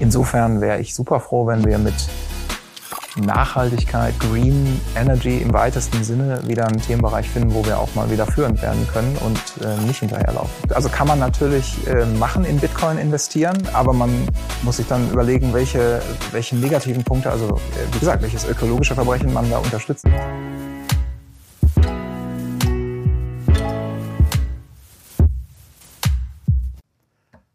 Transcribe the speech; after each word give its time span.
Insofern 0.00 0.60
wäre 0.60 0.80
ich 0.80 0.92
super 0.92 1.20
froh, 1.20 1.46
wenn 1.46 1.64
wir 1.64 1.78
mit 1.78 1.94
Nachhaltigkeit, 3.14 4.18
Green 4.18 4.80
Energy 4.96 5.38
im 5.38 5.52
weitesten 5.52 6.02
Sinne 6.02 6.40
wieder 6.48 6.66
einen 6.66 6.80
Themenbereich 6.80 7.30
finden, 7.30 7.54
wo 7.54 7.64
wir 7.64 7.78
auch 7.78 7.94
mal 7.94 8.10
wieder 8.10 8.26
führend 8.26 8.60
werden 8.60 8.88
können 8.92 9.16
und 9.18 9.38
äh, 9.64 9.80
nicht 9.86 10.00
hinterherlaufen. 10.00 10.52
Also 10.74 10.88
kann 10.88 11.06
man 11.06 11.20
natürlich 11.20 11.86
äh, 11.86 12.06
machen, 12.06 12.44
in 12.44 12.58
Bitcoin 12.58 12.98
investieren, 12.98 13.56
aber 13.72 13.92
man 13.92 14.10
muss 14.64 14.78
sich 14.78 14.88
dann 14.88 15.08
überlegen, 15.12 15.54
welche, 15.54 16.02
welche 16.32 16.56
negativen 16.56 17.04
Punkte, 17.04 17.30
also 17.30 17.46
äh, 17.54 17.94
wie 17.94 18.00
gesagt, 18.00 18.20
welches 18.20 18.44
ökologische 18.48 18.96
Verbrechen 18.96 19.32
man 19.32 19.48
da 19.48 19.58
unterstützen. 19.58 20.12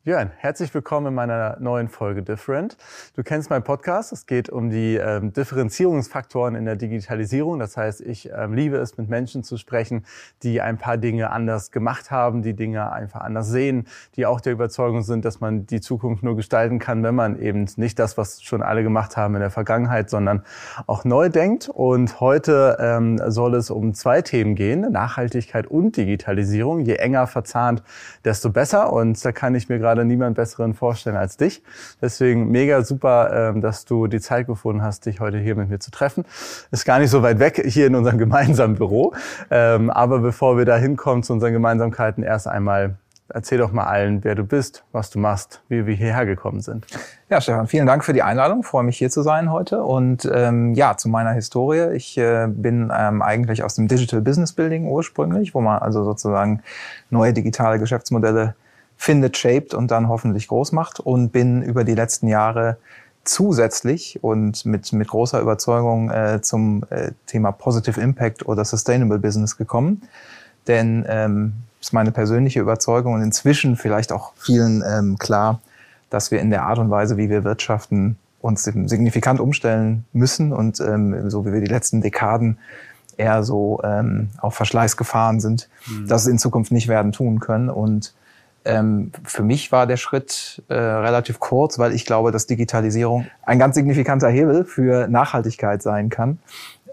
Jörn, 0.06 0.32
herzlich 0.38 0.74
willkommen 0.74 1.08
in 1.08 1.14
meiner 1.14 1.58
neuen 1.60 1.90
Folge 1.90 2.24
Different. 2.24 2.78
Du 3.18 3.22
kennst 3.22 3.50
meinen 3.50 3.64
Podcast. 3.64 4.14
Es 4.14 4.26
geht 4.26 4.48
um 4.50 4.70
die 4.70 4.96
ähm, 4.96 5.34
Differenzierungsfaktoren 5.34 6.56
in 6.56 6.64
der 6.64 6.78
Digitalisierung. 6.78 7.60
Das 7.60 7.76
heißt, 7.76 8.00
ich 8.00 8.30
ähm, 8.34 8.54
liebe 8.54 8.78
es, 8.78 8.98
mit 8.98 9.10
Menschen 9.10 9.44
zu 9.44 9.58
sprechen, 9.58 10.06
die 10.42 10.62
ein 10.62 10.78
paar 10.78 10.96
Dinge 10.96 11.32
anders 11.32 11.72
gemacht 11.72 12.12
haben, 12.12 12.44
die 12.44 12.54
Dinge 12.54 12.94
einfach 12.94 13.20
anders 13.20 13.50
sehen, 13.50 13.88
die 14.16 14.26
auch 14.26 14.40
der 14.40 14.54
Überzeugung 14.54 15.02
sind, 15.02 15.26
dass 15.26 15.42
man 15.42 15.66
die 15.66 15.82
Zukunft 15.82 16.24
nur 16.24 16.38
gestalten 16.38 16.80
kann, 16.80 17.04
wenn 17.04 17.16
man 17.16 17.38
eben 17.38 17.68
nicht 17.76 18.00
das, 18.00 18.18
was 18.18 18.42
schon 18.42 18.64
alle 18.64 18.84
gemacht 18.84 19.18
haben 19.18 19.36
in 19.36 19.42
der 19.42 19.52
Vergangenheit, 19.52 20.10
sondern 20.10 20.44
auch 20.88 21.04
neu 21.04 21.28
denkt. 21.28 21.68
Und 21.68 22.22
heute 22.22 22.78
ähm, 22.80 23.20
soll 23.28 23.54
es 23.54 23.70
um 23.70 23.94
zwei 23.94 24.22
Themen 24.22 24.56
gehen, 24.56 24.90
Nachhaltigkeit 24.94 25.68
und 25.68 25.98
Digitalisierung. 25.98 26.80
Je 26.80 26.96
enger 26.96 27.28
verzahnt, 27.28 27.84
desto 28.24 28.50
besser. 28.50 28.94
Und 28.94 29.24
da 29.26 29.34
kann 29.34 29.56
ich 29.56 29.68
mir 29.68 29.78
gerade 29.78 29.90
gerade 30.00 30.06
niemand 30.06 30.36
besseren 30.36 30.74
vorstellen 30.74 31.18
als 31.18 31.38
dich. 31.38 31.62
Deswegen 32.02 32.50
mega 32.52 32.84
super, 32.84 33.52
ähm, 33.52 33.62
dass 33.62 33.86
du 33.86 34.08
die 34.08 34.20
Zeit 34.20 34.48
gefunden 34.48 34.82
hast, 34.82 35.06
dich 35.06 35.20
heute 35.20 35.38
hier 35.38 35.56
mit 35.56 35.70
mir 35.70 35.80
zu 35.80 35.92
treffen. 35.92 36.26
Ist 36.72 36.86
gar 36.86 37.00
nicht 37.00 37.10
so 37.10 37.22
weit 37.22 37.40
weg 37.40 37.62
hier 37.66 37.88
in 37.88 37.96
unserem 37.96 38.18
gemeinsamen 38.18 38.76
Büro. 38.76 39.14
Ähm, 39.52 39.90
aber 39.90 40.20
bevor 40.20 40.58
wir 40.58 40.66
da 40.66 40.78
hinkommen 40.78 41.24
zu 41.24 41.34
unseren 41.34 41.54
Gemeinsamkeiten, 41.54 42.24
erst 42.24 42.48
einmal 42.48 42.96
Erzähl 43.32 43.60
doch 43.60 43.72
mal 43.72 43.84
allen, 43.84 44.24
wer 44.24 44.34
du 44.34 44.44
bist, 44.44 44.84
was 44.92 45.12
du 45.12 45.20
machst, 45.20 45.62
wie 45.70 45.86
wir 45.86 45.94
hierher 45.94 46.26
gekommen 46.26 46.62
sind. 46.62 46.88
Ja, 47.30 47.40
Stefan, 47.40 47.68
vielen 47.68 47.86
Dank 47.86 48.04
für 48.04 48.12
die 48.12 48.24
Einladung. 48.24 48.62
Ich 48.62 48.66
freue 48.66 48.84
mich 48.84 48.98
hier 48.98 49.12
zu 49.12 49.22
sein 49.22 49.52
heute. 49.52 49.84
Und 49.84 50.28
ähm, 50.34 50.74
ja, 50.74 50.98
zu 50.98 51.10
meiner 51.10 51.34
Historie. 51.34 51.94
Ich 51.94 52.18
äh, 52.18 52.48
bin 52.48 52.92
ähm, 52.92 53.22
eigentlich 53.22 53.64
aus 53.64 53.76
dem 53.76 53.88
Digital 53.88 54.22
Business 54.22 54.54
Building 54.54 54.88
ursprünglich, 54.88 55.54
wo 55.54 55.62
man 55.62 55.78
also 55.78 56.04
sozusagen 56.04 56.64
neue 57.12 57.32
digitale 57.32 57.78
Geschäftsmodelle 57.78 58.56
findet, 59.00 59.38
shaped 59.38 59.74
und 59.74 59.90
dann 59.92 60.10
hoffentlich 60.10 60.50
groß 60.50 60.74
macht 60.74 61.00
und 61.00 61.32
bin 61.32 61.62
über 61.62 61.86
die 61.86 61.96
letzten 61.96 62.28
Jahre 62.28 62.78
zusätzlich 63.24 64.20
und 64.22 64.66
mit, 64.66 64.92
mit 64.92 65.08
großer 65.08 65.40
Überzeugung 65.40 66.12
äh, 66.12 66.42
zum 66.42 66.84
äh, 66.90 67.12
Thema 67.26 67.54
Positive 67.54 68.00
Impact 68.00 68.46
oder 68.46 68.66
Sustainable 68.66 69.18
Business 69.18 69.56
gekommen. 69.56 70.02
Denn 70.68 71.06
ähm, 71.08 71.54
ist 71.80 71.94
meine 71.94 72.12
persönliche 72.12 72.60
Überzeugung 72.60 73.14
und 73.14 73.22
inzwischen 73.22 73.78
vielleicht 73.78 74.12
auch 74.12 74.34
vielen 74.36 74.84
ähm, 74.86 75.18
klar, 75.18 75.62
dass 76.10 76.30
wir 76.30 76.42
in 76.42 76.50
der 76.50 76.64
Art 76.64 76.78
und 76.78 76.92
Weise, 76.92 77.16
wie 77.16 77.30
wir 77.30 77.46
wirtschaften, 77.46 78.18
uns 78.42 78.64
signifikant 78.64 79.40
umstellen 79.40 80.04
müssen 80.12 80.52
und 80.52 80.82
ähm, 80.82 81.30
so 81.30 81.46
wie 81.46 81.54
wir 81.54 81.62
die 81.62 81.68
letzten 81.68 82.02
Dekaden 82.02 82.58
eher 83.16 83.44
so 83.44 83.80
ähm, 83.84 84.30
auf 84.40 84.56
Verschleiß 84.56 84.98
gefahren 84.98 85.40
sind, 85.40 85.70
mhm. 85.88 86.08
dass 86.08 86.24
es 86.24 86.28
in 86.28 86.38
Zukunft 86.38 86.74
nicht 86.74 86.90
werden 86.90 87.14
tun 87.14 87.40
können. 87.40 87.70
Und 87.70 88.14
ähm, 88.70 89.12
für 89.24 89.42
mich 89.42 89.72
war 89.72 89.88
der 89.88 89.98
Schritt 89.98 90.62
äh, 90.68 90.76
relativ 90.76 91.40
kurz, 91.40 91.80
weil 91.80 91.92
ich 91.94 92.06
glaube, 92.06 92.32
dass 92.32 92.46
Digitalisierung 92.46 93.26
ein 93.42 93.58
ganz 93.58 93.76
signifikanter 93.76 94.30
Hebel 94.30 94.64
für 94.64 95.08
Nachhaltigkeit 95.08 95.82
sein 95.82 96.10
kann. 96.10 96.38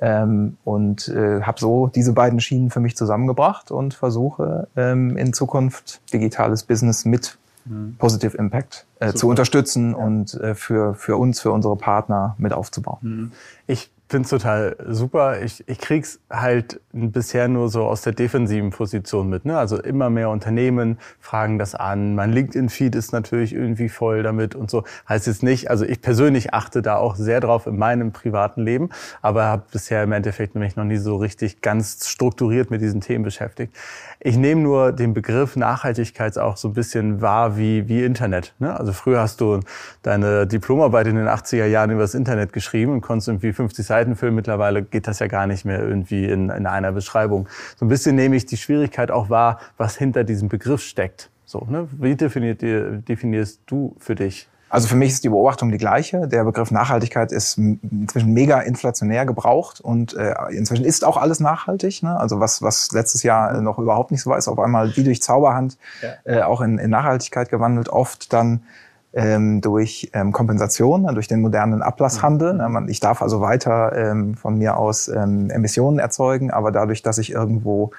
Ähm, 0.01 0.57
und 0.65 1.09
äh, 1.09 1.43
habe 1.43 1.59
so 1.59 1.89
diese 1.89 2.13
beiden 2.13 2.41
Schienen 2.41 2.71
für 2.71 2.81
mich 2.81 2.97
zusammengebracht 2.97 3.71
und 3.71 3.95
versuche 3.95 4.69
ähm, 4.77 5.17
in 5.17 5.33
Zukunft 5.33 6.01
digitales 6.13 6.65
Business 6.65 7.07
mit 7.07 7.39
mhm. 7.65 7.97
Positive 7.99 8.37
Impact 8.37 8.87
äh, 9.01 9.15
zu 9.15 9.29
unterstützen 9.29 9.93
ja. 9.93 9.97
und 9.97 10.35
äh, 10.35 10.55
für, 10.55 10.95
für 10.95 11.17
uns, 11.17 11.41
für 11.41 11.51
unsere 11.51 11.77
Partner 11.77 12.37
mit 12.39 12.53
aufzubauen. 12.53 12.99
Mhm. 13.01 13.33
Ich 13.67 13.91
finde 14.09 14.27
es 14.27 14.31
total 14.31 14.77
super. 14.89 15.43
Ich, 15.43 15.65
ich 15.69 15.79
krieg's 15.79 16.21
halt 16.31 16.81
bisher 16.93 17.49
nur 17.49 17.69
so 17.69 17.85
aus 17.85 18.03
der 18.03 18.13
defensiven 18.13 18.71
Position 18.71 19.29
mit. 19.29 19.45
Ne? 19.45 19.59
Also 19.59 19.81
immer 19.81 20.11
mehr 20.11 20.31
Unternehmen 20.31 20.99
fragen 21.21 21.59
das 21.59 21.75
an. 21.75 22.15
Mein 22.15 22.33
LinkedIn-Feed 22.33 22.95
ist 22.95 23.13
natürlich 23.13 23.53
irgendwie 23.53 23.89
voll 23.89 24.23
damit 24.23 24.55
und 24.55 24.71
so. 24.71 24.85
Heißt 25.09 25.27
jetzt 25.27 25.43
nicht, 25.43 25.71
also 25.71 25.85
ich 25.85 26.01
persönlich 26.01 26.55
achte 26.55 26.83
da 26.83 26.97
auch 26.97 27.17
sehr 27.17 27.41
drauf 27.41 27.67
in 27.67 27.77
meinem 27.79 28.13
privaten 28.13 28.63
Leben, 28.63 28.91
aber 29.23 29.45
habe 29.45 29.65
bisher 29.73 30.05
im 30.05 30.13
Endeffekt 30.13 30.55
nämlich 30.55 30.77
noch 30.77 30.85
nie 30.85 30.99
so 30.99 31.17
richtig 31.17 31.61
ganz 31.61 32.09
strukturiert 32.09 32.71
mit 32.71 32.83
diesen 32.83 33.01
Themen 33.01 33.25
beschäftigt. 33.25 33.75
Ich 34.21 34.37
nehme 34.37 34.61
nur 34.61 34.93
den 34.93 35.15
Begriff 35.15 35.57
Nachhaltigkeit 35.57 36.39
auch 36.39 36.57
so 36.57 36.69
ein 36.69 36.75
bisschen 36.75 37.21
wahr 37.21 37.57
wie, 37.57 37.89
wie 37.89 38.05
Internet. 38.05 38.55
Ne? 38.59 38.79
Also 38.79 38.93
früher 38.93 39.21
hast 39.21 39.41
du 39.41 39.61
deine 40.03 40.47
Diplomarbeit 40.47 41.07
in 41.07 41.17
den 41.17 41.29
80er 41.29 41.67
Jahren 41.67 41.91
über 41.91 42.03
das 42.03 42.15
Internet 42.15 42.53
geschrieben 42.53 42.93
und 42.93 43.01
konntest 43.01 43.29
irgendwie 43.29 43.53
50 43.53 43.87
Seiten 43.87 43.96
füllen. 44.17 44.35
Mittlerweile 44.35 44.83
geht 44.83 45.07
das 45.07 45.19
ja 45.19 45.27
gar 45.27 45.47
nicht 45.47 45.65
mehr 45.65 45.81
irgendwie 45.81 46.27
in, 46.27 46.51
in 46.51 46.67
einer 46.67 46.93
Beschreibung. 46.93 47.49
So 47.77 47.87
ein 47.87 47.89
bisschen 47.89 48.17
nehme 48.17 48.37
ich 48.37 48.47
die 48.47 48.57
Schwierigkeit 48.57 49.11
auch 49.11 49.31
wahr, 49.31 49.61
was 49.77 49.97
hinter 49.97 50.25
diesem 50.25 50.49
Begriff 50.49 50.83
steckt. 50.83 51.31
So, 51.45 51.67
ne? 51.71 51.89
Wie 51.93 52.17
definiert, 52.17 52.61
definierst 52.63 53.61
du 53.67 53.95
für 53.99 54.15
dich 54.15 54.49
also 54.69 54.89
für 54.89 54.97
mich 54.97 55.13
ist 55.13 55.25
die 55.25 55.29
Beobachtung 55.29 55.71
die 55.71 55.79
gleiche. 55.79 56.27
Der 56.27 56.45
Begriff 56.45 56.71
Nachhaltigkeit 56.71 57.31
ist 57.31 57.57
inzwischen 57.57 58.33
mega 58.33 58.61
inflationär 58.61 59.25
gebraucht 59.25 59.81
und 59.81 60.15
äh, 60.15 60.35
inzwischen 60.51 60.85
ist 60.85 61.05
auch 61.05 61.17
alles 61.17 61.39
nachhaltig. 61.39 62.03
Ne? 62.03 62.19
Also 62.19 62.41
was, 62.41 62.63
was 62.63 62.91
letztes 62.91 63.23
Jahr 63.23 63.61
noch 63.61 63.79
überhaupt 63.79 64.11
nicht 64.11 64.23
so 64.23 64.31
war, 64.31 64.39
ist 64.39 64.49
auf 64.49 64.59
einmal 64.59 64.97
wie 64.97 65.05
durch 65.05 65.23
Zauberhand 65.23 65.79
ja. 66.03 66.09
äh, 66.25 66.43
auch 66.43 66.61
in, 66.61 66.79
in 66.79 66.91
Nachhaltigkeit 66.91 67.49
gewandelt. 67.49 67.89
Oft 67.89 68.33
dann 68.33 68.65
ähm, 69.17 69.63
durch 69.63 70.11
ähm, 70.13 70.31
Kompensation, 70.31 71.03
ne, 71.03 71.15
durch 71.15 71.27
den 71.27 71.41
modernen 71.41 71.83
Ablasshandel. 71.83 72.53
Mhm. 72.53 72.89
Ich 72.89 73.01
darf 73.01 73.23
also 73.23 73.41
weiter 73.41 73.93
ähm, 73.97 74.35
von 74.35 74.59
mir 74.59 74.77
aus 74.77 75.09
ähm, 75.09 75.49
Emissionen 75.49 75.99
erzeugen, 75.99 76.51
aber 76.51 76.71
dadurch, 76.71 77.03
dass 77.03 77.17
ich 77.17 77.33
irgendwo 77.33 77.93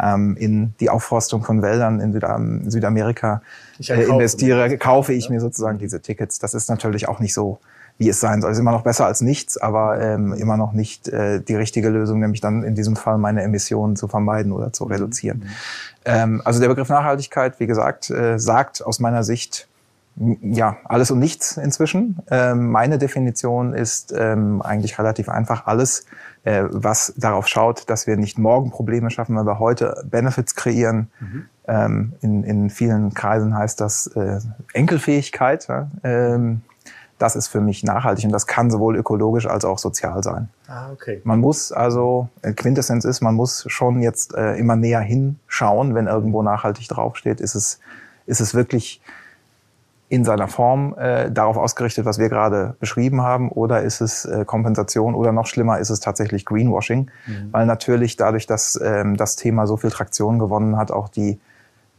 ähm, 0.00 0.36
in 0.36 0.74
die 0.80 0.90
Aufforstung 0.90 1.44
von 1.44 1.62
Wäldern 1.62 2.00
in, 2.00 2.12
Südam 2.12 2.62
in 2.62 2.70
Südamerika 2.70 3.42
äh, 3.88 4.02
investiere, 4.02 4.76
kaufe 4.76 5.12
ich 5.12 5.26
ja. 5.26 5.34
mir 5.34 5.40
sozusagen 5.40 5.78
diese 5.78 6.00
Tickets. 6.00 6.40
Das 6.40 6.52
ist 6.52 6.68
natürlich 6.68 7.08
auch 7.08 7.20
nicht 7.20 7.32
so, 7.32 7.60
wie 7.96 8.08
es 8.08 8.18
sein 8.18 8.40
soll. 8.40 8.50
Es 8.50 8.56
ist 8.56 8.60
immer 8.60 8.72
noch 8.72 8.82
besser 8.82 9.06
als 9.06 9.20
nichts, 9.20 9.56
aber 9.56 10.00
ähm, 10.00 10.32
immer 10.32 10.56
noch 10.56 10.72
nicht 10.72 11.06
äh, 11.08 11.40
die 11.40 11.54
richtige 11.54 11.90
Lösung, 11.90 12.18
nämlich 12.18 12.40
dann 12.40 12.64
in 12.64 12.74
diesem 12.74 12.96
Fall 12.96 13.18
meine 13.18 13.42
Emissionen 13.42 13.94
zu 13.94 14.08
vermeiden 14.08 14.50
oder 14.50 14.72
zu 14.72 14.84
mhm. 14.84 14.92
reduzieren. 14.92 15.38
Mhm. 15.38 15.50
Ähm, 16.04 16.42
also 16.44 16.58
der 16.58 16.68
Begriff 16.68 16.88
Nachhaltigkeit, 16.88 17.60
wie 17.60 17.68
gesagt, 17.68 18.10
äh, 18.10 18.38
sagt 18.40 18.84
aus 18.84 18.98
meiner 18.98 19.22
Sicht, 19.22 19.68
ja, 20.18 20.78
alles 20.84 21.10
und 21.10 21.18
nichts 21.18 21.58
inzwischen. 21.58 22.18
Ähm, 22.30 22.70
meine 22.70 22.96
Definition 22.98 23.74
ist 23.74 24.14
ähm, 24.16 24.62
eigentlich 24.62 24.98
relativ 24.98 25.28
einfach. 25.28 25.66
Alles, 25.66 26.06
äh, 26.44 26.64
was 26.70 27.12
darauf 27.16 27.48
schaut, 27.48 27.90
dass 27.90 28.06
wir 28.06 28.16
nicht 28.16 28.38
morgen 28.38 28.70
Probleme 28.70 29.10
schaffen, 29.10 29.36
weil 29.36 29.44
wir 29.44 29.58
heute 29.58 30.04
Benefits 30.10 30.54
kreieren. 30.54 31.10
Mhm. 31.20 31.46
Ähm, 31.68 32.12
in, 32.22 32.44
in 32.44 32.70
vielen 32.70 33.12
Kreisen 33.12 33.56
heißt 33.56 33.80
das 33.80 34.06
äh, 34.08 34.40
Enkelfähigkeit. 34.72 35.68
Ja? 35.68 35.90
Ähm, 36.02 36.62
das 37.18 37.36
ist 37.36 37.48
für 37.48 37.60
mich 37.60 37.82
nachhaltig 37.82 38.24
und 38.24 38.32
das 38.32 38.46
kann 38.46 38.70
sowohl 38.70 38.96
ökologisch 38.96 39.46
als 39.46 39.64
auch 39.64 39.78
sozial 39.78 40.22
sein. 40.22 40.48
Ah, 40.66 40.90
okay. 40.92 41.20
Man 41.24 41.40
muss 41.40 41.72
also, 41.72 42.28
äh, 42.42 42.52
Quintessenz 42.52 43.04
ist, 43.04 43.20
man 43.20 43.34
muss 43.34 43.64
schon 43.68 44.00
jetzt 44.00 44.34
äh, 44.34 44.56
immer 44.56 44.76
näher 44.76 45.00
hinschauen, 45.00 45.94
wenn 45.94 46.06
irgendwo 46.06 46.42
nachhaltig 46.42 46.88
draufsteht, 46.88 47.40
ist 47.40 47.54
es, 47.54 47.80
ist 48.26 48.40
es 48.40 48.54
wirklich 48.54 49.00
in 50.08 50.24
seiner 50.24 50.46
Form 50.46 50.94
äh, 50.98 51.30
darauf 51.30 51.56
ausgerichtet, 51.56 52.04
was 52.04 52.18
wir 52.18 52.28
gerade 52.28 52.76
beschrieben 52.78 53.22
haben, 53.22 53.50
oder 53.50 53.82
ist 53.82 54.00
es 54.00 54.24
äh, 54.24 54.44
Kompensation? 54.44 55.14
Oder 55.14 55.32
noch 55.32 55.46
schlimmer 55.46 55.78
ist 55.78 55.90
es 55.90 56.00
tatsächlich 56.00 56.44
Greenwashing, 56.44 57.10
mhm. 57.26 57.48
weil 57.50 57.66
natürlich 57.66 58.16
dadurch, 58.16 58.46
dass 58.46 58.80
ähm, 58.82 59.16
das 59.16 59.34
Thema 59.34 59.66
so 59.66 59.76
viel 59.76 59.90
Traktion 59.90 60.38
gewonnen 60.38 60.76
hat, 60.76 60.92
auch 60.92 61.08
die 61.08 61.40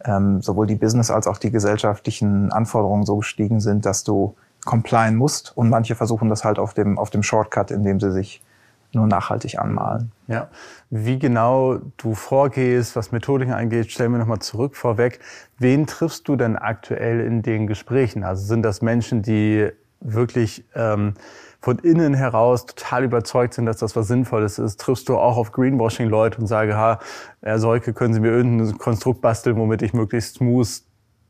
ähm, 0.06 0.42
sowohl 0.42 0.68
die 0.68 0.76
Business 0.76 1.12
als 1.12 1.28
auch 1.28 1.38
die 1.38 1.52
gesellschaftlichen 1.52 2.52
Anforderungen 2.52 3.06
so 3.06 3.18
gestiegen 3.18 3.60
sind, 3.60 3.86
dass 3.86 4.04
du 4.04 4.36
complyen 4.64 5.16
musst. 5.16 5.56
Und 5.58 5.70
manche 5.70 5.96
versuchen 5.96 6.30
das 6.30 6.46
halt 6.46 6.60
auf 6.60 6.74
dem 6.74 6.98
auf 6.98 7.10
dem 7.10 7.24
Shortcut, 7.24 7.72
indem 7.72 8.00
sie 8.00 8.12
sich 8.12 8.42
nur 8.98 9.08
nachhaltig 9.08 9.60
anmalen. 9.60 10.12
Ja, 10.28 10.50
wie 10.90 11.18
genau 11.18 11.80
du 11.98 12.14
vorgehst, 12.14 12.96
was 12.96 13.12
Methodiken 13.12 13.54
angeht, 13.54 13.92
stellen 13.92 14.12
wir 14.12 14.20
nochmal 14.20 14.40
zurück 14.40 14.76
vorweg. 14.76 15.20
Wen 15.58 15.88
triffst 15.88 16.28
du 16.28 16.36
denn 16.36 16.58
aktuell 16.58 17.22
in 17.22 17.42
den 17.42 17.68
Gesprächen? 17.68 18.24
Also 18.24 18.46
sind 18.46 18.64
das 18.64 18.82
Menschen, 18.82 19.22
die 19.22 19.70
wirklich 20.02 20.66
ähm, 20.76 21.14
von 21.60 21.80
innen 21.80 22.14
heraus 22.14 22.66
total 22.66 23.04
überzeugt 23.04 23.54
sind, 23.54 23.66
dass 23.66 23.78
das 23.78 23.96
was 23.96 24.08
Sinnvolles 24.08 24.60
ist? 24.60 24.80
Triffst 24.80 25.10
du 25.10 25.18
auch 25.18 25.38
auf 25.38 25.52
Greenwashing-Leute 25.52 26.40
und 26.40 26.48
sage, 26.48 26.76
ha, 26.76 27.00
Herr 27.42 27.60
Seuke, 27.60 27.94
können 27.94 28.14
Sie 28.14 28.20
mir 28.20 28.32
irgendein 28.32 28.78
Konstrukt 28.78 29.22
basteln, 29.22 29.58
womit 29.58 29.82
ich 29.82 29.94
möglichst 29.94 30.36
smooth 30.36 30.68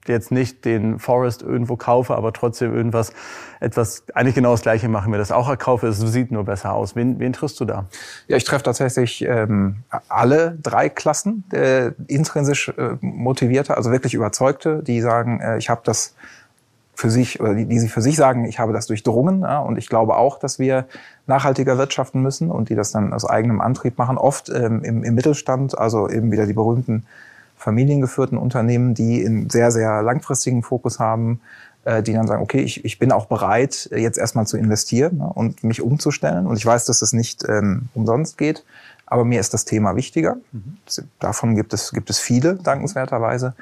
jetzt 0.10 0.32
nicht 0.32 0.66
den 0.66 1.00
Forest 1.00 1.42
irgendwo 1.42 1.76
kaufe, 1.76 2.16
aber 2.16 2.34
trotzdem 2.34 2.76
irgendwas, 2.76 3.14
etwas, 3.60 4.04
eigentlich 4.14 4.36
genau 4.36 4.52
das 4.52 4.62
Gleiche 4.62 4.90
machen, 4.90 5.12
mir 5.12 5.18
das 5.18 5.32
auch 5.32 5.50
erkaufe, 5.50 5.88
es 5.88 6.00
sieht 6.00 6.32
nur 6.32 6.44
besser 6.46 6.74
aus. 6.74 6.96
Wen, 6.96 7.20
wen 7.20 7.34
triffst 7.34 7.60
du 7.60 7.66
da? 7.66 7.86
Ja, 8.28 8.38
ich 8.38 8.44
treffe 8.44 8.64
tatsächlich 8.64 9.24
ähm, 9.24 9.78
alle 10.10 10.58
drei 10.62 10.90
Klassen, 10.90 11.44
äh, 11.52 11.92
intrinsisch 12.08 12.70
äh, 12.70 12.98
motivierte, 13.02 13.78
also 13.78 13.92
wirklich 13.92 14.14
Überzeugte, 14.14 14.84
die 14.84 15.02
sagen, 15.02 15.40
äh, 15.40 15.58
ich 15.58 15.70
habe 15.70 15.82
das 15.84 16.16
für 16.98 17.12
sich 17.12 17.40
oder 17.40 17.54
die, 17.54 17.66
die 17.66 17.78
sie 17.78 17.90
für 17.90 18.02
sich 18.02 18.16
sagen, 18.16 18.46
ich 18.46 18.58
habe 18.58 18.74
das 18.74 18.88
durchdrungen 18.88 19.42
ja, 19.42 19.60
und 19.60 19.78
ich 19.78 19.88
glaube 19.88 20.16
auch, 20.18 20.40
dass 20.40 20.58
wir 20.58 20.86
nachhaltiger 21.28 21.78
wirtschaften 21.78 22.24
müssen 22.24 22.50
und 22.50 22.70
die 22.70 22.76
das 22.76 22.92
dann 22.92 23.14
aus 23.14 23.24
eigenem 23.24 23.62
Antrieb 23.62 24.00
machen, 24.00 24.18
oft 24.18 24.50
ähm, 24.50 24.84
im, 24.84 25.04
im 25.04 25.14
Mittelstand, 25.14 25.78
also 25.78 26.10
eben 26.10 26.32
wieder 26.32 26.48
die 26.48 26.54
berühmten 26.54 27.06
familiengeführten 27.58 28.38
Unternehmen, 28.38 28.94
die 28.94 29.26
einen 29.26 29.50
sehr, 29.50 29.72
sehr 29.72 30.02
langfristigen 30.02 30.64
Fokus 30.64 31.00
haben, 31.00 31.42
äh, 31.86 32.04
die 32.04 32.14
dann 32.14 32.28
sagen, 32.28 32.44
okay, 32.44 32.62
ich, 32.62 32.86
ich 32.86 33.00
bin 33.00 33.12
auch 33.12 33.26
bereit, 33.26 33.90
jetzt 33.96 34.18
erstmal 34.18 34.46
zu 34.46 34.58
investieren 34.58 35.18
ne, 35.18 35.32
und 35.34 35.64
mich 35.64 35.82
umzustellen. 35.82 36.46
Und 36.46 36.58
ich 36.58 36.66
weiß, 36.66 36.86
dass 36.86 37.02
es 37.02 37.14
nicht 37.14 37.44
ähm, 37.48 37.90
umsonst 37.94 38.38
geht, 38.38 38.64
aber 39.06 39.26
mir 39.26 39.40
ist 39.40 39.54
das 39.54 39.66
Thema 39.66 39.96
wichtiger. 39.96 40.38
Mhm. 40.52 40.78
Davon 41.20 41.56
gibt 41.56 41.74
es, 41.74 41.92
gibt 41.92 42.10
es 42.10 42.20
viele, 42.20 42.56
dankenswerterweise. 42.56 43.56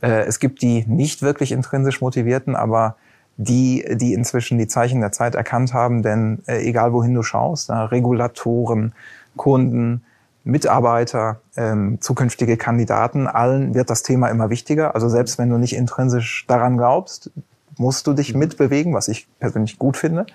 Äh, 0.00 0.26
es 0.26 0.38
gibt 0.38 0.62
die 0.62 0.84
nicht 0.86 1.22
wirklich 1.22 1.52
intrinsisch 1.52 2.00
motivierten, 2.00 2.54
aber 2.54 2.96
die, 3.36 3.84
die 3.96 4.12
inzwischen 4.12 4.58
die 4.58 4.68
Zeichen 4.68 5.00
der 5.00 5.10
Zeit 5.10 5.34
erkannt 5.34 5.74
haben, 5.74 6.02
denn 6.02 6.42
äh, 6.46 6.58
egal 6.58 6.92
wohin 6.92 7.14
du 7.14 7.22
schaust, 7.22 7.70
äh, 7.70 7.72
Regulatoren, 7.72 8.92
Kunden, 9.36 10.04
Mitarbeiter, 10.44 11.40
ähm, 11.56 11.98
zukünftige 12.00 12.56
Kandidaten, 12.56 13.26
allen 13.26 13.74
wird 13.74 13.90
das 13.90 14.02
Thema 14.02 14.28
immer 14.28 14.50
wichtiger. 14.50 14.94
Also 14.94 15.08
selbst 15.08 15.38
wenn 15.38 15.50
du 15.50 15.58
nicht 15.58 15.74
intrinsisch 15.74 16.44
daran 16.46 16.76
glaubst, 16.76 17.30
musst 17.76 18.06
du 18.06 18.12
dich 18.12 18.34
mhm. 18.34 18.40
mitbewegen, 18.40 18.94
was 18.94 19.08
ich 19.08 19.26
persönlich 19.40 19.78
gut 19.78 19.96
finde. 19.96 20.26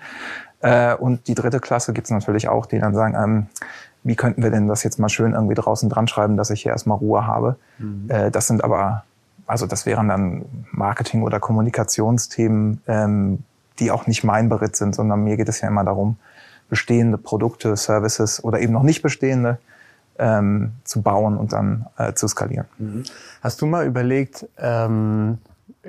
Äh, 0.60 0.94
und 0.94 1.28
die 1.28 1.34
dritte 1.34 1.60
Klasse 1.60 1.92
gibt's 1.92 2.10
natürlich 2.10 2.48
auch, 2.48 2.66
die 2.66 2.78
dann 2.78 2.94
sagen, 2.94 3.14
ähm, 3.14 3.46
wie 4.02 4.16
könnten 4.16 4.42
wir 4.42 4.50
denn 4.50 4.66
das 4.66 4.82
jetzt 4.82 4.98
mal 4.98 5.08
schön 5.08 5.32
irgendwie 5.32 5.54
draußen 5.54 5.88
dran 5.88 6.08
schreiben, 6.08 6.36
dass 6.36 6.50
ich 6.50 6.62
hier 6.62 6.72
erstmal 6.72 6.98
Ruhe 6.98 7.26
habe. 7.26 7.56
Mhm. 7.78 8.06
Äh, 8.08 8.30
das 8.30 8.46
sind 8.46 8.64
aber 8.64 9.04
also 9.50 9.66
das 9.66 9.84
wären 9.84 10.06
dann 10.06 10.44
Marketing- 10.70 11.24
oder 11.24 11.40
Kommunikationsthemen, 11.40 12.82
ähm, 12.86 13.40
die 13.80 13.90
auch 13.90 14.06
nicht 14.06 14.22
mein 14.22 14.48
Beritt 14.48 14.76
sind, 14.76 14.94
sondern 14.94 15.24
mir 15.24 15.36
geht 15.36 15.48
es 15.48 15.60
ja 15.60 15.66
immer 15.66 15.82
darum, 15.82 16.18
bestehende 16.68 17.18
Produkte, 17.18 17.76
Services 17.76 18.44
oder 18.44 18.60
eben 18.60 18.72
noch 18.72 18.84
nicht 18.84 19.02
bestehende 19.02 19.58
ähm, 20.20 20.72
zu 20.84 21.02
bauen 21.02 21.36
und 21.36 21.52
dann 21.52 21.86
äh, 21.96 22.12
zu 22.12 22.28
skalieren. 22.28 22.66
Mhm. 22.78 23.02
Hast 23.42 23.60
du 23.62 23.66
mal 23.66 23.86
überlegt, 23.86 24.46
ähm, 24.58 25.38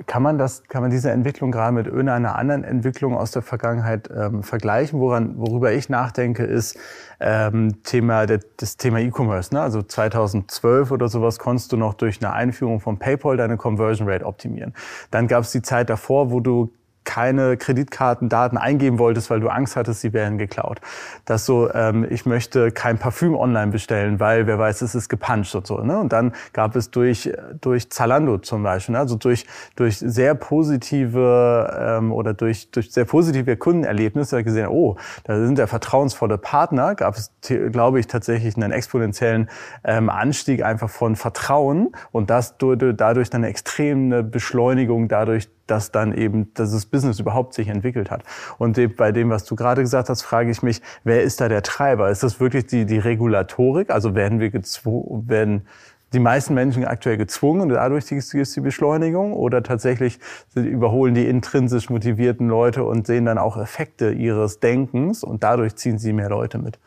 kann 0.06 0.22
man 0.22 0.38
das, 0.38 0.64
kann 0.68 0.80
man 0.80 0.90
diese 0.90 1.10
Entwicklung 1.10 1.52
gerade 1.52 1.72
mit 1.72 1.86
irgendeiner 1.86 2.34
anderen 2.36 2.64
Entwicklung 2.64 3.14
aus 3.14 3.30
der 3.30 3.42
Vergangenheit 3.42 4.08
ähm, 4.14 4.42
vergleichen? 4.42 4.98
Woran, 5.00 5.36
worüber 5.36 5.72
ich 5.72 5.90
nachdenke, 5.90 6.44
ist 6.44 6.78
ähm, 7.20 7.82
Thema 7.82 8.26
das 8.26 8.78
Thema 8.78 9.00
E-Commerce. 9.00 9.52
Ne? 9.52 9.60
Also 9.60 9.82
2012 9.82 10.90
oder 10.90 11.08
sowas 11.08 11.38
konntest 11.38 11.72
du 11.72 11.76
noch 11.76 11.92
durch 11.92 12.24
eine 12.24 12.32
Einführung 12.32 12.80
von 12.80 12.98
PayPal 12.98 13.36
deine 13.36 13.58
Conversion 13.58 14.08
Rate 14.08 14.24
optimieren. 14.24 14.72
Dann 15.10 15.28
gab 15.28 15.44
es 15.44 15.52
die 15.52 15.62
Zeit 15.62 15.90
davor, 15.90 16.30
wo 16.30 16.40
du 16.40 16.72
keine 17.04 17.56
Kreditkartendaten 17.56 18.58
eingeben 18.58 18.98
wolltest, 18.98 19.30
weil 19.30 19.40
du 19.40 19.48
Angst 19.48 19.76
hattest, 19.76 20.00
sie 20.00 20.12
werden 20.12 20.38
geklaut. 20.38 20.80
Dass 21.24 21.46
so, 21.46 21.72
ähm, 21.72 22.06
ich 22.08 22.26
möchte 22.26 22.70
kein 22.70 22.98
Parfüm 22.98 23.34
online 23.34 23.72
bestellen, 23.72 24.20
weil 24.20 24.46
wer 24.46 24.58
weiß, 24.58 24.82
es 24.82 24.94
ist 24.94 25.08
gepuncht 25.08 25.54
und 25.54 25.66
so. 25.66 25.78
Ne? 25.78 25.98
Und 25.98 26.12
dann 26.12 26.32
gab 26.52 26.76
es 26.76 26.90
durch 26.90 27.32
durch 27.60 27.90
Zalando 27.90 28.38
zum 28.38 28.62
Beispiel, 28.62 28.94
ne? 28.94 28.98
also 28.98 29.16
durch 29.16 29.46
durch 29.76 29.98
sehr 29.98 30.34
positive 30.34 31.98
ähm, 31.98 32.12
oder 32.12 32.34
durch 32.34 32.70
durch 32.70 32.92
sehr 32.92 33.04
positive 33.04 33.56
Kundenerlebnisse 33.56 34.44
gesehen, 34.44 34.68
oh, 34.68 34.96
da 35.24 35.38
sind 35.44 35.58
ja 35.58 35.66
vertrauensvolle 35.66 36.38
Partner, 36.38 36.94
gab 36.94 37.16
es, 37.16 37.32
glaube 37.70 38.00
ich, 38.00 38.06
tatsächlich 38.06 38.56
einen 38.56 38.72
exponentiellen 38.72 39.48
ähm, 39.84 40.08
Anstieg 40.10 40.62
einfach 40.62 40.90
von 40.90 41.16
Vertrauen 41.16 41.92
und 42.10 42.30
das 42.30 42.56
dadurch 42.58 43.30
dann 43.30 43.42
eine 43.42 43.48
extreme 43.48 44.22
Beschleunigung 44.22 45.08
dadurch 45.08 45.48
dass 45.66 45.92
dann 45.92 46.12
eben 46.12 46.52
das 46.54 46.86
Business 46.86 47.20
überhaupt 47.20 47.54
sich 47.54 47.68
entwickelt 47.68 48.10
hat. 48.10 48.22
Und 48.58 48.78
bei 48.96 49.12
dem, 49.12 49.30
was 49.30 49.44
du 49.44 49.56
gerade 49.56 49.82
gesagt 49.82 50.08
hast, 50.08 50.22
frage 50.22 50.50
ich 50.50 50.62
mich, 50.62 50.82
wer 51.04 51.22
ist 51.22 51.40
da 51.40 51.48
der 51.48 51.62
Treiber? 51.62 52.10
Ist 52.10 52.22
das 52.22 52.40
wirklich 52.40 52.66
die, 52.66 52.84
die 52.84 52.98
Regulatorik? 52.98 53.90
Also 53.90 54.14
werden 54.14 54.40
wir 54.40 54.50
gezwungen, 54.50 55.28
werden 55.28 55.66
die 56.12 56.20
meisten 56.20 56.54
Menschen 56.54 56.84
aktuell 56.84 57.16
gezwungen 57.16 57.62
und 57.62 57.68
dadurch 57.70 58.10
ist 58.12 58.56
die 58.56 58.60
Beschleunigung 58.60 59.32
oder 59.32 59.62
tatsächlich 59.62 60.18
überholen 60.54 61.14
die 61.14 61.26
intrinsisch 61.26 61.88
motivierten 61.88 62.48
Leute 62.48 62.84
und 62.84 63.06
sehen 63.06 63.24
dann 63.24 63.38
auch 63.38 63.56
Effekte 63.56 64.10
ihres 64.10 64.60
Denkens 64.60 65.24
und 65.24 65.42
dadurch 65.42 65.76
ziehen 65.76 65.98
sie 65.98 66.12
mehr 66.12 66.28
Leute 66.28 66.58
mit? 66.58 66.78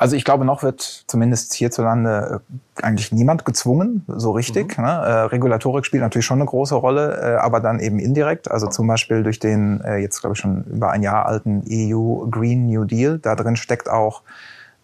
Also 0.00 0.16
ich 0.16 0.24
glaube, 0.24 0.46
noch 0.46 0.62
wird 0.62 1.04
zumindest 1.08 1.52
hierzulande 1.52 2.40
äh, 2.78 2.82
eigentlich 2.82 3.12
niemand 3.12 3.44
gezwungen, 3.44 4.02
so 4.08 4.30
richtig. 4.30 4.78
Mhm. 4.78 4.84
Ne? 4.84 4.90
Äh, 4.90 5.12
Regulatorik 5.24 5.84
spielt 5.84 6.02
natürlich 6.02 6.24
schon 6.24 6.38
eine 6.38 6.46
große 6.46 6.74
Rolle, 6.74 7.20
äh, 7.20 7.36
aber 7.36 7.60
dann 7.60 7.80
eben 7.80 7.98
indirekt. 7.98 8.50
Also 8.50 8.66
zum 8.68 8.86
Beispiel 8.86 9.22
durch 9.22 9.40
den 9.40 9.82
äh, 9.82 9.98
jetzt, 9.98 10.20
glaube 10.20 10.32
ich, 10.32 10.40
schon 10.40 10.64
über 10.64 10.90
ein 10.90 11.02
Jahr 11.02 11.26
alten 11.26 11.62
EU 11.70 12.24
Green 12.30 12.64
New 12.66 12.84
Deal. 12.84 13.18
Da 13.18 13.34
drin 13.34 13.56
steckt 13.56 13.90
auch 13.90 14.22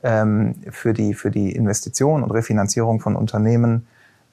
ähm, 0.03 0.57
für, 0.71 0.93
die, 0.93 1.15
für 1.15 1.31
die 1.31 1.51
Investition 1.53 2.23
und 2.23 2.31
Refinanzierung 2.31 3.01
von 3.01 3.17
Unternehmen 3.17 3.87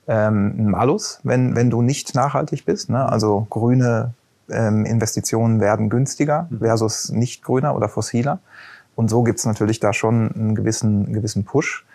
ähm, 0.10 0.54
ein 0.58 0.70
Malus, 0.70 1.22
wenn, 1.24 1.56
wenn 1.56 1.70
du 1.70 1.82
nicht 1.82 2.14
nachhaltig 2.14 2.66
bist. 2.66 2.90
Ne? 2.90 3.10
Also 3.10 3.48
grüne 3.50 4.16
ähm, 4.50 4.84
Investitionen 4.84 5.62
werden 5.62 5.90
günstiger 5.90 6.48
mhm. 6.50 6.60
versus 6.60 7.10
nicht 7.10 7.42
grüner 7.42 7.74
oder 7.74 7.88
fossiler. 7.88 8.40
Und 8.96 9.10
so 9.10 9.24
gibt's 9.24 9.46
natürlich 9.46 9.80
da 9.80 9.94
schon 9.94 10.32
einen 10.34 10.56
gewissen, 10.56 11.06
einen 11.06 11.14
gewissen 11.14 11.46
Push. 11.46 11.86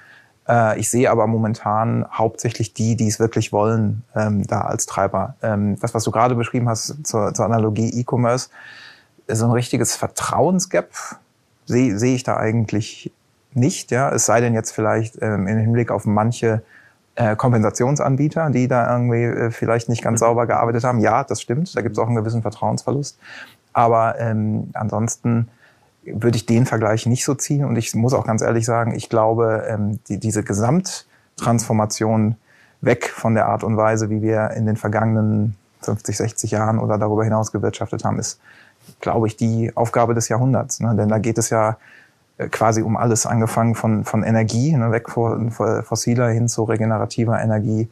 Äh, 0.49 0.79
ich 0.79 0.91
sehe 0.91 1.11
aber 1.11 1.27
momentan 1.27 2.06
hauptsächlich 2.12 2.75
die, 2.75 2.97
die 2.97 3.09
es 3.09 3.21
wirklich 3.21 3.53
wollen, 3.53 4.05
ähm, 4.15 4.47
da 4.47 4.62
als 4.62 4.87
Treiber. 4.87 5.35
Ähm, 5.43 5.79
das, 5.81 5.95
was 5.95 6.05
du 6.05 6.11
gerade 6.11 6.35
beschrieben 6.35 6.69
hast 6.69 7.06
zur, 7.06 7.35
zur 7.35 7.45
Analogie 7.45 7.91
E-Commerce, 8.00 8.49
so 9.29 9.45
ein 9.45 9.53
richtiges 9.53 9.95
Vertrauensgap 9.95 10.91
sehe 11.67 11.99
seh 11.99 12.15
ich 12.15 12.23
da 12.23 12.37
eigentlich 12.37 13.12
nicht. 13.53 13.91
Ja, 13.91 14.11
es 14.11 14.25
sei 14.27 14.41
denn 14.41 14.55
jetzt 14.55 14.73
vielleicht 14.73 15.21
ähm, 15.21 15.47
im 15.47 15.59
Hinblick 15.59 15.91
auf 15.91 16.06
manche 16.06 16.62
äh, 17.15 17.37
Kompensationsanbieter, 17.37 18.50
die 18.50 18.69
da 18.69 18.91
irgendwie 18.91 19.25
äh, 19.25 19.50
vielleicht 19.50 19.89
nicht 19.89 20.03
ganz 20.03 20.21
mhm. 20.21 20.27
sauber 20.27 20.47
gearbeitet 20.47 20.85
haben. 20.85 21.00
Ja, 21.00 21.25
das 21.25 21.43
stimmt. 21.43 21.77
Da 21.77 21.83
gibt 21.83 21.97
es 21.97 21.99
auch 21.99 22.06
einen 22.06 22.17
gewissen 22.17 22.43
Vertrauensverlust. 22.43 23.19
Aber 23.73 24.19
ähm, 24.19 24.71
ansonsten 24.75 25.49
würde 26.05 26.37
ich 26.37 26.47
den 26.47 26.67
Vergleich 26.67 27.07
nicht 27.07 27.25
so 27.25 27.35
ziehen. 27.35 27.64
Und 27.64 27.76
ich 27.76 27.95
muss 27.95 28.14
auch 28.14 28.26
ganz 28.26 28.43
ehrlich 28.43 28.64
sagen, 28.64 28.95
ich 28.95 29.09
glaube, 29.09 29.64
ähm, 29.69 30.00
die, 30.09 30.19
diese 30.19 30.43
Gesamttransformation 30.43 32.37
weg 32.81 33.09
von 33.09 33.35
der 33.35 33.47
Art 33.47 33.64
und 33.64 33.76
Weise, 33.76 34.11
wie 34.11 34.23
wir 34.23 34.50
in 34.50 34.67
den 34.67 34.76
vergangenen 34.76 35.57
50, 35.83 36.17
60 36.17 36.50
Jahren 36.52 36.78
oder 36.78 36.99
darüber 36.99 37.25
hinaus 37.25 37.52
gewirtschaftet 37.52 38.05
haben, 38.05 38.19
ist, 38.19 38.40
glaube 39.00 39.26
ich, 39.26 39.37
die 39.37 39.76
Aufgabe 39.76 40.14
des 40.14 40.28
Jahrhunderts. 40.28 40.81
Ne? 40.81 40.95
Denn 40.97 41.09
da 41.09 41.19
geht 41.19 41.38
es 41.38 41.50
ja 41.50 41.76
äh, 42.38 42.49
quasi 42.49 42.83
um 42.83 42.97
alles, 42.97 43.26
angefangen 43.26 43.75
von, 43.75 44.05
von 44.05 44.23
Energie, 44.23 44.73
ne? 44.73 44.90
weg 44.93 45.11
von, 45.11 45.50
fossiler 45.50 46.28
hin 46.28 46.49
zu 46.49 46.64
regenerativer 46.64 47.40
Energie, 47.40 47.88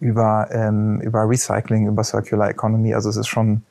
über, 0.00 0.48
ähm, 0.50 1.00
über 1.00 1.28
Recycling, 1.28 1.86
über 1.86 2.04
Circular 2.04 2.50
Economy. 2.50 2.94
Also 2.94 3.08
es 3.08 3.16
ist 3.16 3.28
schon 3.28 3.62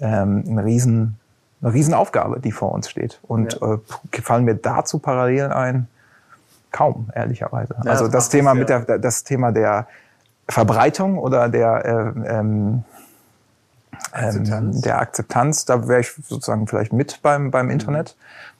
ähm, 0.00 0.44
ein 0.46 0.58
riesen 0.58 1.19
eine 1.62 1.72
Riesenaufgabe, 1.72 2.40
die 2.40 2.52
vor 2.52 2.72
uns 2.72 2.88
steht. 2.88 3.20
Und 3.22 3.58
ja. 3.60 3.74
äh, 3.74 4.20
fallen 4.22 4.44
mir 4.44 4.54
dazu 4.54 4.98
Parallelen 4.98 5.52
ein? 5.52 5.88
Kaum, 6.72 7.10
ehrlicherweise. 7.14 7.74
Ja, 7.84 7.90
also 7.90 8.04
das, 8.04 8.12
das 8.12 8.28
Thema 8.28 8.54
mit 8.54 8.68
der, 8.68 8.98
das 8.98 9.24
Thema 9.24 9.50
der 9.50 9.88
Verbreitung 10.48 11.18
oder 11.18 11.48
der, 11.48 11.84
äh, 11.84 12.38
ähm, 12.38 12.84
Akzeptanz. 14.12 14.80
der 14.80 14.98
Akzeptanz, 15.00 15.64
da 15.64 15.88
wäre 15.88 16.00
ich 16.00 16.12
sozusagen 16.28 16.66
vielleicht 16.66 16.92
mit 16.92 17.20
beim, 17.22 17.50
beim 17.50 17.70
Internet. 17.70 18.16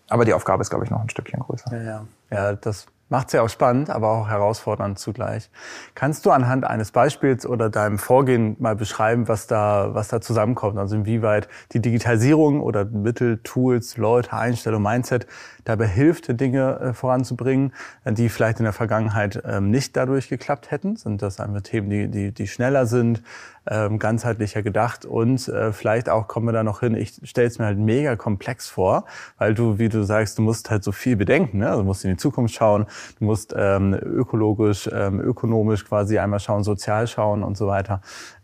Aber 0.09 0.25
die 0.25 0.35
Aufgabe 0.35 0.62
ist, 0.62 0.71
glaube 0.71 0.85
ich, 0.85 0.90
noch 0.90 1.00
ein 1.00 1.09
Stückchen 1.09 1.40
größer. 1.40 1.73
Ja, 1.73 1.83
ja. 1.83 2.07
ja 2.30 2.52
das 2.54 2.87
Macht 3.11 3.33
ja 3.33 3.43
auch 3.43 3.49
spannend, 3.49 3.90
aber 3.90 4.09
auch 4.09 4.29
herausfordernd 4.29 4.97
zugleich. 4.97 5.50
Kannst 5.97 6.25
du 6.25 6.31
anhand 6.31 6.64
eines 6.64 6.93
Beispiels 6.93 7.45
oder 7.45 7.69
deinem 7.69 7.99
Vorgehen 7.99 8.55
mal 8.61 8.76
beschreiben, 8.76 9.26
was 9.26 9.49
da, 9.49 9.90
was 9.95 10.07
da 10.07 10.21
zusammenkommt? 10.21 10.79
Also 10.79 10.95
inwieweit 10.95 11.49
die 11.73 11.81
Digitalisierung 11.81 12.61
oder 12.61 12.85
Mittel, 12.85 13.38
Tools, 13.43 13.97
Leute, 13.97 14.33
Einstellung, 14.33 14.85
Mindset 14.85 15.26
dabei 15.64 15.88
hilft, 15.88 16.40
Dinge 16.40 16.79
äh, 16.79 16.93
voranzubringen, 16.93 17.73
die 18.07 18.29
vielleicht 18.29 18.61
in 18.61 18.64
der 18.64 18.73
Vergangenheit 18.73 19.43
ähm, 19.45 19.73
nicht 19.73 19.97
dadurch 19.97 20.29
geklappt 20.29 20.71
hätten? 20.71 20.95
Sind 20.95 21.21
das 21.21 21.40
einfach 21.40 21.62
Themen, 21.62 21.90
die, 21.90 22.09
die, 22.09 22.33
die 22.33 22.47
schneller 22.47 22.87
sind, 22.87 23.25
ganzheitlicher 23.67 24.62
gedacht 24.62 25.05
und 25.05 25.49
äh, 25.49 25.73
vielleicht 25.73 26.09
auch 26.09 26.29
kommen 26.29 26.47
wir 26.47 26.52
da 26.52 26.62
noch 26.62 26.81
hin, 26.81 26.95
ich 26.95 27.21
stelle 27.25 27.47
es 27.47 27.59
mir 27.59 27.67
halt 27.67 27.79
mega 27.79 28.17
komplex 28.17 28.69
vor, 28.69 29.05
weil 29.38 29.55
du, 29.55 29.79
wie 29.79 29.88
du 29.88 30.02
sagst, 30.02 30.38
du 30.38 30.43
musst 30.43 30.71
halt 30.71 30.85
so 30.85 30.93
viel 30.93 31.17
bedenken, 31.17 31.59
ne? 31.59 31.69
also 31.69 31.83
du 31.83 31.87
musst 31.87 32.05
in 32.05 32.11
die 32.11 32.17
Zukunft 32.17 32.55
schauen, 32.55 32.87
du 33.19 33.25
musst 33.25 33.55
ähm, 33.57 33.95
ökologisch, 33.95 34.88
ähm, 34.93 35.21
ökonomisch 35.21 35.85
quasi 35.87 36.19
einmal 36.19 36.40
schauen, 36.40 36.64
sozial 36.64 37.07
schauen 37.07 37.43
und 37.43 37.57
so 37.57 37.67
weiter. 37.67 38.00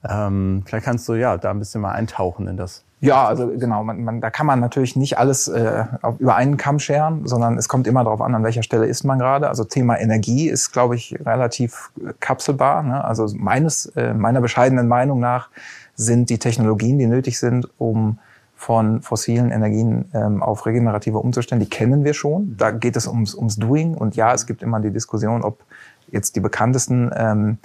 Ähm, 0.09 0.63
vielleicht 0.65 0.85
kannst 0.85 1.09
du 1.09 1.15
ja 1.15 1.37
da 1.37 1.51
ein 1.51 1.59
bisschen 1.59 1.81
mal 1.81 1.93
eintauchen 1.93 2.47
in 2.49 2.57
das. 2.57 2.86
Ja, 3.01 3.27
also 3.27 3.49
genau, 3.49 3.85
man, 3.85 4.05
man, 4.05 4.21
da 4.23 4.31
kann 4.31 4.47
man 4.47 4.59
natürlich 4.59 4.97
nicht 4.97 5.19
alles 5.19 5.49
äh, 5.49 5.85
über 6.19 6.35
einen 6.35 6.57
Kamm 6.57 6.79
scheren, 6.79 7.27
sondern 7.27 7.59
es 7.59 7.69
kommt 7.69 7.87
immer 7.87 8.03
darauf 8.03 8.23
an, 8.23 8.35
an 8.35 8.43
welcher 8.43 8.63
Stelle 8.63 8.87
ist 8.87 9.05
man 9.05 9.19
gerade. 9.19 9.49
Also 9.49 9.65
Thema 9.65 9.99
Energie 9.99 10.49
ist, 10.49 10.73
glaube 10.73 10.97
ich, 10.97 11.19
relativ 11.25 11.91
äh, 12.01 12.15
kapselbar. 12.21 12.83
Ne? 12.83 13.05
Also 13.05 13.29
meines, 13.37 13.87
äh, 13.97 14.15
meiner 14.15 14.41
bescheidenen 14.41 14.89
Meinung 14.89 15.21
nach 15.21 15.51
sind 15.95 16.31
die 16.31 16.39
Technologien, 16.39 16.99
die 16.99 17.07
nötig 17.07 17.39
sind, 17.39 17.69
um 17.79 18.19
von 18.55 19.03
fossilen 19.03 19.51
Energien 19.51 20.07
ähm, 20.15 20.43
auf 20.43 20.65
regenerative 20.65 21.19
umzustellen, 21.19 21.61
die 21.61 21.69
kennen 21.69 22.05
wir 22.05 22.15
schon. 22.15 22.57
Da 22.57 22.71
geht 22.71 22.97
es 22.97 23.07
ums, 23.07 23.35
ums 23.35 23.57
Doing. 23.57 23.95
Und 23.95 24.17
ja, 24.17 24.33
es 24.33 24.47
gibt 24.47 24.63
immer 24.63 24.81
die 24.81 24.91
Diskussion, 24.91 25.43
ob 25.43 25.63
jetzt 26.11 26.37
die 26.37 26.41
bekanntesten 26.41 27.11
ähm, 27.15 27.59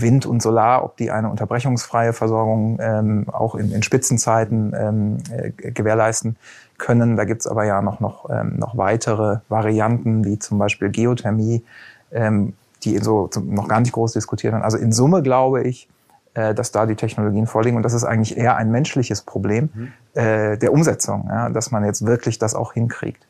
Wind 0.00 0.26
und 0.26 0.42
Solar, 0.42 0.84
ob 0.84 0.96
die 0.96 1.10
eine 1.10 1.28
unterbrechungsfreie 1.28 2.12
Versorgung 2.12 2.78
ähm, 2.80 3.26
auch 3.30 3.54
in, 3.54 3.72
in 3.72 3.82
Spitzenzeiten 3.82 4.74
ähm, 4.76 5.18
äh, 5.30 5.50
gewährleisten 5.70 6.36
können. 6.78 7.16
Da 7.16 7.24
gibt's 7.24 7.46
aber 7.46 7.64
ja 7.64 7.82
noch, 7.82 8.00
noch, 8.00 8.28
ähm, 8.30 8.56
noch 8.56 8.76
weitere 8.76 9.38
Varianten, 9.48 10.24
wie 10.24 10.38
zum 10.38 10.58
Beispiel 10.58 10.90
Geothermie, 10.90 11.64
ähm, 12.12 12.54
die 12.82 12.98
so 12.98 13.30
noch 13.44 13.68
gar 13.68 13.80
nicht 13.80 13.92
groß 13.92 14.12
diskutiert 14.12 14.52
werden. 14.52 14.64
Also 14.64 14.76
in 14.76 14.92
Summe 14.92 15.22
glaube 15.22 15.62
ich, 15.62 15.88
äh, 16.34 16.54
dass 16.54 16.72
da 16.72 16.86
die 16.86 16.96
Technologien 16.96 17.46
vorliegen. 17.46 17.76
Und 17.76 17.84
das 17.84 17.94
ist 17.94 18.04
eigentlich 18.04 18.36
eher 18.36 18.56
ein 18.56 18.70
menschliches 18.70 19.22
Problem 19.22 19.70
mhm. 19.72 19.92
äh, 20.14 20.58
der 20.58 20.72
Umsetzung, 20.72 21.26
ja, 21.28 21.48
dass 21.48 21.70
man 21.70 21.84
jetzt 21.84 22.04
wirklich 22.06 22.38
das 22.38 22.54
auch 22.54 22.72
hinkriegt. 22.72 23.26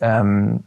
Ähm, 0.00 0.64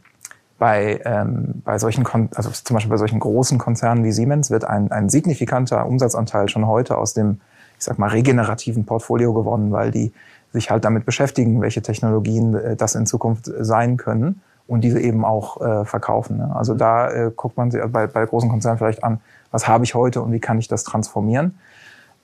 bei, 0.58 1.00
ähm, 1.04 1.62
bei 1.64 1.78
solchen, 1.78 2.04
Kon 2.04 2.28
also 2.34 2.50
zum 2.50 2.74
Beispiel 2.74 2.90
bei 2.90 2.96
solchen 2.96 3.20
großen 3.20 3.58
Konzernen 3.58 4.04
wie 4.04 4.12
Siemens 4.12 4.50
wird 4.50 4.64
ein, 4.64 4.90
ein 4.92 5.08
signifikanter 5.08 5.86
Umsatzanteil 5.86 6.48
schon 6.48 6.66
heute 6.66 6.96
aus 6.96 7.14
dem, 7.14 7.40
ich 7.78 7.84
sag 7.84 7.98
mal, 7.98 8.10
regenerativen 8.10 8.84
Portfolio 8.84 9.32
gewonnen, 9.34 9.72
weil 9.72 9.90
die 9.90 10.12
sich 10.52 10.70
halt 10.70 10.84
damit 10.84 11.04
beschäftigen, 11.04 11.60
welche 11.60 11.82
Technologien 11.82 12.54
äh, 12.54 12.76
das 12.76 12.94
in 12.94 13.06
Zukunft 13.06 13.50
sein 13.58 13.96
können 13.96 14.40
und 14.66 14.82
diese 14.82 15.00
eben 15.00 15.24
auch 15.24 15.60
äh, 15.60 15.84
verkaufen. 15.84 16.38
Ne? 16.38 16.54
Also 16.54 16.74
da 16.74 17.10
äh, 17.10 17.32
guckt 17.34 17.56
man 17.56 17.70
sich 17.70 17.82
bei, 17.88 18.06
bei 18.06 18.24
großen 18.24 18.48
Konzernen 18.48 18.78
vielleicht 18.78 19.04
an, 19.04 19.20
was 19.50 19.68
habe 19.68 19.84
ich 19.84 19.94
heute 19.94 20.22
und 20.22 20.32
wie 20.32 20.40
kann 20.40 20.58
ich 20.58 20.68
das 20.68 20.84
transformieren. 20.84 21.58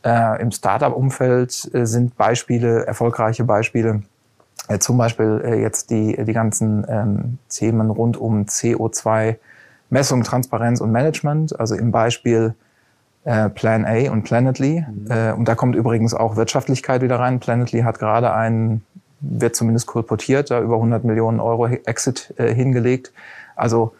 Äh, 0.03 0.41
Im 0.41 0.51
Startup-Umfeld 0.51 1.75
äh, 1.75 1.85
sind 1.85 2.17
Beispiele, 2.17 2.87
erfolgreiche 2.87 3.45
Beispiele, 3.45 4.03
äh, 4.69 4.79
zum 4.79 4.99
Beispiel 4.99 5.43
äh, 5.45 5.61
jetzt 5.61 5.91
die, 5.91 6.17
die 6.25 6.33
ganzen 6.33 6.87
ähm, 6.89 7.39
Themen 7.49 7.91
rund 7.91 8.17
um 8.17 8.45
CO2, 8.45 9.37
Messung, 9.91 10.23
Transparenz 10.23 10.81
und 10.81 10.93
Management. 10.93 11.59
Also 11.59 11.75
im 11.75 11.91
Beispiel 11.91 12.55
äh, 13.25 13.49
Plan 13.51 13.85
A 13.85 14.11
und 14.11 14.23
Planetly. 14.23 14.85
Mhm. 14.89 15.11
Äh, 15.11 15.33
und 15.33 15.47
da 15.47 15.55
kommt 15.55 15.77
übrigens 15.77 16.15
auch 16.15 16.37
Wirtschaftlichkeit 16.37 17.03
wieder 17.03 17.19
rein. 17.19 17.41
Planetly 17.41 17.81
hat 17.83 17.99
gerade 17.99 18.33
einen, 18.33 18.85
wird 19.21 19.57
zumindest 19.57 19.87
kolportiert, 19.87 20.51
da 20.51 20.61
über 20.61 20.77
100 20.77 21.05
Millionen 21.05 21.41
Euro 21.41 21.67
Exit 21.67 22.33
äh, 22.37 22.55
hingelegt. 22.55 23.13
Also 23.57 23.93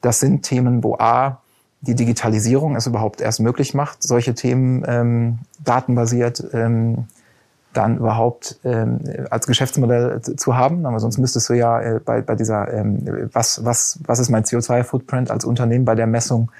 das 0.00 0.20
sind 0.20 0.42
Themen, 0.42 0.82
wo 0.82 0.96
A, 0.96 1.40
die 1.82 1.94
Digitalisierung 1.94 2.76
es 2.76 2.86
überhaupt 2.86 3.20
erst 3.20 3.40
möglich 3.40 3.74
macht, 3.74 4.02
solche 4.02 4.34
Themen 4.34 4.84
ähm, 4.86 5.38
datenbasiert 5.62 6.44
ähm, 6.52 7.06
dann 7.76 7.98
überhaupt 7.98 8.58
ähm, 8.64 9.00
als 9.30 9.46
Geschäftsmodell 9.46 10.20
zu 10.20 10.56
haben. 10.56 10.86
Aber 10.86 11.00
sonst 11.00 11.18
müsstest 11.18 11.48
du 11.48 11.54
ja 11.54 11.80
äh, 11.80 12.00
bei, 12.04 12.22
bei 12.22 12.34
dieser, 12.34 12.72
ähm, 12.72 13.28
was, 13.32 13.64
was, 13.64 13.98
was 14.06 14.18
ist 14.18 14.30
mein 14.30 14.44
CO2-Footprint 14.44 15.30
als 15.30 15.44
Unternehmen 15.44 15.84
bei 15.84 15.94
der 15.94 16.06
Messung 16.06 16.50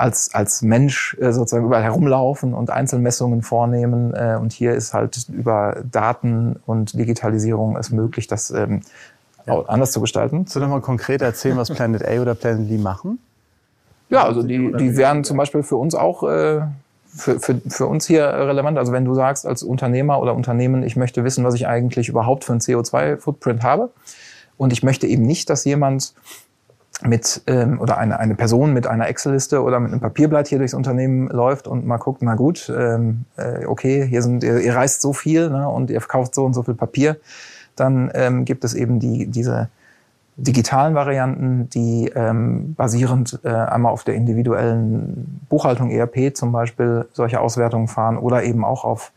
als, 0.00 0.34
als 0.34 0.62
Mensch 0.62 1.16
äh, 1.20 1.32
sozusagen 1.32 1.66
überall 1.66 1.82
herumlaufen 1.82 2.54
und 2.54 2.70
Einzelmessungen 2.70 3.42
vornehmen. 3.42 4.14
Äh, 4.14 4.38
und 4.40 4.52
hier 4.52 4.72
ist 4.72 4.94
halt 4.94 5.28
über 5.28 5.82
Daten 5.90 6.56
und 6.66 6.98
Digitalisierung 6.98 7.76
es 7.76 7.90
möglich, 7.90 8.26
das 8.26 8.50
ähm, 8.50 8.80
ja. 9.46 9.60
anders 9.66 9.92
zu 9.92 10.00
gestalten. 10.00 10.38
Kannst 10.38 10.56
du 10.56 10.60
nochmal 10.60 10.80
konkret 10.80 11.20
erzählen, 11.20 11.56
was 11.56 11.70
Planet 11.70 12.06
A 12.06 12.20
oder 12.20 12.34
Planet 12.34 12.68
B 12.68 12.78
machen? 12.78 13.18
Ja, 14.08 14.24
also 14.24 14.42
die, 14.42 14.72
die 14.78 14.96
wären 14.96 15.22
zum 15.22 15.36
Beispiel 15.36 15.62
für 15.62 15.76
uns 15.76 15.94
auch 15.94 16.22
äh, 16.22 16.62
für, 17.14 17.40
für, 17.40 17.60
für 17.68 17.86
uns 17.86 18.06
hier 18.06 18.24
relevant? 18.24 18.78
Also 18.78 18.92
wenn 18.92 19.04
du 19.04 19.14
sagst 19.14 19.46
als 19.46 19.62
Unternehmer 19.62 20.20
oder 20.20 20.34
Unternehmen, 20.34 20.82
ich 20.82 20.96
möchte 20.96 21.24
wissen, 21.24 21.44
was 21.44 21.54
ich 21.54 21.66
eigentlich 21.66 22.08
überhaupt 22.08 22.44
für 22.44 22.52
einen 22.52 22.60
CO2-Footprint 22.60 23.62
habe 23.62 23.90
und 24.56 24.72
ich 24.72 24.82
möchte 24.82 25.06
eben 25.06 25.22
nicht, 25.22 25.50
dass 25.50 25.64
jemand 25.64 26.14
mit 27.02 27.42
ähm, 27.46 27.80
oder 27.80 27.98
eine, 27.98 28.18
eine 28.18 28.34
Person 28.34 28.74
mit 28.74 28.86
einer 28.86 29.08
Excel-Liste 29.08 29.62
oder 29.62 29.80
mit 29.80 29.90
einem 29.90 30.00
Papierblatt 30.00 30.48
hier 30.48 30.58
durchs 30.58 30.74
Unternehmen 30.74 31.28
läuft 31.28 31.66
und 31.66 31.86
mal 31.86 31.96
guckt, 31.96 32.20
na 32.22 32.34
gut, 32.34 32.70
ähm, 32.76 33.24
äh, 33.36 33.64
okay, 33.64 34.06
hier 34.06 34.22
sind 34.22 34.44
ihr, 34.44 34.58
ihr 34.58 34.74
reist 34.74 35.00
so 35.00 35.12
viel 35.12 35.48
ne, 35.48 35.68
und 35.68 35.90
ihr 35.90 36.00
verkauft 36.00 36.34
so 36.34 36.44
und 36.44 36.52
so 36.52 36.62
viel 36.62 36.74
Papier, 36.74 37.16
dann 37.74 38.10
ähm, 38.14 38.44
gibt 38.44 38.64
es 38.64 38.74
eben 38.74 39.00
die 39.00 39.26
diese 39.26 39.70
digitalen 40.42 40.94
Varianten, 40.94 41.68
die 41.70 42.10
ähm, 42.14 42.74
basierend 42.74 43.40
äh, 43.44 43.48
einmal 43.48 43.92
auf 43.92 44.04
der 44.04 44.14
individuellen 44.14 45.40
Buchhaltung 45.48 45.90
ERP 45.90 46.34
zum 46.34 46.52
Beispiel 46.52 47.06
solche 47.12 47.40
Auswertungen 47.40 47.88
fahren 47.88 48.16
oder 48.16 48.42
eben 48.42 48.64
auch 48.64 48.84
auf 48.84 49.12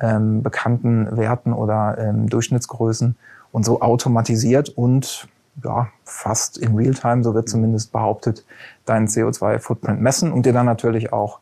ähm, 0.00 0.42
bekannten 0.42 1.16
Werten 1.16 1.52
oder 1.52 1.96
ähm, 1.98 2.28
Durchschnittsgrößen 2.28 3.16
und 3.52 3.64
so 3.64 3.80
automatisiert 3.80 4.68
und 4.68 5.28
ja, 5.64 5.88
fast 6.04 6.58
in 6.58 6.74
Realtime, 6.74 7.22
so 7.22 7.34
wird 7.34 7.48
zumindest 7.48 7.92
behauptet, 7.92 8.44
deinen 8.86 9.08
CO2-Footprint 9.08 10.00
messen 10.00 10.32
und 10.32 10.46
dir 10.46 10.52
dann 10.52 10.66
natürlich 10.66 11.12
auch 11.12 11.40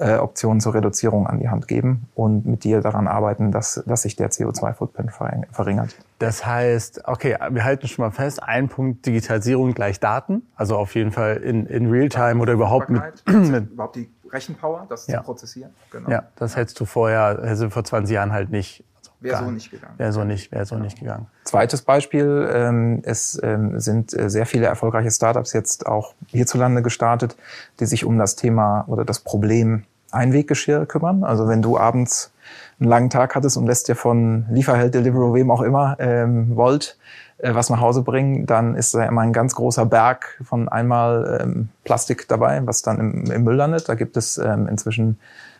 äh, 0.00 0.16
Optionen 0.16 0.60
zur 0.60 0.74
Reduzierung 0.74 1.26
an 1.26 1.38
die 1.38 1.48
Hand 1.48 1.68
geben 1.68 2.08
und 2.14 2.46
mit 2.46 2.64
dir 2.64 2.80
daran 2.80 3.06
arbeiten, 3.06 3.52
dass, 3.52 3.82
dass 3.86 4.02
sich 4.02 4.16
der 4.16 4.30
CO2-Footprint 4.30 5.12
verringert. 5.52 5.94
Das 6.18 6.44
heißt, 6.46 7.06
okay, 7.06 7.36
wir 7.50 7.64
halten 7.64 7.86
schon 7.86 8.04
mal 8.04 8.10
fest, 8.10 8.42
ein 8.42 8.68
Punkt 8.68 9.06
Digitalisierung 9.06 9.74
gleich 9.74 10.00
Daten, 10.00 10.42
also 10.56 10.76
auf 10.76 10.94
jeden 10.94 11.12
Fall 11.12 11.36
in, 11.36 11.66
in 11.66 11.90
Realtime 11.90 12.40
oder 12.40 12.54
überhaupt 12.54 12.88
mit, 12.88 13.02
mit 13.26 13.70
überhaupt 13.72 13.96
die 13.96 14.10
Rechenpower, 14.32 14.86
das 14.88 15.06
ja. 15.06 15.18
zu 15.18 15.24
prozessieren. 15.24 15.70
Genau. 15.90 16.10
Ja, 16.10 16.24
das 16.36 16.56
hättest 16.56 16.80
du 16.80 16.84
vorher, 16.84 17.38
hättest 17.42 17.62
du 17.62 17.70
vor 17.70 17.84
20 17.84 18.14
Jahren 18.14 18.32
halt 18.32 18.50
nicht. 18.50 18.84
Also 18.96 19.12
wäre 19.20 19.44
so 19.44 19.50
nicht 19.50 19.70
gegangen. 19.70 19.94
Wäre 19.98 20.12
so 20.12 20.24
nicht, 20.24 20.52
wäre 20.52 20.64
so 20.64 20.76
genau. 20.76 20.84
nicht 20.84 20.98
gegangen. 20.98 21.26
Zweites 21.44 21.82
Beispiel, 21.82 22.48
ähm, 22.52 23.02
es 23.04 23.38
ähm, 23.42 23.80
sind 23.80 24.14
äh, 24.14 24.30
sehr 24.30 24.46
viele 24.46 24.66
erfolgreiche 24.66 25.10
Startups 25.10 25.52
jetzt 25.52 25.86
auch 25.86 26.14
hierzulande 26.28 26.82
gestartet, 26.82 27.36
die 27.80 27.86
sich 27.86 28.04
um 28.04 28.18
das 28.18 28.36
Thema 28.36 28.84
oder 28.86 29.04
das 29.04 29.20
Problem 29.20 29.84
Einweggeschirr 30.12 30.86
kümmern. 30.86 31.24
Also 31.24 31.48
wenn 31.48 31.62
du 31.62 31.78
abends 31.78 32.32
einen 32.80 32.88
langen 32.88 33.10
Tag 33.10 33.34
hattest 33.34 33.56
und 33.56 33.66
lässt 33.66 33.88
dir 33.88 33.94
von 33.94 34.46
Lieferheld, 34.50 34.94
Deliveroo, 34.94 35.34
wem 35.34 35.50
auch 35.50 35.62
immer, 35.62 35.96
ähm, 35.98 36.56
Volt, 36.56 36.96
äh, 37.38 37.54
was 37.54 37.70
nach 37.70 37.80
Hause 37.80 38.02
bringen, 38.02 38.46
dann 38.46 38.74
ist 38.74 38.94
da 38.94 39.04
immer 39.04 39.20
ein 39.20 39.32
ganz 39.32 39.54
großer 39.54 39.86
Berg 39.86 40.40
von 40.42 40.68
einmal 40.68 41.40
ähm, 41.42 41.68
Plastik 41.84 42.26
dabei, 42.28 42.60
was 42.66 42.82
dann 42.82 42.98
im, 42.98 43.30
im 43.30 43.44
Müll 43.44 43.56
landet. 43.56 43.88
Da 43.88 43.94
gibt 43.94 44.16
es 44.16 44.38
ähm, 44.38 44.66
inzwischen 44.68 45.18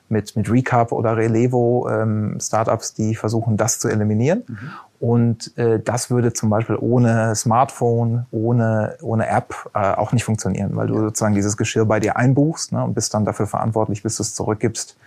mit, 0.08 0.34
mit 0.36 0.50
Recap 0.50 0.92
oder 0.92 1.16
Relevo 1.16 1.88
ähm, 1.88 2.38
Startups, 2.40 2.94
die 2.94 3.14
versuchen, 3.14 3.56
das 3.56 3.78
zu 3.78 3.88
eliminieren. 3.88 4.42
Mhm. 4.48 4.70
Und 5.00 5.56
äh, 5.56 5.80
das 5.80 6.10
würde 6.10 6.34
zum 6.34 6.50
Beispiel 6.50 6.76
ohne 6.78 7.34
Smartphone, 7.34 8.26
ohne, 8.30 8.98
ohne 9.00 9.26
App 9.28 9.54
äh, 9.74 9.94
auch 9.94 10.12
nicht 10.12 10.24
funktionieren, 10.24 10.76
weil 10.76 10.88
du 10.88 11.00
sozusagen 11.00 11.34
dieses 11.34 11.56
Geschirr 11.56 11.86
bei 11.86 12.00
dir 12.00 12.18
einbuchst 12.18 12.72
ne, 12.72 12.84
und 12.84 12.92
bist 12.92 13.14
dann 13.14 13.24
dafür 13.24 13.46
verantwortlich, 13.46 14.02
bis 14.02 14.16
du 14.16 14.22
es 14.22 14.34
zurückgibst 14.34 14.98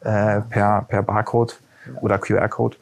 äh, 0.00 0.42
per, 0.42 0.82
per 0.82 1.02
Barcode 1.02 1.58
oder 2.02 2.18
QR-Code. 2.18 2.76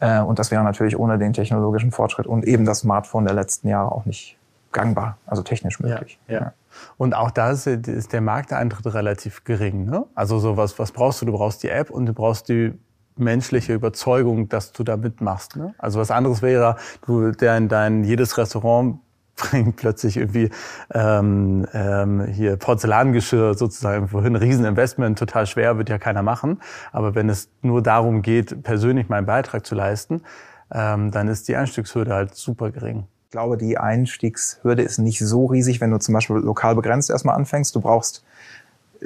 Äh, 0.00 0.20
und 0.20 0.38
das 0.38 0.50
wäre 0.50 0.64
natürlich 0.64 0.98
ohne 0.98 1.18
den 1.18 1.34
technologischen 1.34 1.92
Fortschritt 1.92 2.26
und 2.26 2.46
eben 2.46 2.64
das 2.64 2.80
Smartphone 2.80 3.26
der 3.26 3.34
letzten 3.34 3.68
Jahre 3.68 3.92
auch 3.92 4.06
nicht 4.06 4.38
gangbar, 4.72 5.18
also 5.26 5.42
technisch 5.42 5.80
möglich. 5.80 6.18
Ja, 6.28 6.34
ja. 6.34 6.52
Und 6.96 7.14
auch 7.14 7.30
da 7.30 7.50
ist, 7.50 7.66
ist 7.66 8.12
der 8.14 8.20
Markteintritt 8.22 8.92
relativ 8.94 9.44
gering. 9.44 9.84
Ne? 9.84 10.04
Also 10.14 10.38
so 10.38 10.56
was, 10.56 10.78
was 10.78 10.92
brauchst 10.92 11.20
du? 11.20 11.26
Du 11.26 11.32
brauchst 11.32 11.62
die 11.62 11.68
App 11.68 11.90
und 11.90 12.06
du 12.06 12.12
brauchst 12.12 12.48
die 12.48 12.72
menschliche 13.18 13.74
Überzeugung, 13.74 14.48
dass 14.48 14.72
du 14.72 14.84
da 14.84 14.96
mitmachst. 14.96 15.56
Ne? 15.56 15.74
Also 15.78 16.00
was 16.00 16.10
anderes 16.10 16.42
wäre, 16.42 16.76
du 17.06 17.30
dein, 17.32 17.68
dein 17.68 18.04
jedes 18.04 18.36
Restaurant 18.38 19.00
bringt 19.36 19.76
plötzlich 19.76 20.16
irgendwie 20.16 20.50
ähm, 20.94 21.66
ähm, 21.74 22.26
hier 22.26 22.56
Porzellangeschirr 22.56 23.54
sozusagen 23.54 24.08
vorhin 24.08 24.34
Rieseninvestment, 24.34 25.18
total 25.18 25.46
schwer, 25.46 25.76
wird 25.76 25.90
ja 25.90 25.98
keiner 25.98 26.22
machen. 26.22 26.60
Aber 26.90 27.14
wenn 27.14 27.28
es 27.28 27.50
nur 27.60 27.82
darum 27.82 28.22
geht, 28.22 28.62
persönlich 28.62 29.08
meinen 29.08 29.26
Beitrag 29.26 29.66
zu 29.66 29.74
leisten, 29.74 30.22
ähm, 30.72 31.10
dann 31.10 31.28
ist 31.28 31.48
die 31.48 31.56
Einstiegshürde 31.56 32.14
halt 32.14 32.34
super 32.34 32.70
gering. 32.70 33.06
Ich 33.24 33.30
glaube, 33.30 33.58
die 33.58 33.76
Einstiegshürde 33.76 34.82
ist 34.82 34.98
nicht 34.98 35.18
so 35.18 35.46
riesig, 35.46 35.80
wenn 35.80 35.90
du 35.90 35.98
zum 35.98 36.14
Beispiel 36.14 36.36
lokal 36.36 36.74
begrenzt 36.74 37.10
erstmal 37.10 37.36
anfängst. 37.36 37.74
Du 37.74 37.80
brauchst 37.80 38.24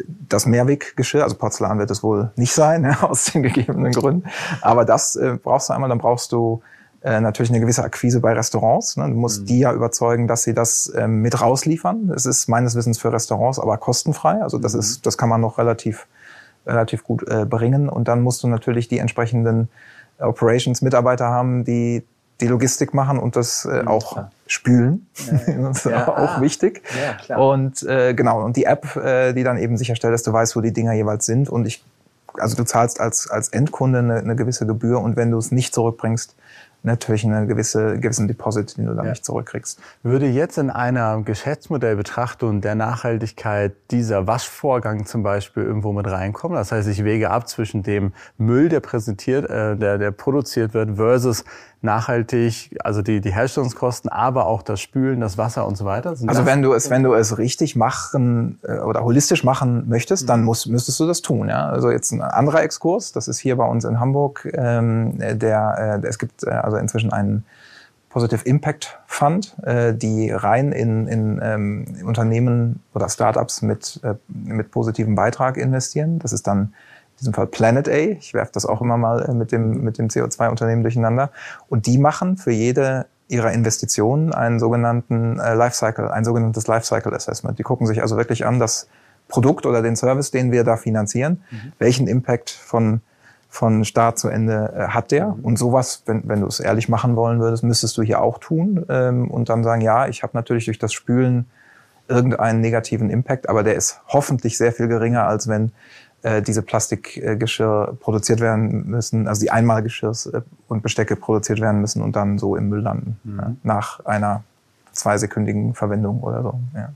das 0.07 0.47
Mehrweggeschirr, 0.47 1.23
also 1.23 1.37
Porzellan 1.37 1.78
wird 1.78 1.90
es 1.90 2.02
wohl 2.02 2.30
nicht 2.37 2.52
sein, 2.52 2.85
ja, 2.90 3.02
aus 3.02 3.25
den 3.26 3.42
gegebenen 3.42 3.92
Gründen. 3.92 4.28
Aber 4.62 4.85
das 4.85 5.16
äh, 5.16 5.38
brauchst 5.42 5.69
du 5.69 5.75
einmal, 5.75 5.88
dann 5.88 5.99
brauchst 5.99 6.33
du 6.33 6.62
Äh, 7.02 7.23
natürlich 7.23 7.50
eine 7.50 7.61
gewisse 7.61 7.83
Akquise 7.83 8.21
bei 8.21 8.35
Restaurants. 8.35 8.99
Ne? 8.99 9.09
Du 9.09 9.14
musst 9.14 9.40
mhm. 9.40 9.47
die 9.47 9.61
ja 9.61 9.73
überzeugen, 9.73 10.28
dass 10.28 10.42
sie 10.42 10.52
das 10.52 10.92
ähm, 10.95 11.23
mit 11.23 11.40
rausliefern. 11.40 12.12
Es 12.14 12.26
ist 12.26 12.47
meines 12.47 12.75
Wissens 12.75 12.99
für 12.99 13.11
Restaurants 13.11 13.59
aber 13.59 13.78
kostenfrei. 13.78 14.42
Also 14.42 14.59
das 14.59 14.75
mhm. 14.75 14.80
ist, 14.80 15.07
das 15.07 15.16
kann 15.16 15.30
man 15.30 15.40
noch 15.40 15.57
relativ, 15.57 16.07
relativ 16.66 17.02
gut 17.02 17.26
äh, 17.26 17.47
bringen. 17.47 17.88
Und 17.88 18.09
dann 18.09 18.21
musst 18.21 18.42
du 18.42 18.49
natürlich 18.49 18.87
die 18.88 18.99
entsprechenden 18.99 19.71
Operations-Mitarbeiter 20.19 21.25
haben, 21.25 21.64
die 21.64 22.04
die 22.40 22.47
Logistik 22.47 22.94
machen 22.94 23.18
und 23.18 23.37
das 23.37 23.64
äh, 23.64 23.82
mhm, 23.82 23.88
auch 23.88 24.12
klar. 24.12 24.30
spülen. 24.47 25.06
Ja, 25.26 25.52
ja. 25.52 25.62
das 25.68 25.78
ist 25.78 25.85
ja, 25.90 26.09
auch 26.09 26.16
ah, 26.16 26.40
wichtig. 26.40 26.82
Ja, 27.00 27.14
klar. 27.14 27.38
Und 27.40 27.82
äh, 27.82 28.14
genau, 28.14 28.44
und 28.44 28.56
die 28.56 28.64
App, 28.64 28.97
äh, 28.97 29.32
die 29.32 29.42
dann 29.42 29.59
eben 29.59 29.76
sicherstellt, 29.76 30.14
dass 30.14 30.23
du 30.23 30.32
weißt, 30.32 30.56
wo 30.56 30.61
die 30.61 30.73
Dinger 30.73 30.92
jeweils 30.92 31.26
sind. 31.26 31.49
Und 31.49 31.66
ich, 31.66 31.85
also 32.38 32.56
du 32.56 32.64
zahlst 32.64 33.00
als, 33.00 33.28
als 33.28 33.49
Endkunde 33.49 34.00
eine, 34.00 34.16
eine 34.16 34.37
gewisse 34.37 34.66
Gebühr 34.66 35.00
und 35.00 35.16
wenn 35.16 35.30
du 35.30 35.38
es 35.38 35.52
nicht 35.52 35.75
zurückbringst, 35.75 36.35
natürlich 36.82 37.25
einen 37.25 37.47
gewisse, 37.47 37.99
gewissen 37.99 38.26
Deposit, 38.26 38.76
den 38.76 38.87
du 38.87 38.94
dann 38.94 39.04
ja. 39.04 39.11
nicht 39.11 39.25
zurückkriegst. 39.25 39.78
Würde 40.02 40.26
jetzt 40.26 40.56
in 40.59 40.70
einer 40.70 41.23
Geschäftsmodellbetrachtung 41.23 42.61
der 42.61 42.75
Nachhaltigkeit 42.75 43.75
dieser 43.90 44.26
Waschvorgang 44.26 45.06
zum 45.06 45.23
Beispiel 45.23 45.62
irgendwo 45.62 45.92
mit 45.92 46.06
reinkommen? 46.06 46.56
Das 46.56 46.73
heißt, 46.73 46.88
ich 46.88 47.04
wege 47.04 47.30
ab 47.30 47.49
zwischen 47.49 47.82
dem 47.82 48.12
Müll, 48.38 48.68
der 48.68 48.80
präsentiert, 48.80 49.49
äh, 49.50 49.76
der, 49.76 49.99
der 49.99 50.11
produziert 50.11 50.75
wird, 50.75 50.97
versus 50.97 51.44
nachhaltig, 51.82 52.76
also 52.84 53.00
die, 53.00 53.20
die 53.20 53.32
Herstellungskosten, 53.32 54.10
aber 54.10 54.46
auch 54.46 54.62
das 54.62 54.80
Spülen, 54.80 55.20
das 55.20 55.38
Wasser 55.38 55.66
und 55.66 55.76
so 55.76 55.84
weiter? 55.84 56.14
Sind 56.14 56.28
also 56.28 56.44
wenn 56.44 56.62
du 56.62 56.72
es, 56.72 56.90
wenn 56.90 57.02
du 57.02 57.14
es 57.14 57.38
richtig 57.38 57.75
machen 57.76 58.58
äh, 58.62 58.78
oder 58.78 59.02
holistisch 59.02 59.44
machen 59.44 59.88
möchtest, 59.88 60.28
dann 60.28 60.44
musst, 60.44 60.66
müsstest 60.68 61.00
du 61.00 61.06
das 61.06 61.22
tun. 61.22 61.49
Ja? 61.49 61.68
Also 61.68 61.90
jetzt 61.90 62.12
ein 62.12 62.20
anderer 62.20 62.62
Exkurs, 62.62 63.12
das 63.12 63.28
ist 63.28 63.38
hier 63.38 63.56
bei 63.56 63.66
uns 63.66 63.84
in 63.84 63.99
Hamburg, 63.99 64.46
ähm, 64.52 65.18
der, 65.18 66.00
äh, 66.02 66.06
es 66.06 66.18
gibt 66.18 66.44
äh, 66.44 66.50
also 66.50 66.76
inzwischen 66.76 67.12
einen 67.12 67.44
Positive 68.10 68.44
Impact 68.44 68.99
Fund, 69.06 69.56
äh, 69.62 69.94
die 69.94 70.32
rein 70.32 70.72
in, 70.72 71.06
in 71.06 71.40
ähm, 71.42 71.84
Unternehmen 72.04 72.82
oder 72.92 73.08
Startups 73.08 73.62
mit, 73.62 74.00
äh, 74.02 74.16
mit 74.28 74.72
positivem 74.72 75.14
Beitrag 75.14 75.56
investieren. 75.56 76.18
Das 76.18 76.32
ist 76.32 76.46
dann 76.46 76.75
diesem 77.20 77.34
Fall 77.34 77.46
Planet 77.46 77.88
A. 77.88 77.92
Ich 77.92 78.34
werfe 78.34 78.52
das 78.52 78.66
auch 78.66 78.80
immer 78.80 78.96
mal 78.96 79.22
äh, 79.28 79.34
mit 79.34 79.52
dem, 79.52 79.82
mit 79.82 79.98
dem 79.98 80.08
CO2-Unternehmen 80.08 80.82
durcheinander. 80.82 81.30
Und 81.68 81.86
die 81.86 81.98
machen 81.98 82.36
für 82.36 82.52
jede 82.52 83.06
ihrer 83.28 83.52
Investitionen 83.52 84.34
einen 84.34 84.58
sogenannten 84.58 85.38
äh, 85.38 85.54
Lifecycle, 85.54 86.10
ein 86.10 86.24
sogenanntes 86.24 86.66
Lifecycle 86.66 87.14
Assessment. 87.14 87.58
Die 87.60 87.62
gucken 87.62 87.86
sich 87.86 88.02
also 88.02 88.16
wirklich 88.16 88.44
an, 88.44 88.58
das 88.58 88.88
Produkt 89.28 89.66
oder 89.66 89.82
den 89.82 89.94
Service, 89.94 90.32
den 90.32 90.50
wir 90.50 90.64
da 90.64 90.76
finanzieren, 90.76 91.42
mhm. 91.50 91.72
welchen 91.78 92.08
Impact 92.08 92.50
von 92.50 93.00
von 93.52 93.84
Start 93.84 94.16
zu 94.16 94.28
Ende 94.28 94.72
äh, 94.76 94.88
hat 94.88 95.10
der. 95.10 95.28
Mhm. 95.28 95.44
Und 95.44 95.58
sowas, 95.58 96.04
wenn, 96.06 96.22
wenn 96.28 96.40
du 96.40 96.46
es 96.46 96.60
ehrlich 96.60 96.88
machen 96.88 97.16
wollen 97.16 97.40
würdest, 97.40 97.64
müsstest 97.64 97.98
du 97.98 98.02
hier 98.02 98.22
auch 98.22 98.38
tun 98.38 98.86
ähm, 98.88 99.28
und 99.28 99.48
dann 99.48 99.64
sagen, 99.64 99.82
ja, 99.82 100.06
ich 100.06 100.22
habe 100.22 100.32
natürlich 100.34 100.66
durch 100.66 100.78
das 100.78 100.92
Spülen 100.92 101.50
irgendeinen 102.10 102.60
negativen 102.60 103.08
Impact, 103.08 103.48
aber 103.48 103.62
der 103.62 103.76
ist 103.76 104.00
hoffentlich 104.08 104.58
sehr 104.58 104.72
viel 104.72 104.88
geringer, 104.88 105.26
als 105.26 105.48
wenn 105.48 105.72
äh, 106.22 106.42
diese 106.42 106.62
Plastikgeschirr 106.62 107.96
produziert 108.00 108.40
werden 108.40 108.86
müssen, 108.86 109.26
also 109.26 109.40
die 109.40 109.50
Einmalgeschirrs 109.50 110.26
äh, 110.26 110.42
und 110.68 110.82
Bestecke 110.82 111.16
produziert 111.16 111.60
werden 111.60 111.80
müssen 111.80 112.02
und 112.02 112.16
dann 112.16 112.38
so 112.38 112.56
im 112.56 112.68
Müll 112.68 112.80
landen. 112.80 113.18
Mhm. 113.24 113.38
Ja, 113.38 113.52
nach 113.62 114.04
einer 114.04 114.44
zweisekündigen 114.92 115.74
Verwendung 115.74 116.20
oder 116.20 116.42
so. 116.42 116.60
Ja. 116.74 116.90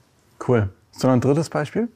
Cool. 0.47 0.68
So 0.92 1.09
ein 1.09 1.21
drittes 1.21 1.49
Beispiel? 1.49 1.88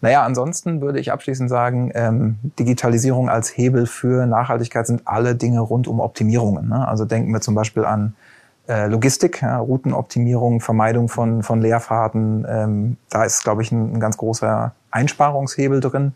Naja, 0.00 0.24
ansonsten 0.24 0.80
würde 0.80 1.00
ich 1.00 1.12
abschließend 1.12 1.50
sagen, 1.50 1.90
ähm, 1.94 2.38
Digitalisierung 2.58 3.28
als 3.28 3.56
Hebel 3.56 3.86
für 3.86 4.24
Nachhaltigkeit 4.26 4.86
sind 4.86 5.02
alle 5.06 5.34
Dinge 5.34 5.60
rund 5.60 5.88
um 5.88 6.00
Optimierungen. 6.00 6.68
Ne? 6.68 6.86
Also 6.86 7.04
denken 7.04 7.32
wir 7.32 7.40
zum 7.40 7.54
Beispiel 7.54 7.84
an 7.84 8.14
äh, 8.14 8.33
Logistik, 8.66 9.42
ja, 9.42 9.58
Routenoptimierung, 9.58 10.60
Vermeidung 10.60 11.08
von, 11.08 11.42
von 11.42 11.60
Leerfahrten. 11.60 12.46
Ähm, 12.48 12.96
da 13.10 13.24
ist, 13.24 13.44
glaube 13.44 13.62
ich, 13.62 13.70
ein, 13.72 13.94
ein 13.94 14.00
ganz 14.00 14.16
großer 14.16 14.72
Einsparungshebel 14.90 15.80
drin. 15.80 16.14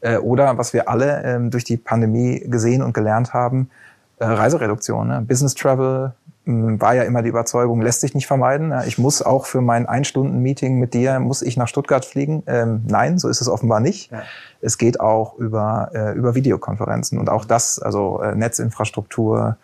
Äh, 0.00 0.18
oder 0.18 0.56
was 0.58 0.72
wir 0.72 0.88
alle 0.88 1.22
ähm, 1.24 1.50
durch 1.50 1.64
die 1.64 1.76
Pandemie 1.76 2.40
gesehen 2.46 2.82
und 2.82 2.94
gelernt 2.94 3.34
haben, 3.34 3.70
äh, 4.18 4.24
Reisereduktion. 4.24 5.08
Ne? 5.08 5.24
Business 5.26 5.54
Travel 5.54 6.12
mh, 6.44 6.80
war 6.80 6.94
ja 6.94 7.02
immer 7.02 7.22
die 7.22 7.28
Überzeugung, 7.28 7.82
lässt 7.82 8.02
sich 8.02 8.14
nicht 8.14 8.26
vermeiden. 8.26 8.72
Ich 8.86 8.98
muss 8.98 9.20
auch 9.20 9.46
für 9.46 9.60
mein 9.60 9.86
Ein-Stunden-Meeting 9.86 10.78
mit 10.78 10.94
dir, 10.94 11.18
muss 11.20 11.42
ich 11.42 11.56
nach 11.56 11.68
Stuttgart 11.68 12.04
fliegen. 12.04 12.42
Ähm, 12.46 12.84
nein, 12.86 13.18
so 13.18 13.28
ist 13.28 13.40
es 13.40 13.48
offenbar 13.48 13.80
nicht. 13.80 14.10
Ja. 14.12 14.22
Es 14.60 14.78
geht 14.78 15.00
auch 15.00 15.38
über, 15.38 15.90
äh, 15.92 16.12
über 16.12 16.34
Videokonferenzen. 16.34 17.18
Und 17.18 17.28
auch 17.28 17.44
das, 17.44 17.78
also 17.78 18.20
äh, 18.22 18.34
Netzinfrastruktur, 18.34 19.56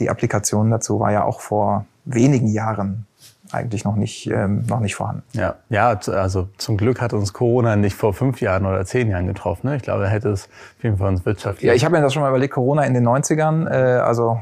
die 0.00 0.10
Applikation 0.10 0.70
dazu 0.70 0.98
war 0.98 1.12
ja 1.12 1.24
auch 1.24 1.40
vor 1.40 1.86
wenigen 2.04 2.48
Jahren 2.48 3.06
eigentlich 3.52 3.84
noch 3.84 3.96
nicht, 3.96 4.26
ähm, 4.28 4.64
noch 4.68 4.80
nicht 4.80 4.94
vorhanden. 4.94 5.22
Ja, 5.32 5.56
ja, 5.68 5.98
also 6.06 6.48
zum 6.56 6.76
Glück 6.76 7.00
hat 7.00 7.12
uns 7.12 7.32
Corona 7.32 7.76
nicht 7.76 7.94
vor 7.94 8.14
fünf 8.14 8.40
Jahren 8.40 8.66
oder 8.66 8.84
zehn 8.84 9.08
Jahren 9.08 9.26
getroffen. 9.26 9.68
Ne? 9.68 9.76
Ich 9.76 9.82
glaube, 9.82 10.04
er 10.04 10.10
hätte 10.10 10.30
es 10.30 10.44
auf 10.44 10.84
jeden 10.84 10.98
Fall 10.98 11.08
uns 11.08 11.24
wirtschaftlich. 11.26 11.66
Ja, 11.66 11.74
ich 11.74 11.84
habe 11.84 11.96
mir 11.96 12.02
das 12.02 12.12
schon 12.12 12.22
mal 12.22 12.28
überlegt, 12.28 12.54
Corona 12.54 12.82
in 12.84 12.94
den 12.94 13.06
90ern, 13.06 13.68
äh, 13.68 14.00
also 14.00 14.38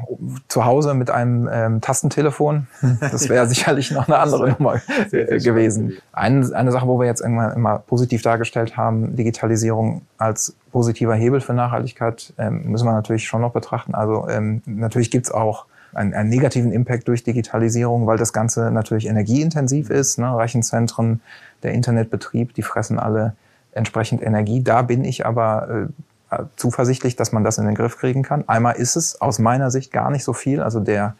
zu 0.49 0.65
Hause 0.65 0.95
mit 0.95 1.11
einem 1.11 1.49
ähm, 1.51 1.81
Tastentelefon, 1.81 2.67
das 3.01 3.29
wäre 3.29 3.47
sicherlich 3.47 3.91
noch 3.91 4.09
eine 4.09 4.19
andere 4.19 4.51
Nummer 4.51 4.81
gewesen. 5.11 5.99
Eine, 6.13 6.55
eine 6.55 6.73
Sache, 6.73 6.87
wo 6.87 6.99
wir 6.99 7.07
jetzt 7.07 7.21
irgendwann 7.21 7.55
immer 7.55 7.79
positiv 7.79 8.23
dargestellt 8.23 8.77
haben, 8.77 9.17
Digitalisierung 9.17 10.03
als 10.19 10.55
positiver 10.73 11.15
Hebel 11.15 11.41
für 11.41 11.55
Nachhaltigkeit, 11.55 12.33
ähm, 12.39 12.65
müssen 12.71 12.87
wir 12.87 12.93
natürlich 12.93 13.27
schon 13.27 13.41
noch 13.41 13.53
betrachten. 13.53 13.95
Also 13.95 14.29
ähm, 14.29 14.63
natürlich 14.67 15.11
gibt's 15.11 15.31
auch 15.31 15.67
einen, 15.93 16.15
einen 16.15 16.29
negativen 16.29 16.73
Impact 16.73 17.09
durch 17.09 17.25
Digitalisierung, 17.25 18.07
weil 18.07 18.19
das 18.19 18.33
Ganze 18.33 18.71
natürlich 18.71 19.07
energieintensiv 19.07 19.91
ist. 19.91 20.19
Ne? 20.19 20.37
Rechenzentren, 20.37 21.21
der 21.63 21.73
Internetbetrieb, 21.73 22.55
die 22.55 22.63
fressen 22.63 22.99
alle 22.99 23.35
entsprechend 23.73 24.23
Energie. 24.23 24.63
Da 24.63 24.83
bin 24.83 25.05
ich 25.05 25.27
aber 25.27 25.89
äh, 26.31 26.43
zuversichtlich, 26.57 27.17
dass 27.17 27.33
man 27.33 27.45
das 27.45 27.59
in 27.59 27.67
den 27.67 27.75
Griff 27.75 27.97
kriegen 27.97 28.23
kann. 28.23 28.45
Einmal 28.49 28.77
ist 28.77 28.97
es 28.97 29.21
aus 29.21 29.39
meiner 29.39 29.71
Sicht 29.71 29.93
gar 29.93 30.11
nicht 30.11 30.25
so 30.25 30.33
viel. 30.33 30.63
Also 30.63 30.81
der 30.81 31.15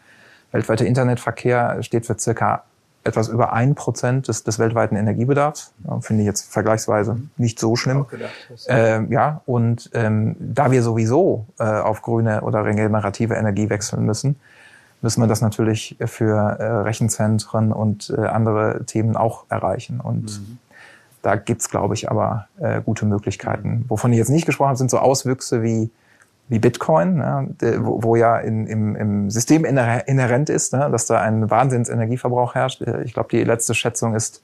weltweite 0.51 0.85
Internetverkehr 0.85 1.81
steht 1.83 2.05
für 2.05 2.17
circa 2.17 2.63
etwas 3.03 3.29
über 3.29 3.53
ein 3.53 3.75
Prozent 3.75 4.27
des, 4.27 4.43
des 4.43 4.59
weltweiten 4.59 4.95
Energiebedarfs. 4.95 5.73
Finde 6.01 6.23
ich 6.23 6.27
jetzt 6.27 6.51
vergleichsweise 6.51 7.17
nicht 7.37 7.59
so 7.59 7.75
schlimm. 7.75 8.05
Äh, 8.67 9.05
ja, 9.11 9.41
und 9.45 9.89
ähm, 9.93 10.35
da 10.39 10.71
wir 10.71 10.83
sowieso 10.83 11.45
äh, 11.59 11.63
auf 11.63 12.01
grüne 12.01 12.41
oder 12.41 12.65
regenerative 12.65 13.35
Energie 13.35 13.69
wechseln 13.69 14.05
müssen, 14.05 14.35
müssen 15.01 15.21
wir 15.21 15.27
das 15.27 15.41
natürlich 15.41 15.97
für 16.05 16.35
äh, 16.35 16.63
Rechenzentren 16.63 17.71
und 17.71 18.13
äh, 18.15 18.21
andere 18.21 18.85
Themen 18.85 19.15
auch 19.15 19.45
erreichen. 19.49 19.99
Und 19.99 20.39
mhm. 20.39 20.57
da 21.21 21.35
gibt's, 21.35 21.69
glaube 21.69 21.93
ich, 21.93 22.09
aber 22.09 22.47
äh, 22.59 22.81
gute 22.81 23.05
Möglichkeiten. 23.05 23.85
Wovon 23.87 24.11
ich 24.11 24.17
jetzt 24.17 24.29
nicht 24.29 24.45
gesprochen 24.45 24.69
habe, 24.69 24.77
sind 24.77 24.91
so 24.91 24.99
Auswüchse 24.99 25.63
wie 25.63 25.89
wie 26.49 26.57
Bitcoin, 26.57 27.17
ja, 27.17 27.45
wo, 27.77 28.01
wo 28.01 28.15
ja 28.15 28.37
in, 28.39 28.65
im, 28.65 28.95
im 28.95 29.29
System 29.29 29.65
inhärent 29.65 30.49
ist, 30.49 30.73
ne, 30.73 30.89
dass 30.91 31.05
da 31.05 31.21
ein 31.21 31.49
Wahnsinnsenergieverbrauch 31.49 32.55
herrscht. 32.55 32.81
Ich 33.05 33.13
glaube, 33.13 33.29
die 33.29 33.43
letzte 33.43 33.75
Schätzung 33.75 34.15
ist, 34.15 34.41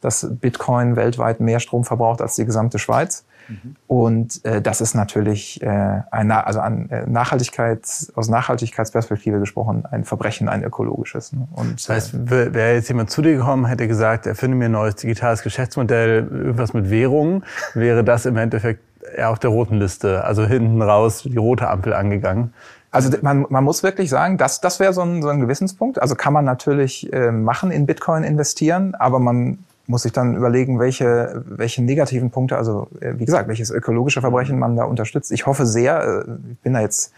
dass 0.00 0.26
Bitcoin 0.28 0.96
weltweit 0.96 1.38
mehr 1.38 1.60
Strom 1.60 1.84
verbraucht 1.84 2.20
als 2.20 2.34
die 2.34 2.44
gesamte 2.44 2.80
Schweiz. 2.80 3.24
Mhm. 3.48 3.76
Und 3.86 4.44
äh, 4.44 4.60
das 4.60 4.80
ist 4.80 4.94
natürlich 4.94 5.62
äh, 5.62 6.02
ein, 6.10 6.30
also 6.30 6.60
an 6.60 6.88
äh, 6.90 7.06
Nachhaltigkeit, 7.06 7.80
aus 8.14 8.28
Nachhaltigkeitsperspektive 8.28 9.40
gesprochen, 9.40 9.84
ein 9.90 10.04
Verbrechen, 10.04 10.48
ein 10.48 10.64
ökologisches. 10.64 11.32
Ne? 11.32 11.46
Und, 11.52 11.74
das 11.74 11.88
heißt, 11.88 12.14
äh, 12.14 12.54
wäre 12.54 12.74
jetzt 12.74 12.88
jemand 12.88 13.10
zu 13.10 13.22
dir 13.22 13.36
gekommen, 13.36 13.66
hätte 13.66 13.88
gesagt, 13.88 14.26
erfinde 14.26 14.56
mir 14.56 14.66
ein 14.66 14.72
neues 14.72 14.96
digitales 14.96 15.42
Geschäftsmodell, 15.42 16.28
irgendwas 16.30 16.72
mit 16.72 16.90
Währungen, 16.90 17.44
wäre 17.74 18.04
das 18.04 18.26
im 18.26 18.36
Endeffekt 18.36 18.80
eher 19.16 19.30
auf 19.30 19.38
der 19.38 19.50
roten 19.50 19.78
Liste, 19.78 20.24
also 20.24 20.44
hinten 20.44 20.80
raus 20.80 21.22
die 21.24 21.36
rote 21.36 21.68
Ampel 21.68 21.92
angegangen. 21.92 22.52
Also 22.90 23.10
man, 23.22 23.44
man 23.48 23.64
muss 23.64 23.82
wirklich 23.82 24.08
sagen, 24.08 24.38
das, 24.38 24.60
das 24.60 24.78
wäre 24.78 24.92
so 24.92 25.02
ein, 25.02 25.20
so 25.20 25.28
ein 25.28 25.40
Gewissenspunkt. 25.40 26.00
Also 26.00 26.14
kann 26.14 26.32
man 26.32 26.44
natürlich 26.44 27.12
äh, 27.12 27.32
machen, 27.32 27.72
in 27.72 27.86
Bitcoin 27.86 28.22
investieren, 28.22 28.94
aber 28.94 29.18
man 29.18 29.58
muss 29.86 30.04
ich 30.04 30.12
dann 30.12 30.34
überlegen, 30.34 30.78
welche, 30.78 31.42
welche 31.46 31.82
negativen 31.82 32.30
Punkte, 32.30 32.56
also 32.56 32.88
äh, 33.00 33.14
wie 33.18 33.24
gesagt, 33.24 33.48
welches 33.48 33.70
ökologische 33.70 34.20
Verbrechen 34.20 34.58
man 34.58 34.76
da 34.76 34.84
unterstützt. 34.84 35.30
Ich 35.32 35.46
hoffe 35.46 35.66
sehr, 35.66 36.24
äh, 36.26 36.30
ich 36.52 36.58
bin 36.60 36.72
da 36.72 36.80
jetzt 36.80 37.12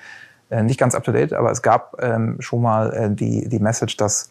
äh, 0.51 0.63
nicht 0.63 0.79
ganz 0.79 0.95
up 0.95 1.05
to 1.05 1.13
date, 1.13 1.33
aber 1.33 1.51
es 1.51 1.63
gab 1.63 1.97
ähm, 2.03 2.37
schon 2.41 2.63
mal 2.63 3.15
die, 3.15 3.49
die 3.49 3.59
Message, 3.59 3.97
dass 3.97 4.31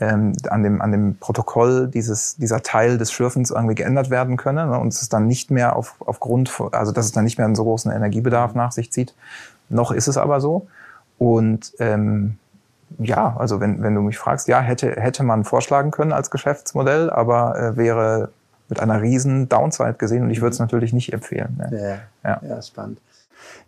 ähm, 0.00 0.32
an, 0.48 0.62
dem, 0.62 0.80
an 0.80 0.92
dem 0.92 1.16
Protokoll 1.18 1.88
dieses, 1.88 2.36
dieser 2.36 2.62
Teil 2.62 2.98
des 2.98 3.12
Schürfens 3.12 3.50
irgendwie 3.50 3.74
geändert 3.74 4.10
werden 4.10 4.36
könne 4.36 4.66
ne, 4.66 4.78
und 4.78 4.88
es 4.88 5.08
dann 5.08 5.26
nicht 5.26 5.50
mehr 5.50 5.76
auf, 5.76 5.96
aufgrund, 6.00 6.52
also 6.72 6.92
dass 6.92 7.06
es 7.06 7.12
dann 7.12 7.24
nicht 7.24 7.38
mehr 7.38 7.46
einen 7.46 7.56
so 7.56 7.64
großen 7.64 7.90
Energiebedarf 7.90 8.54
nach 8.54 8.72
sich 8.72 8.92
zieht. 8.92 9.14
Noch 9.68 9.90
ist 9.90 10.08
es 10.08 10.16
aber 10.16 10.40
so. 10.40 10.66
Und 11.18 11.72
ähm, 11.80 12.38
ja, 12.98 13.36
also 13.38 13.60
wenn, 13.60 13.82
wenn 13.82 13.94
du 13.94 14.02
mich 14.02 14.18
fragst, 14.18 14.48
ja, 14.48 14.60
hätte, 14.60 14.92
hätte 14.92 15.22
man 15.22 15.44
vorschlagen 15.44 15.90
können 15.90 16.12
als 16.12 16.30
Geschäftsmodell, 16.30 17.10
aber 17.10 17.58
äh, 17.58 17.76
wäre 17.76 18.30
mit 18.68 18.80
einer 18.80 19.00
riesen 19.00 19.48
Downside 19.48 19.94
gesehen 19.94 20.24
und 20.24 20.30
ich 20.30 20.40
würde 20.40 20.52
es 20.52 20.58
mhm. 20.58 20.64
natürlich 20.64 20.92
nicht 20.92 21.12
empfehlen. 21.12 21.56
Ne? 21.58 22.00
Ja, 22.24 22.30
ja. 22.30 22.40
ja, 22.48 22.62
spannend. 22.62 22.98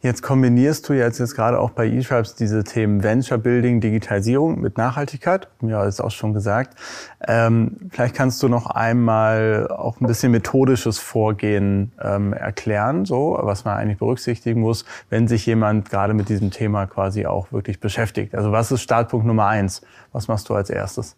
Jetzt 0.02 0.22
kombinierst 0.22 0.88
du 0.88 0.94
jetzt, 0.94 1.18
jetzt 1.18 1.34
gerade 1.34 1.58
auch 1.58 1.70
bei 1.70 1.88
eStripes 1.88 2.34
diese 2.34 2.64
Themen 2.64 3.02
Venture 3.02 3.38
Building, 3.38 3.80
Digitalisierung 3.80 4.60
mit 4.60 4.78
Nachhaltigkeit. 4.78 5.48
Ja, 5.60 5.84
ist 5.84 6.00
auch 6.00 6.10
schon 6.10 6.32
gesagt. 6.32 6.78
Ähm, 7.26 7.76
vielleicht 7.90 8.14
kannst 8.14 8.42
du 8.42 8.48
noch 8.48 8.66
einmal 8.66 9.68
auch 9.68 10.00
ein 10.00 10.06
bisschen 10.06 10.32
methodisches 10.32 10.98
Vorgehen 10.98 11.92
ähm, 12.02 12.32
erklären, 12.32 13.04
so 13.04 13.38
was 13.42 13.64
man 13.64 13.76
eigentlich 13.76 13.98
berücksichtigen 13.98 14.60
muss, 14.60 14.84
wenn 15.10 15.28
sich 15.28 15.44
jemand 15.46 15.90
gerade 15.90 16.14
mit 16.14 16.28
diesem 16.28 16.50
Thema 16.50 16.86
quasi 16.86 17.26
auch 17.26 17.52
wirklich 17.52 17.80
beschäftigt. 17.80 18.34
Also 18.34 18.52
was 18.52 18.72
ist 18.72 18.82
Startpunkt 18.82 19.26
Nummer 19.26 19.46
eins? 19.46 19.82
Was 20.12 20.28
machst 20.28 20.48
du 20.48 20.54
als 20.54 20.70
erstes? 20.70 21.16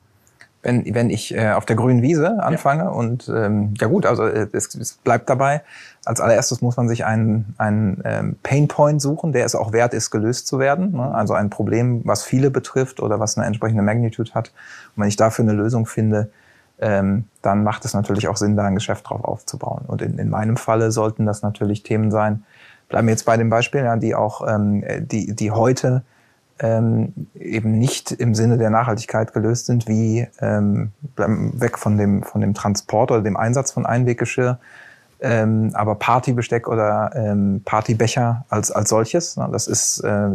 Wenn, 0.63 0.95
wenn 0.95 1.11
ich 1.11 1.35
äh, 1.35 1.51
auf 1.51 1.67
der 1.67 1.77
grünen 1.77 2.03
Wiese 2.03 2.43
anfange 2.43 2.85
ja. 2.85 2.89
und 2.89 3.29
ähm, 3.35 3.75
ja 3.81 3.89
gut, 3.89 4.07
also 4.07 4.25
äh, 4.25 4.47
es, 4.53 4.75
es 4.75 4.95
bleibt 4.95 5.29
dabei. 5.29 5.63
Als 6.05 6.21
allererstes 6.21 6.63
muss 6.63 6.77
man 6.77 6.89
sich 6.89 7.05
einen, 7.05 7.55
einen 7.59 8.01
ähm, 8.05 8.37
Painpoint 8.43 9.03
suchen, 9.03 9.33
der 9.33 9.45
es 9.45 9.55
auch 9.55 9.73
wert 9.73 9.93
ist, 9.93 10.11
gelöst 10.11 10.47
zu 10.47 10.59
werden. 10.59 10.93
Ne? 10.93 11.15
Also 11.15 11.35
ein 11.35 11.51
Problem, 11.51 12.03
was 12.05 12.23
viele 12.23 12.51
betrifft 12.51 13.01
oder 13.01 13.19
was 13.19 13.37
eine 13.37 13.47
entsprechende 13.47 13.83
Magnitude 13.83 14.33
hat. 14.35 14.53
Und 14.95 15.03
wenn 15.03 15.09
ich 15.09 15.17
dafür 15.17 15.45
eine 15.45 15.53
Lösung 15.53 15.87
finde, 15.87 16.31
ähm, 16.81 17.25
dann 17.43 17.65
macht 17.65 17.85
es 17.85 17.95
natürlich 17.95 18.29
auch 18.29 18.37
Sinn, 18.37 18.57
da 18.57 18.65
ein 18.65 18.75
Geschäft 18.75 19.09
drauf 19.09 19.25
aufzubauen. 19.25 19.85
Und 19.87 20.01
in, 20.01 20.19
in 20.19 20.31
meinem 20.31 20.57
Falle 20.57 20.93
sollten 20.93 21.27
das 21.27 21.43
natürlich 21.43 21.83
Themen 21.83 22.11
sein, 22.11 22.45
bleiben 22.89 23.07
wir 23.09 23.13
jetzt 23.13 23.25
bei 23.25 23.37
dem 23.37 23.51
Beispiel, 23.51 23.83
ja, 23.83 23.97
die 23.97 24.15
auch, 24.15 24.47
ähm, 24.47 24.85
die, 25.01 25.35
die 25.35 25.51
heute 25.51 26.03
ähm, 26.59 27.13
eben 27.35 27.79
nicht 27.79 28.13
im 28.13 28.35
Sinne 28.35 28.59
der 28.59 28.71
Nachhaltigkeit 28.71 29.33
gelöst 29.33 29.67
sind, 29.67 29.89
wie 29.89 30.27
ähm, 30.41 30.93
weg 31.17 31.79
von 31.79 31.99
dem, 31.99 32.23
von 32.23 32.41
dem 32.41 32.55
Transport 32.55 33.11
oder 33.11 33.23
dem 33.23 33.37
Einsatz 33.37 33.73
von 33.73 33.87
Einweggeschirr, 33.87 34.59
ähm, 35.21 35.71
aber 35.75 35.95
Partybesteck 35.95 36.69
oder 36.69 37.11
ähm, 37.15 37.63
Partybecher 37.65 38.45
als, 38.49 38.71
als 38.71 38.89
solches. 38.89 39.37
Na, 39.37 39.49
das 39.49 39.67
ist 39.67 40.01
äh, 40.01 40.29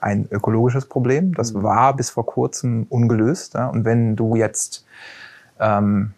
ein 0.00 0.28
ökologisches 0.30 0.86
Problem. 0.86 1.34
Das 1.34 1.52
mhm. 1.52 1.62
war 1.62 1.96
bis 1.96 2.10
vor 2.10 2.26
kurzem 2.26 2.86
ungelöst. 2.88 3.54
Ja? 3.54 3.68
Und 3.68 3.84
wenn 3.84 4.16
du 4.16 4.36
jetzt 4.36 4.84
ähm, 5.60 6.12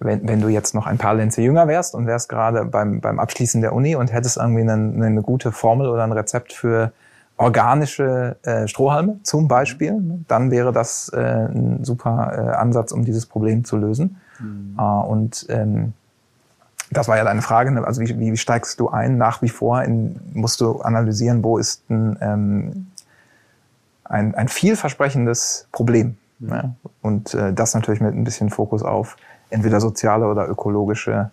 wenn, 0.00 0.26
wenn 0.26 0.40
du 0.40 0.48
jetzt 0.48 0.74
noch 0.74 0.86
ein 0.86 0.98
paar 0.98 1.14
Lenze 1.14 1.42
jünger 1.42 1.68
wärst 1.68 1.94
und 1.94 2.06
wärst 2.06 2.28
gerade 2.28 2.64
beim, 2.64 3.00
beim 3.00 3.20
Abschließen 3.20 3.60
der 3.60 3.74
Uni 3.74 3.94
und 3.94 4.12
hättest 4.12 4.38
irgendwie 4.38 4.62
eine, 4.62 5.04
eine 5.06 5.22
gute 5.22 5.52
Formel 5.52 5.88
oder 5.88 6.02
ein 6.02 6.12
Rezept 6.12 6.52
für 6.52 6.92
organische 7.40 8.36
äh, 8.42 8.68
Strohhalme 8.68 9.18
zum 9.22 9.48
Beispiel, 9.48 9.94
dann 10.28 10.50
wäre 10.50 10.72
das 10.72 11.08
äh, 11.08 11.18
ein 11.18 11.84
super 11.84 12.32
äh, 12.34 12.56
Ansatz, 12.56 12.92
um 12.92 13.04
dieses 13.04 13.24
Problem 13.24 13.64
zu 13.64 13.78
lösen. 13.78 14.20
Mhm. 14.38 14.76
Äh, 14.78 14.82
und 14.82 15.46
ähm, 15.48 15.94
das 16.90 17.08
war 17.08 17.16
ja 17.16 17.24
deine 17.24 17.40
Frage, 17.40 17.70
ne? 17.70 17.84
also 17.84 18.02
wie, 18.02 18.18
wie 18.18 18.36
steigst 18.36 18.78
du 18.78 18.90
ein? 18.90 19.16
Nach 19.16 19.40
wie 19.40 19.48
vor 19.48 19.82
in, 19.82 20.20
musst 20.34 20.60
du 20.60 20.80
analysieren, 20.80 21.42
wo 21.42 21.56
ist 21.56 21.88
ein, 21.88 22.18
ähm, 22.20 22.86
ein, 24.04 24.34
ein 24.34 24.48
vielversprechendes 24.48 25.66
Problem. 25.72 26.18
Mhm. 26.40 26.48
Ne? 26.48 26.74
Und 27.00 27.32
äh, 27.32 27.54
das 27.54 27.74
natürlich 27.74 28.02
mit 28.02 28.14
ein 28.14 28.24
bisschen 28.24 28.50
Fokus 28.50 28.82
auf 28.82 29.16
entweder 29.48 29.80
soziale 29.80 30.28
oder 30.28 30.46
ökologische 30.46 31.30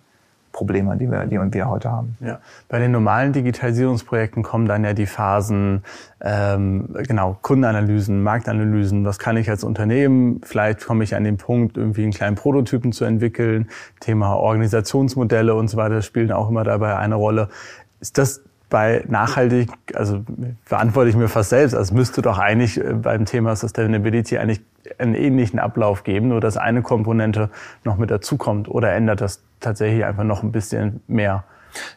Probleme, 0.52 0.96
die 0.96 1.10
wir, 1.10 1.24
die 1.26 1.38
wir 1.38 1.68
heute 1.68 1.90
haben. 1.90 2.16
Ja. 2.20 2.40
Bei 2.68 2.78
den 2.78 2.90
normalen 2.90 3.32
Digitalisierungsprojekten 3.32 4.42
kommen 4.42 4.66
dann 4.66 4.84
ja 4.84 4.92
die 4.92 5.06
Phasen, 5.06 5.82
ähm, 6.20 6.88
genau, 7.06 7.38
Kundenanalysen, 7.42 8.22
Marktanalysen, 8.22 9.04
was 9.04 9.18
kann 9.18 9.36
ich 9.36 9.48
als 9.50 9.64
Unternehmen, 9.64 10.40
vielleicht 10.42 10.84
komme 10.84 11.04
ich 11.04 11.14
an 11.14 11.24
den 11.24 11.36
Punkt, 11.36 11.76
irgendwie 11.76 12.02
einen 12.02 12.12
kleinen 12.12 12.36
Prototypen 12.36 12.92
zu 12.92 13.04
entwickeln, 13.04 13.68
Thema 14.00 14.34
Organisationsmodelle 14.36 15.54
und 15.54 15.68
so 15.68 15.76
weiter 15.76 16.02
spielen 16.02 16.32
auch 16.32 16.48
immer 16.48 16.64
dabei 16.64 16.96
eine 16.96 17.14
Rolle. 17.14 17.48
Ist 18.00 18.18
das 18.18 18.42
bei 18.70 19.04
nachhaltig, 19.08 19.70
also 19.94 20.22
verantworte 20.64 21.08
ich 21.08 21.16
mir 21.16 21.28
fast 21.28 21.50
selbst, 21.50 21.74
also 21.74 21.94
müsste 21.94 22.22
doch 22.22 22.38
eigentlich 22.38 22.78
äh, 22.78 22.94
beim 22.94 23.24
Thema 23.24 23.56
Sustainability 23.56 24.38
eigentlich 24.38 24.60
einen 24.98 25.14
ähnlichen 25.14 25.58
Ablauf 25.58 26.04
geben, 26.04 26.28
nur 26.28 26.40
dass 26.40 26.56
eine 26.56 26.82
Komponente 26.82 27.50
noch 27.84 27.96
mit 27.96 28.10
dazukommt 28.10 28.68
oder 28.68 28.92
ändert 28.92 29.20
das 29.20 29.42
tatsächlich 29.60 30.04
einfach 30.04 30.24
noch 30.24 30.42
ein 30.42 30.52
bisschen 30.52 31.00
mehr? 31.06 31.44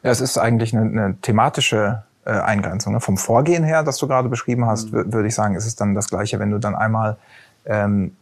Ja, 0.04 0.12
es 0.12 0.22
ist 0.22 0.38
eigentlich 0.38 0.76
eine, 0.76 0.90
eine 0.90 1.16
thematische 1.22 2.04
äh, 2.26 2.32
Eingrenzung. 2.32 2.94
Ne? 2.94 3.00
Vom 3.00 3.18
Vorgehen 3.18 3.64
her, 3.64 3.84
das 3.84 3.98
du 3.98 4.08
gerade 4.08 4.30
beschrieben 4.30 4.66
hast, 4.66 4.92
mhm. 4.92 5.14
würde 5.14 5.28
ich 5.28 5.36
sagen, 5.36 5.56
ist 5.56 5.66
es 5.66 5.76
dann 5.76 5.96
das 5.96 6.10
Gleiche, 6.10 6.40
wenn 6.40 6.52
du 6.52 6.60
dann 6.60 6.76
einmal 6.76 7.18
ähm, 7.66 8.16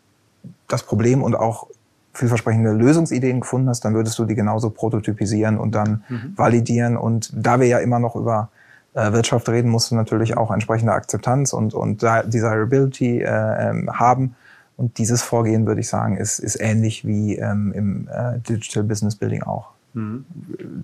das 0.67 0.83
Problem 0.83 1.21
und 1.23 1.35
auch 1.35 1.67
vielversprechende 2.13 2.71
Lösungsideen 2.71 3.41
gefunden 3.41 3.69
hast, 3.69 3.85
dann 3.85 3.93
würdest 3.93 4.17
du 4.19 4.25
die 4.25 4.35
genauso 4.35 4.69
prototypisieren 4.69 5.57
und 5.57 5.75
dann 5.75 6.03
mhm. 6.09 6.33
validieren. 6.35 6.97
Und 6.97 7.31
da 7.33 7.59
wir 7.59 7.67
ja 7.67 7.79
immer 7.79 7.99
noch 7.99 8.15
über 8.15 8.49
äh, 8.93 9.11
Wirtschaft 9.13 9.47
reden, 9.49 9.69
musst 9.69 9.91
du 9.91 9.95
natürlich 9.95 10.35
auch 10.35 10.51
entsprechende 10.51 10.93
Akzeptanz 10.93 11.53
und, 11.53 11.73
und 11.73 12.01
Desirability 12.01 13.21
äh, 13.21 13.69
ähm, 13.69 13.89
haben. 13.99 14.35
Und 14.79 14.97
dieses 14.97 15.21
Vorgehen, 15.21 15.67
würde 15.67 15.81
ich 15.81 15.89
sagen, 15.89 16.15
ist, 16.15 16.39
ist 16.39 16.55
ähnlich 16.55 17.05
wie 17.05 17.35
ähm, 17.35 17.73
im 17.73 18.07
äh, 18.07 18.39
Digital 18.39 18.83
Business 18.83 19.17
Building 19.17 19.43
auch. 19.43 19.71
Mhm. 19.93 20.23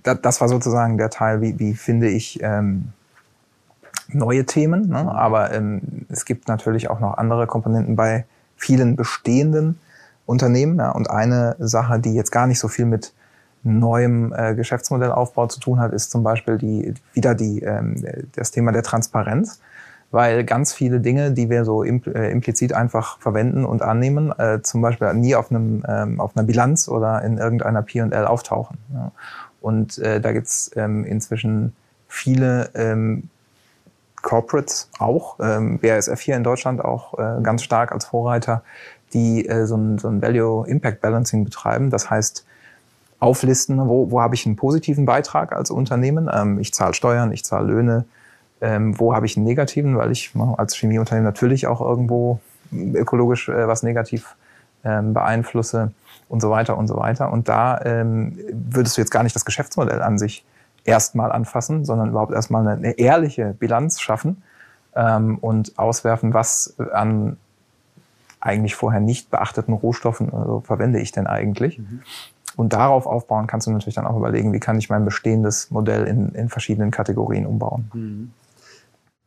Das, 0.04 0.20
das 0.22 0.42
war 0.42 0.50
sozusagen 0.50 0.98
der 0.98 1.10
Teil, 1.10 1.40
wie, 1.40 1.58
wie 1.60 1.76
finde 1.76 2.10
ich 2.10 2.44
ähm, 2.44 2.90
neue 4.10 4.46
Themen. 4.46 4.90
Ne? 4.90 5.10
Aber 5.10 5.54
ähm, 5.54 6.06
es 6.10 6.26
gibt 6.26 6.50
natürlich 6.50 6.90
auch 6.90 7.00
noch 7.00 7.18
andere 7.18 7.48
Komponenten 7.48 7.96
bei 7.96 8.26
vielen 8.58 8.98
bestehenden 8.98 9.80
Unternehmen. 10.26 10.78
Ja? 10.78 10.92
Und 10.92 11.10
eine 11.10 11.56
Sache, 11.60 11.98
die 11.98 12.16
jetzt 12.16 12.34
gar 12.34 12.48
nicht 12.48 12.60
so 12.60 12.68
viel 12.68 12.86
mit 12.86 13.14
neuem 13.64 14.34
äh, 14.36 14.56
Geschäftsmodellaufbau 14.56 15.48
zu 15.48 15.62
tun 15.62 15.80
hat, 15.80 15.94
ist 15.94 16.12
zum 16.12 16.22
Beispiel 16.22 16.58
die, 16.58 16.94
wieder 17.14 17.34
die, 17.34 17.62
ähm, 17.62 18.04
das 18.34 18.52
Thema 18.52 18.74
der 18.74 18.84
Transparenz 18.84 19.62
weil 20.12 20.44
ganz 20.44 20.74
viele 20.74 21.00
Dinge, 21.00 21.32
die 21.32 21.50
wir 21.50 21.66
so 21.66 21.84
äh, 21.84 22.32
implizit 22.32 22.74
einfach 22.74 23.20
verwenden 23.20 23.66
und 23.66 23.82
annehmen, 23.82 24.32
äh, 24.38 24.62
zum 24.62 24.82
Beispiel 24.82 25.14
nie 25.14 25.36
auf, 25.36 25.52
einem, 25.52 25.84
ähm, 25.88 26.20
auf 26.20 26.36
einer 26.36 26.46
Bilanz 26.46 26.88
oder 26.88 27.22
in 27.24 27.38
irgendeiner 27.38 27.82
P&L 27.82 28.26
auftauchen. 28.26 28.78
Ja. 28.94 29.12
Und 29.62 29.98
äh, 29.98 30.22
da 30.22 30.32
gibt's 30.32 30.72
ähm, 30.76 31.04
inzwischen 31.06 31.76
viele 32.08 32.70
ähm, 32.76 33.30
Corporates 34.22 34.90
auch, 35.00 35.38
ähm, 35.40 35.80
BASF 35.80 36.20
hier 36.20 36.36
in 36.36 36.44
Deutschland 36.44 36.84
auch 36.84 37.18
äh, 37.20 37.42
ganz 37.44 37.64
stark 37.64 37.92
als 37.92 38.06
Vorreiter, 38.06 38.64
die 39.14 39.48
äh, 39.48 39.66
so 39.66 39.76
ein, 39.76 39.98
so 39.98 40.08
ein 40.08 40.22
Value 40.22 40.68
Impact 40.68 41.02
Balancing 41.02 41.44
betreiben. 41.44 41.90
Das 41.90 42.10
heißt, 42.10 42.46
auflisten, 43.20 43.88
wo, 43.88 44.12
wo 44.12 44.22
habe 44.22 44.36
ich 44.36 44.46
einen 44.46 44.56
positiven 44.56 45.06
Beitrag 45.06 45.54
als 45.54 45.72
Unternehmen. 45.72 46.30
Ähm, 46.32 46.60
ich 46.60 46.74
zahle 46.74 46.94
Steuern, 46.94 47.32
ich 47.32 47.44
zahle 47.44 47.68
Löhne, 47.68 48.06
ähm, 48.66 49.00
wo 49.00 49.14
habe 49.14 49.28
ich 49.28 49.38
einen 49.38 49.46
negativen, 49.46 49.96
weil 49.96 50.12
ich 50.12 50.32
als 50.58 50.76
Chemieunternehmen 50.76 51.26
natürlich 51.26 51.68
auch 51.68 51.82
irgendwo 51.82 52.40
ökologisch 52.74 53.48
äh, 53.48 53.68
was 53.68 53.84
negativ 53.84 54.36
ähm, 54.84 55.14
beeinflusse 55.14 55.92
und 56.30 56.42
so 56.42 56.50
weiter 56.50 56.76
und 56.76 56.88
so 56.88 56.98
weiter. 56.98 57.32
Und 57.32 57.48
da 57.48 57.80
ähm, 57.86 58.40
würdest 58.52 58.98
du 58.98 59.02
jetzt 59.02 59.12
gar 59.12 59.22
nicht 59.22 59.36
das 59.36 59.46
Geschäftsmodell 59.46 60.02
an 60.02 60.18
sich 60.18 60.44
erstmal 60.84 61.32
anfassen, 61.32 61.86
sondern 61.86 62.10
überhaupt 62.10 62.34
erstmal 62.34 62.68
eine, 62.68 62.72
eine 62.72 62.92
ehrliche 62.98 63.54
Bilanz 63.54 64.02
schaffen 64.02 64.42
ähm, 64.96 65.38
und 65.38 65.78
auswerfen, 65.78 66.34
was 66.34 66.76
an 66.92 67.38
eigentlich 68.40 68.76
vorher 68.76 69.00
nicht 69.00 69.30
beachteten 69.30 69.74
Rohstoffen 69.74 70.34
also 70.34 70.62
verwende 70.62 71.00
ich 71.00 71.12
denn 71.12 71.28
eigentlich. 71.28 71.78
Mhm. 71.78 72.02
Und 72.56 72.74
darauf 72.74 73.06
aufbauen 73.06 73.46
kannst 73.46 73.68
du 73.68 73.72
natürlich 73.72 73.96
dann 73.96 74.08
auch 74.08 74.18
überlegen, 74.18 74.54
wie 74.54 74.60
kann 74.60 74.80
ich 74.80 74.90
mein 74.90 75.06
bestehendes 75.06 75.70
Modell 75.70 76.06
in, 76.06 76.30
in 76.30 76.50
verschiedenen 76.50 76.90
Kategorien 76.90 77.46
umbauen. 77.46 77.92
Mhm 77.94 78.32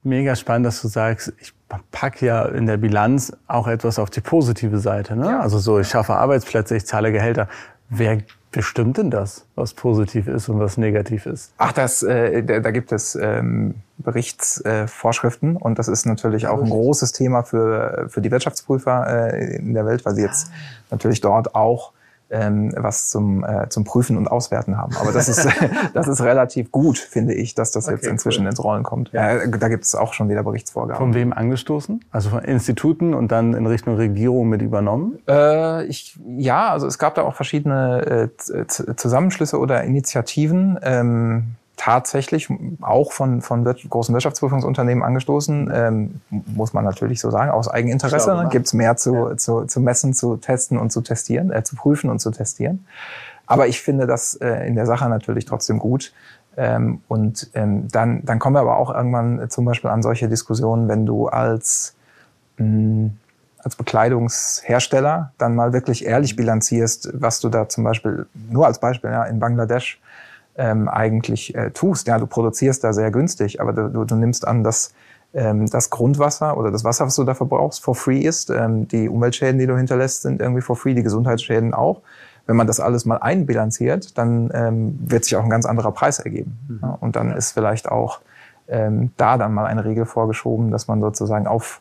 mega 0.08 0.34
spannend, 0.36 0.66
dass 0.66 0.82
du 0.82 0.88
sagst, 0.88 1.32
ich 1.38 1.52
packe 1.90 2.26
ja 2.26 2.46
in 2.46 2.66
der 2.66 2.78
Bilanz 2.78 3.32
auch 3.46 3.68
etwas 3.68 3.98
auf 3.98 4.10
die 4.10 4.20
positive 4.20 4.78
Seite. 4.78 5.16
Ne? 5.16 5.26
Ja. 5.26 5.40
Also 5.40 5.58
so, 5.58 5.78
ich 5.78 5.88
schaffe 5.88 6.14
Arbeitsplätze, 6.14 6.76
ich 6.76 6.86
zahle 6.86 7.12
Gehälter. 7.12 7.48
Wer 7.90 8.18
bestimmt 8.50 8.96
denn 8.96 9.10
das, 9.10 9.44
was 9.54 9.74
positiv 9.74 10.26
ist 10.26 10.48
und 10.48 10.58
was 10.58 10.78
negativ 10.78 11.26
ist? 11.26 11.52
Ach, 11.58 11.72
das, 11.72 12.02
äh, 12.02 12.42
da, 12.42 12.60
da 12.60 12.70
gibt 12.70 12.92
es 12.92 13.14
ähm, 13.14 13.76
Berichtsvorschriften 13.98 15.56
äh, 15.56 15.58
und 15.58 15.78
das 15.78 15.88
ist 15.88 16.06
natürlich 16.06 16.46
auch 16.46 16.62
ein 16.62 16.70
großes 16.70 17.12
Thema 17.12 17.42
für, 17.42 18.06
für 18.08 18.20
die 18.20 18.30
Wirtschaftsprüfer 18.30 19.32
äh, 19.32 19.56
in 19.56 19.74
der 19.74 19.84
Welt, 19.84 20.04
weil 20.06 20.14
sie 20.14 20.22
jetzt 20.22 20.50
natürlich 20.90 21.20
dort 21.20 21.54
auch 21.54 21.92
ähm, 22.30 22.72
was 22.76 23.10
zum, 23.10 23.44
äh, 23.44 23.68
zum 23.68 23.84
Prüfen 23.84 24.16
und 24.16 24.28
Auswerten 24.28 24.76
haben. 24.76 24.96
Aber 24.96 25.12
das 25.12 25.28
ist, 25.28 25.48
das 25.94 26.08
ist 26.08 26.20
relativ 26.20 26.70
gut, 26.70 26.98
finde 26.98 27.34
ich, 27.34 27.54
dass 27.54 27.70
das 27.70 27.86
okay, 27.86 27.96
jetzt 27.96 28.06
inzwischen 28.06 28.42
cool. 28.42 28.50
ins 28.50 28.62
Rollen 28.62 28.82
kommt. 28.82 29.12
Ja. 29.12 29.36
Äh, 29.36 29.50
da 29.50 29.68
gibt 29.68 29.84
es 29.84 29.94
auch 29.94 30.12
schon 30.12 30.28
wieder 30.28 30.42
Berichtsvorgaben. 30.42 30.98
Von 30.98 31.14
wem 31.14 31.32
angestoßen? 31.32 32.04
Also 32.10 32.30
von 32.30 32.44
Instituten 32.44 33.14
und 33.14 33.32
dann 33.32 33.54
in 33.54 33.66
Richtung 33.66 33.96
Regierung 33.96 34.48
mit 34.48 34.62
übernommen? 34.62 35.18
Äh, 35.28 35.84
ich, 35.86 36.18
ja, 36.36 36.70
also 36.70 36.86
es 36.86 36.98
gab 36.98 37.14
da 37.14 37.22
auch 37.22 37.34
verschiedene 37.34 38.28
äh, 38.48 38.66
Zusammenschlüsse 38.66 39.58
oder 39.58 39.82
Initiativen. 39.84 40.78
Ähm, 40.82 41.54
tatsächlich 41.78 42.48
auch 42.82 43.12
von, 43.12 43.40
von 43.40 43.64
großen 43.64 44.12
Wirtschaftsprüfungsunternehmen 44.12 45.02
angestoßen, 45.02 45.70
ähm, 45.72 46.20
muss 46.28 46.74
man 46.74 46.84
natürlich 46.84 47.20
so 47.20 47.30
sagen, 47.30 47.50
aus 47.50 47.68
Eigeninteresse. 47.68 48.34
Ne? 48.34 48.48
Gibt 48.50 48.66
es 48.66 48.74
mehr 48.74 48.96
zu, 48.96 49.14
ja. 49.14 49.36
zu, 49.36 49.64
zu 49.64 49.80
messen, 49.80 50.12
zu 50.12 50.36
testen 50.36 50.76
und 50.76 50.90
zu 50.90 51.00
testieren, 51.00 51.50
äh, 51.50 51.62
zu 51.62 51.76
prüfen 51.76 52.10
und 52.10 52.18
zu 52.18 52.30
testieren. 52.30 52.84
Aber 53.46 53.68
ich 53.68 53.80
finde 53.80 54.06
das 54.06 54.34
äh, 54.34 54.66
in 54.66 54.74
der 54.74 54.84
Sache 54.84 55.08
natürlich 55.08 55.46
trotzdem 55.46 55.78
gut, 55.78 56.12
Ähm, 56.58 57.02
und 57.06 57.50
ähm, 57.54 57.86
dann, 57.86 58.24
dann 58.24 58.40
kommen 58.40 58.56
wir 58.56 58.60
aber 58.60 58.78
auch 58.78 58.92
irgendwann 58.92 59.48
zum 59.48 59.64
Beispiel 59.64 59.90
an 59.90 60.02
solche 60.02 60.28
Diskussionen, 60.28 60.88
wenn 60.88 61.06
du 61.06 61.28
als, 61.28 61.94
mh, 62.56 62.66
hm, 62.66 63.16
als 63.58 63.76
Bekleidungshersteller 63.76 65.32
dann 65.38 65.54
mal 65.54 65.72
wirklich 65.72 66.04
ehrlich 66.04 66.34
bilanzierst, 66.34 67.10
was 67.12 67.38
du 67.38 67.48
da 67.48 67.68
zum 67.68 67.84
Beispiel, 67.84 68.26
nur 68.50 68.66
als 68.66 68.80
Beispiel, 68.80 69.10
ja, 69.10 69.22
in 69.24 69.38
Bangladesch 69.38 70.00
ähm, 70.58 70.88
eigentlich 70.88 71.54
äh, 71.54 71.70
tust. 71.70 72.06
Ja, 72.08 72.18
du 72.18 72.26
produzierst 72.26 72.84
da 72.84 72.92
sehr 72.92 73.10
günstig, 73.10 73.60
aber 73.60 73.72
du, 73.72 73.88
du, 73.88 74.04
du 74.04 74.14
nimmst 74.16 74.46
an, 74.46 74.64
dass 74.64 74.92
ähm, 75.34 75.66
das 75.66 75.90
Grundwasser 75.90 76.56
oder 76.56 76.70
das 76.70 76.84
Wasser, 76.84 77.06
was 77.06 77.16
du 77.16 77.24
da 77.24 77.34
verbrauchst, 77.34 77.82
for 77.82 77.94
free 77.94 78.20
ist. 78.20 78.50
Ähm, 78.50 78.88
die 78.88 79.08
Umweltschäden, 79.08 79.58
die 79.58 79.66
du 79.66 79.76
hinterlässt, 79.76 80.22
sind 80.22 80.40
irgendwie 80.40 80.62
for 80.62 80.76
free, 80.76 80.94
die 80.94 81.02
Gesundheitsschäden 81.02 81.74
auch. 81.74 82.02
Wenn 82.46 82.56
man 82.56 82.66
das 82.66 82.80
alles 82.80 83.04
mal 83.04 83.18
einbilanziert, 83.18 84.16
dann 84.16 84.50
ähm, 84.54 84.98
wird 85.00 85.24
sich 85.24 85.36
auch 85.36 85.44
ein 85.44 85.50
ganz 85.50 85.66
anderer 85.66 85.92
Preis 85.92 86.18
ergeben. 86.18 86.58
Mhm. 86.68 86.78
Ja, 86.82 86.98
und 87.00 87.16
dann 87.16 87.30
ist 87.32 87.52
vielleicht 87.52 87.90
auch 87.90 88.20
ähm, 88.68 89.10
da 89.16 89.36
dann 89.36 89.52
mal 89.52 89.66
eine 89.66 89.84
Regel 89.84 90.06
vorgeschoben, 90.06 90.70
dass 90.70 90.88
man 90.88 91.00
sozusagen 91.00 91.46
auf, 91.46 91.80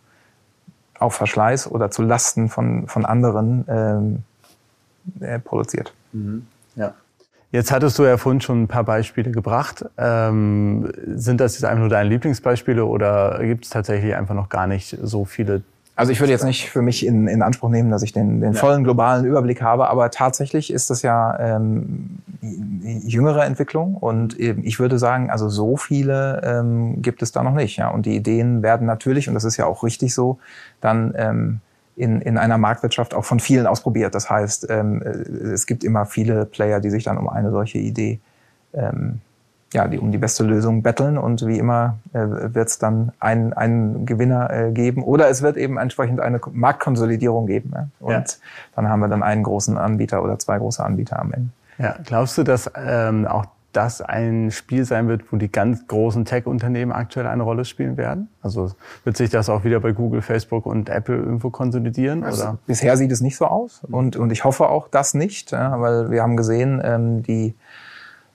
auf 0.99 1.15
Verschleiß 1.15 1.71
oder 1.71 1.89
zu 1.89 2.01
Lasten 2.01 2.49
von, 2.49 2.87
von 2.87 3.05
anderen 3.05 3.65
ähm, 3.67 4.23
äh, 5.21 5.39
produziert. 5.39 5.93
Mhm. 6.11 6.47
Ja. 6.75 6.93
Jetzt 7.51 7.71
hattest 7.71 7.97
du 7.97 8.03
ja 8.03 8.17
vorhin 8.17 8.41
schon 8.41 8.63
ein 8.63 8.67
paar 8.67 8.83
Beispiele 8.83 9.31
gebracht. 9.31 9.85
Ähm, 9.97 10.91
sind 11.15 11.39
das 11.39 11.53
jetzt 11.53 11.63
einfach 11.63 11.79
nur 11.79 11.89
deine 11.89 12.09
Lieblingsbeispiele 12.09 12.83
oder 12.85 13.39
gibt 13.41 13.65
es 13.65 13.69
tatsächlich 13.69 14.15
einfach 14.15 14.35
noch 14.35 14.49
gar 14.49 14.67
nicht 14.67 14.97
so 15.01 15.23
viele? 15.23 15.61
Also 15.95 16.11
ich 16.11 16.19
würde 16.19 16.31
jetzt 16.31 16.43
nicht 16.43 16.69
für 16.69 16.83
mich 16.83 17.05
in, 17.05 17.27
in 17.27 17.41
Anspruch 17.41 17.69
nehmen, 17.69 17.89
dass 17.89 18.03
ich 18.03 18.13
den, 18.13 18.39
den 18.39 18.53
vollen 18.53 18.83
globalen 18.83 19.25
Überblick 19.25 19.63
habe, 19.63 19.89
aber 19.89 20.11
tatsächlich 20.11 20.71
ist 20.71 20.91
das 20.91 21.01
ja 21.01 21.39
ähm, 21.39 22.19
jüngere 22.41 23.45
Entwicklung 23.45 23.95
und 23.95 24.37
ich 24.39 24.79
würde 24.79 24.99
sagen, 24.99 25.31
also 25.31 25.49
so 25.49 25.75
viele 25.75 26.41
ähm, 26.43 27.01
gibt 27.01 27.23
es 27.23 27.31
da 27.31 27.41
noch 27.41 27.55
nicht. 27.55 27.77
Ja. 27.77 27.89
Und 27.89 28.05
die 28.05 28.15
Ideen 28.15 28.61
werden 28.61 28.85
natürlich, 28.85 29.27
und 29.27 29.33
das 29.33 29.43
ist 29.43 29.57
ja 29.57 29.65
auch 29.65 29.83
richtig 29.83 30.13
so, 30.13 30.37
dann 30.81 31.15
ähm, 31.17 31.61
in, 31.97 32.21
in 32.21 32.37
einer 32.37 32.57
Marktwirtschaft 32.57 33.13
auch 33.13 33.25
von 33.25 33.39
vielen 33.39 33.65
ausprobiert. 33.65 34.13
Das 34.13 34.29
heißt, 34.29 34.67
ähm, 34.69 35.01
äh, 35.01 35.07
es 35.49 35.65
gibt 35.65 35.83
immer 35.83 36.05
viele 36.05 36.45
Player, 36.45 36.79
die 36.79 36.91
sich 36.91 37.03
dann 37.03 37.17
um 37.17 37.27
eine 37.27 37.49
solche 37.51 37.79
Idee, 37.79 38.19
ähm, 38.73 39.19
ja, 39.73 39.87
die 39.87 39.97
um 39.97 40.11
die 40.11 40.17
beste 40.17 40.43
Lösung 40.43 40.81
betteln 40.83 41.17
und 41.17 41.45
wie 41.45 41.57
immer 41.57 41.97
äh, 42.13 42.19
wird 42.53 42.69
es 42.69 42.77
dann 42.77 43.11
einen, 43.19 43.51
einen 43.51 44.05
Gewinner 44.05 44.49
äh, 44.49 44.71
geben 44.71 45.03
oder 45.03 45.27
es 45.29 45.41
wird 45.41 45.57
eben 45.57 45.77
entsprechend 45.77 46.21
eine 46.21 46.39
Marktkonsolidierung 46.51 47.47
geben. 47.47 47.71
Ja? 47.73 47.87
Und 47.99 48.13
ja. 48.13 48.23
dann 48.75 48.87
haben 48.87 48.99
wir 49.01 49.09
dann 49.09 49.23
einen 49.23 49.43
großen 49.43 49.77
Anbieter 49.77 50.23
oder 50.23 50.39
zwei 50.39 50.57
große 50.59 50.83
Anbieter 50.83 51.19
am 51.19 51.33
Ende. 51.33 51.49
Ja, 51.79 51.95
glaubst 52.05 52.37
du, 52.37 52.43
dass 52.43 52.71
ähm, 52.75 53.27
auch 53.27 53.45
das 53.77 54.01
ein 54.01 54.49
Spiel 54.49 54.85
sein 54.85 55.07
wird, 55.07 55.31
wo 55.31 55.37
die 55.37 55.51
ganz 55.51 55.85
großen 55.85 56.25
Tech-Unternehmen 56.25 56.91
aktuell 56.91 57.27
eine 57.27 57.43
Rolle 57.43 57.63
spielen 57.63 57.95
werden? 57.95 58.27
Also 58.41 58.71
wird 59.03 59.17
sich 59.17 59.29
das 59.29 59.49
auch 59.49 59.63
wieder 59.63 59.79
bei 59.79 59.91
Google, 59.91 60.23
Facebook 60.23 60.65
und 60.65 60.89
Apple 60.89 61.15
irgendwo 61.15 61.51
konsolidieren? 61.51 62.23
Also 62.23 62.43
oder? 62.43 62.57
Bisher 62.65 62.97
sieht 62.97 63.11
es 63.11 63.21
nicht 63.21 63.37
so 63.37 63.45
aus 63.45 63.83
und, 63.89 64.15
und 64.15 64.31
ich 64.31 64.43
hoffe 64.43 64.67
auch 64.69 64.87
das 64.87 65.13
nicht, 65.13 65.51
weil 65.51 66.09
wir 66.09 66.23
haben 66.23 66.37
gesehen, 66.37 66.81
ähm, 66.83 67.21
die, 67.21 67.53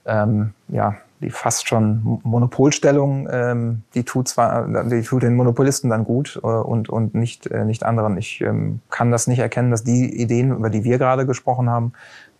ähm, 0.05 0.53
ja, 0.69 0.95
die 1.19 1.29
fast 1.29 1.67
schon 1.67 2.19
Monopolstellung, 2.23 3.27
ähm, 3.31 3.83
die 3.95 4.03
tut 4.03 4.27
zwar, 4.27 4.85
die 4.85 5.01
tut 5.01 5.23
den 5.23 5.35
Monopolisten 5.35 5.89
dann 5.89 6.05
gut 6.05 6.39
äh, 6.41 6.47
und, 6.47 6.89
und 6.89 7.15
nicht, 7.15 7.47
äh, 7.47 7.65
nicht 7.65 7.83
anderen. 7.83 8.17
Ich 8.17 8.41
ähm, 8.41 8.79
kann 8.89 9.11
das 9.11 9.27
nicht 9.27 9.39
erkennen, 9.39 9.71
dass 9.71 9.83
die 9.83 10.21
Ideen, 10.21 10.51
über 10.51 10.69
die 10.69 10.83
wir 10.83 10.97
gerade 10.99 11.25
gesprochen 11.25 11.69
haben, 11.69 11.93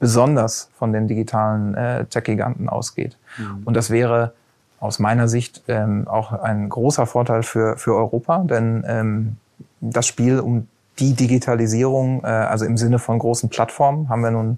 besonders 0.04 0.70
von 0.78 0.92
den 0.92 1.08
digitalen 1.08 1.76
äh, 1.76 2.04
Tech-Giganten 2.04 2.68
ausgeht. 2.68 3.18
Mhm. 3.38 3.62
Und 3.64 3.74
das 3.78 3.90
wäre 3.90 4.34
aus 4.82 5.00
meiner 5.00 5.30
Sicht 5.30 5.64
ähm, 5.70 6.10
auch 6.10 6.34
ein 6.34 6.68
großer 6.68 7.06
Vorteil 7.06 7.42
für, 7.42 7.78
für 7.78 7.96
Europa, 7.96 8.40
denn 8.40 8.84
ähm, 8.86 9.38
das 9.80 10.06
Spiel 10.06 10.42
um 10.42 10.68
die 11.00 11.14
Digitalisierung, 11.14 12.22
äh, 12.26 12.28
also 12.28 12.66
im 12.66 12.76
Sinne 12.76 13.00
von 13.00 13.18
großen 13.18 13.48
Plattformen, 13.48 14.10
haben 14.10 14.22
wir 14.24 14.32
nun 14.32 14.58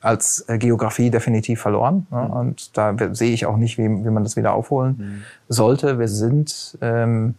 als 0.00 0.44
äh, 0.48 0.58
Geografie 0.58 1.10
definitiv 1.10 1.60
verloren. 1.60 2.06
Ne? 2.12 2.20
Und 2.20 2.76
da 2.76 2.94
sehe 3.10 3.32
ich 3.32 3.46
auch 3.46 3.56
nicht, 3.56 3.78
wie, 3.78 3.88
wie 3.88 4.10
man 4.10 4.22
das 4.22 4.36
wieder 4.36 4.52
aufholen 4.52 4.94
mhm. 4.96 5.22
sollte. 5.48 5.98
Wir 5.98 6.06
sind 6.06 6.78
ähm, 6.80 7.34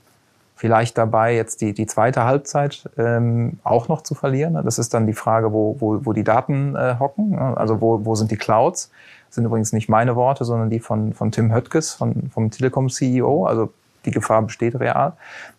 vielleicht 0.63 0.97
dabei, 0.97 1.35
jetzt 1.35 1.59
die, 1.59 1.73
die 1.73 1.85
zweite 1.87 2.23
Halbzeit 2.23 2.89
ähm, 2.97 3.59
auch 3.65 3.89
noch 3.89 4.01
zu 4.01 4.15
verlieren. 4.15 4.53
Das 4.63 4.79
ist 4.79 4.93
dann 4.93 5.05
die 5.05 5.13
Frage, 5.13 5.51
wo, 5.51 5.75
wo, 5.79 6.05
wo 6.05 6.13
die 6.13 6.23
Daten 6.23 6.73
äh, 6.73 6.95
hocken, 6.99 7.37
also 7.37 7.81
wo, 7.81 8.05
wo 8.05 8.15
sind 8.15 8.31
die 8.31 8.37
Clouds. 8.37 8.89
Das 9.27 9.35
sind 9.35 9.43
übrigens 9.43 9.73
nicht 9.73 9.89
meine 9.89 10.15
Worte, 10.15 10.45
sondern 10.45 10.69
die 10.69 10.79
von, 10.79 11.11
von 11.11 11.33
Tim 11.33 11.53
Höttges, 11.53 11.91
von, 11.91 12.29
vom 12.33 12.49
Telekom-CEO. 12.49 13.45
Also 13.45 13.73
die 14.05 14.11
Gefahr 14.11 14.41
besteht 14.41 14.79
real. 14.79 15.17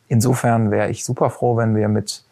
Insofern 0.09 0.71
wäre 0.71 0.88
ich 0.88 1.05
super 1.05 1.29
froh, 1.29 1.59
wenn 1.59 1.77
wir 1.77 1.88
mit 1.88 2.25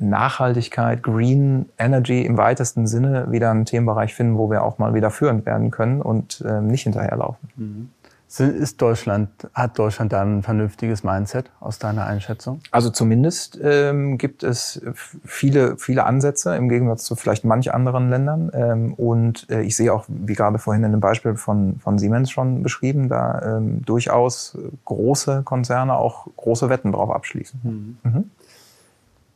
Nachhaltigkeit, 0.00 1.04
Green 1.04 1.66
Energy 1.78 2.26
im 2.26 2.36
weitesten 2.36 2.88
Sinne 2.88 3.30
wieder 3.30 3.52
einen 3.52 3.66
Themenbereich 3.66 4.16
finden, 4.16 4.36
wo 4.36 4.50
wir 4.50 4.64
auch 4.64 4.78
mal 4.78 4.94
wieder 4.94 5.12
führend 5.12 5.46
werden 5.46 5.70
können 5.70 6.02
und 6.02 6.40
äh, 6.40 6.60
nicht 6.60 6.82
hinterherlaufen. 6.82 7.48
Mhm. 7.54 7.90
Ist 8.28 8.82
Deutschland, 8.82 9.30
hat 9.54 9.78
Deutschland 9.78 10.12
da 10.12 10.20
ein 10.20 10.42
vernünftiges 10.42 11.02
Mindset 11.02 11.50
aus 11.60 11.78
deiner 11.78 12.06
Einschätzung? 12.06 12.60
Also 12.70 12.90
zumindest 12.90 13.58
ähm, 13.62 14.18
gibt 14.18 14.42
es 14.42 14.82
viele, 15.24 15.78
viele 15.78 16.04
Ansätze 16.04 16.54
im 16.54 16.68
Gegensatz 16.68 17.04
zu 17.04 17.16
vielleicht 17.16 17.46
manch 17.46 17.72
anderen 17.72 18.10
Ländern. 18.10 18.50
Ähm, 18.52 18.92
und 18.92 19.48
äh, 19.48 19.62
ich 19.62 19.76
sehe 19.76 19.94
auch, 19.94 20.04
wie 20.08 20.34
gerade 20.34 20.58
vorhin 20.58 20.84
in 20.84 20.90
dem 20.90 21.00
Beispiel 21.00 21.36
von, 21.36 21.80
von 21.80 21.98
Siemens 21.98 22.30
schon 22.30 22.62
beschrieben, 22.62 23.08
da 23.08 23.56
ähm, 23.56 23.82
durchaus 23.86 24.58
große 24.84 25.42
Konzerne 25.44 25.94
auch 25.94 26.26
große 26.36 26.68
Wetten 26.68 26.92
drauf 26.92 27.10
abschließen. 27.10 27.60
Mhm. 27.62 27.98
Mhm. 28.02 28.30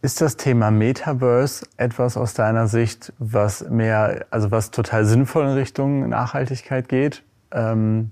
Ist 0.02 0.20
das 0.20 0.36
Thema 0.36 0.70
Metaverse 0.70 1.64
etwas 1.78 2.18
aus 2.18 2.34
deiner 2.34 2.68
Sicht, 2.68 3.14
was 3.18 3.70
mehr, 3.70 4.26
also 4.30 4.50
was 4.50 4.70
total 4.70 5.06
sinnvoll 5.06 5.44
in 5.44 5.52
Richtung 5.54 6.10
Nachhaltigkeit 6.10 6.90
geht? 6.90 7.22
Ähm 7.52 8.10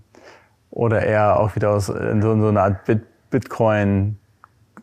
oder 0.71 1.03
eher 1.03 1.39
auch 1.39 1.57
wieder 1.57 1.71
aus 1.71 1.89
in 1.89 2.23
so, 2.23 2.39
so 2.41 2.49
einer 2.49 2.63
Art 2.63 2.85
Bit 2.85 3.03
Bitcoin 3.31 4.19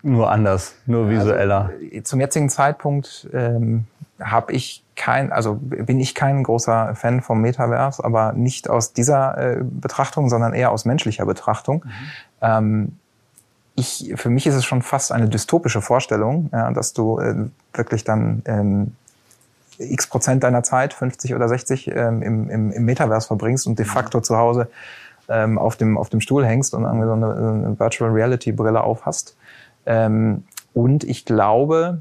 nur 0.04 0.32
anders, 0.32 0.76
nur 0.86 1.06
also, 1.08 1.20
visueller? 1.20 1.72
Also, 1.92 2.02
zum 2.04 2.20
jetzigen 2.22 2.50
Zeitpunkt 2.50 3.28
ähm, 3.34 3.86
habe 4.20 4.54
ich 4.54 4.84
kein, 4.96 5.32
also 5.32 5.56
bin 5.60 6.00
ich 6.00 6.16
kein 6.16 6.44
großer 6.44 6.96
Fan 6.96 7.22
vom 7.22 7.42
Metaverse, 7.42 8.04
aber 8.04 8.34
nicht 8.34 8.70
aus 8.70 8.94
dieser 8.94 9.38
äh, 9.38 9.64
Betrachtung, 9.64 10.30
sondern 10.30 10.54
eher 10.54 10.72
aus 10.72 10.86
menschlicher 10.86 11.26
Betrachtung. 11.26 11.84
Mhm. 11.86 11.92
Ähm, 12.42 13.00
ich, 13.76 14.14
für 14.16 14.30
mich 14.30 14.48
ist 14.48 14.56
es 14.56 14.66
schon 14.66 14.82
fast 14.82 15.12
eine 15.12 15.30
dystopische 15.30 15.82
Vorstellung, 15.82 16.50
ja, 16.52 16.72
dass 16.72 16.94
du 16.94 17.20
äh, 17.20 17.36
wirklich 17.74 18.04
dann 18.04 18.42
ähm, 18.46 18.96
x 19.78 20.08
Prozent 20.08 20.44
deiner 20.44 20.64
Zeit, 20.64 20.94
50 20.94 21.36
oder 21.36 21.48
60, 21.48 21.90
ähm, 21.90 22.24
im, 22.24 22.50
im, 22.50 22.72
im 22.72 22.86
Metaverse 22.86 23.28
verbringst 23.28 23.68
und 23.68 23.78
de 23.78 23.86
mhm. 23.86 23.90
facto 23.90 24.22
zu 24.22 24.38
Hause 24.38 24.68
ähm, 25.30 25.58
auf, 25.58 25.76
dem, 25.76 25.98
auf 25.98 26.10
dem 26.10 26.22
Stuhl 26.22 26.46
hängst 26.46 26.74
und 26.74 26.84
so 26.84 26.88
eine, 26.90 27.36
eine 27.36 27.80
Virtual 27.80 28.12
Reality 28.12 28.52
Brille 28.52 28.84
auf 28.84 29.06
hast. 29.06 29.36
Ähm, 29.86 30.44
und 30.74 31.04
ich 31.04 31.26
glaube 31.26 32.00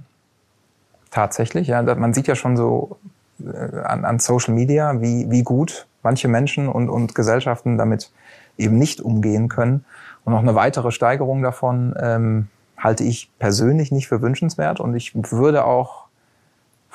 tatsächlich, 1.10 1.68
ja, 1.68 1.82
man 1.82 2.12
sieht 2.12 2.26
ja 2.26 2.34
schon 2.34 2.56
so 2.56 2.98
äh, 3.44 3.78
an, 3.80 4.04
an 4.04 4.18
Social 4.18 4.54
Media, 4.54 5.00
wie, 5.00 5.30
wie 5.30 5.42
gut 5.42 5.86
manche 6.02 6.28
Menschen 6.28 6.68
und, 6.68 6.88
und 6.88 7.14
Gesellschaften 7.14 7.78
damit 7.78 8.10
eben 8.58 8.78
nicht 8.78 9.00
umgehen 9.00 9.48
können. 9.48 9.84
Und 10.24 10.32
noch 10.32 10.40
eine 10.40 10.54
weitere 10.54 10.90
Steigerung 10.90 11.42
davon 11.42 11.94
ähm, 12.00 12.48
halte 12.76 13.04
ich 13.04 13.30
persönlich 13.38 13.92
nicht 13.92 14.08
für 14.08 14.22
wünschenswert. 14.22 14.80
Und 14.80 14.94
ich 14.94 15.12
würde 15.14 15.64
auch 15.64 16.05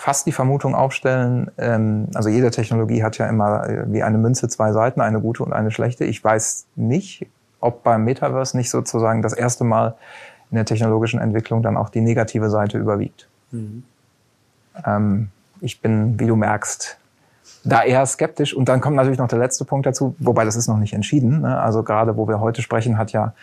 fast 0.02 0.26
die 0.26 0.32
Vermutung 0.32 0.74
aufstellen, 0.74 1.52
ähm, 1.60 2.08
also 2.16 2.28
jede 2.28 2.50
Technologie 2.50 3.04
hat 3.04 3.20
ja 3.20 3.28
immer 3.28 3.70
äh, 3.70 3.84
wie 3.94 4.02
eine 4.02 4.18
Münze 4.18 4.50
zwei 4.50 4.72
Seiten, 4.72 5.00
eine 5.00 5.22
gute 5.22 5.44
und 5.44 5.54
eine 5.54 5.70
schlechte. 5.70 6.06
Ich 6.06 6.24
weiß 6.24 6.66
nicht, 6.76 7.28
ob 7.60 7.84
beim 7.84 8.04
Metaverse 8.04 8.58
nicht 8.58 8.72
sozusagen 8.72 9.22
das 9.22 9.34
erste 9.34 9.64
Mal 9.64 9.94
in 10.50 10.56
der 10.56 10.66
technologischen 10.66 11.20
Entwicklung 11.22 11.62
dann 11.62 11.78
auch 11.78 11.90
die 11.90 12.02
negative 12.02 12.50
Seite 12.50 12.80
überwiegt. 12.80 13.28
Mhm. 13.52 13.84
Ähm, 14.84 15.30
ich 15.60 15.82
bin, 15.82 16.20
wie 16.20 16.26
du 16.26 16.36
merkst, 16.36 16.98
da 17.64 17.84
eher 17.84 18.04
skeptisch. 18.08 18.56
Und 18.56 18.70
dann 18.70 18.82
kommt 18.82 18.96
natürlich 18.96 19.20
noch 19.20 19.28
der 19.28 19.38
letzte 19.38 19.66
Punkt 19.66 19.86
dazu, 19.86 20.16
wobei 20.18 20.46
das 20.46 20.56
ist 20.56 20.68
noch 20.68 20.80
nicht 20.80 20.94
entschieden. 20.94 21.42
Ne? 21.42 21.62
Also 21.62 21.84
gerade 21.84 22.18
wo 22.18 22.28
wir 22.28 22.40
heute 22.40 22.64
sprechen, 22.64 22.98
hat 22.98 23.12
ja 23.12 23.36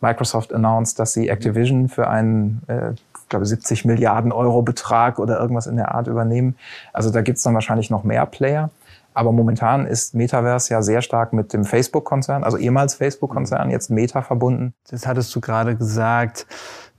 Microsoft 0.00 0.54
announced, 0.54 1.00
dass 1.00 1.12
sie 1.12 1.28
Activision 1.28 1.88
für 1.88 2.08
einen 2.08 2.62
äh, 2.68 2.92
glaube, 3.34 3.46
70 3.46 3.84
Milliarden 3.84 4.32
Euro 4.32 4.62
Betrag 4.62 5.18
oder 5.18 5.38
irgendwas 5.38 5.66
in 5.66 5.76
der 5.76 5.94
Art 5.94 6.06
übernehmen. 6.06 6.56
Also 6.92 7.10
da 7.10 7.20
gibt's 7.20 7.42
dann 7.42 7.54
wahrscheinlich 7.54 7.90
noch 7.90 8.04
mehr 8.04 8.24
Player. 8.26 8.70
Aber 9.12 9.30
momentan 9.30 9.86
ist 9.86 10.14
Metaverse 10.14 10.74
ja 10.74 10.82
sehr 10.82 11.00
stark 11.00 11.32
mit 11.32 11.52
dem 11.52 11.64
Facebook-Konzern, 11.64 12.42
also 12.42 12.58
ehemals 12.58 12.94
Facebook-Konzern, 12.94 13.70
jetzt 13.70 13.88
Meta 13.88 14.22
verbunden. 14.22 14.74
Das 14.90 15.06
hattest 15.06 15.34
du 15.34 15.40
gerade 15.40 15.76
gesagt. 15.76 16.46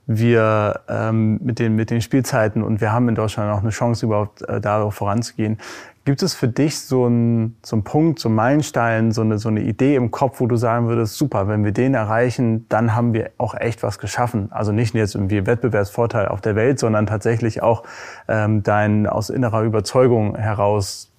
Wir 0.08 0.82
ähm, 0.88 1.40
mit 1.42 1.58
den 1.58 1.76
mit 1.76 1.90
den 1.90 2.00
Spielzeiten 2.00 2.62
und 2.62 2.80
wir 2.80 2.94
haben 2.94 3.10
in 3.10 3.16
Deutschland 3.16 3.52
auch 3.52 3.62
eine 3.62 3.72
Chance 3.72 4.06
überhaupt 4.06 4.44
äh, 4.44 4.62
darauf 4.62 4.94
voranzugehen. 4.94 5.58
Gibt 6.06 6.22
es 6.22 6.36
für 6.36 6.48
dich 6.48 6.80
so 6.80 7.06
einen, 7.06 7.58
so 7.64 7.76
einen 7.76 7.84
Punkt, 7.84 8.20
so 8.20 8.30
einen 8.30 8.36
Meilenstein, 8.36 9.12
so 9.12 9.22
eine, 9.22 9.40
so 9.40 9.50
eine 9.50 9.62
Idee 9.62 9.96
im 9.96 10.12
Kopf, 10.12 10.40
wo 10.40 10.46
du 10.46 10.56
sagen 10.56 10.88
würdest, 10.88 11.18
super, 11.18 11.48
wenn 11.48 11.66
wir 11.66 11.72
den 11.72 11.96
erreichen, 11.96 12.68
dann 12.70 12.96
haben 12.96 13.14
wir 13.14 13.32
auch 13.40 13.56
echt 13.56 13.82
was 13.82 13.98
geschaffen. 13.98 14.52
Also 14.52 14.72
nicht 14.72 14.94
nur 14.94 15.02
jetzt 15.02 15.16
irgendwie 15.16 15.46
Wettbewerbsvorteil 15.48 16.28
auf 16.28 16.42
der 16.42 16.56
Welt, 16.56 16.78
sondern 16.78 17.08
tatsächlich 17.08 17.64
auch 17.64 17.84
ähm, 18.28 18.62
dein 18.62 19.08
aus 19.08 19.32
innerer 19.32 19.64
Überzeugung 19.64 20.36
heraus 20.36 21.12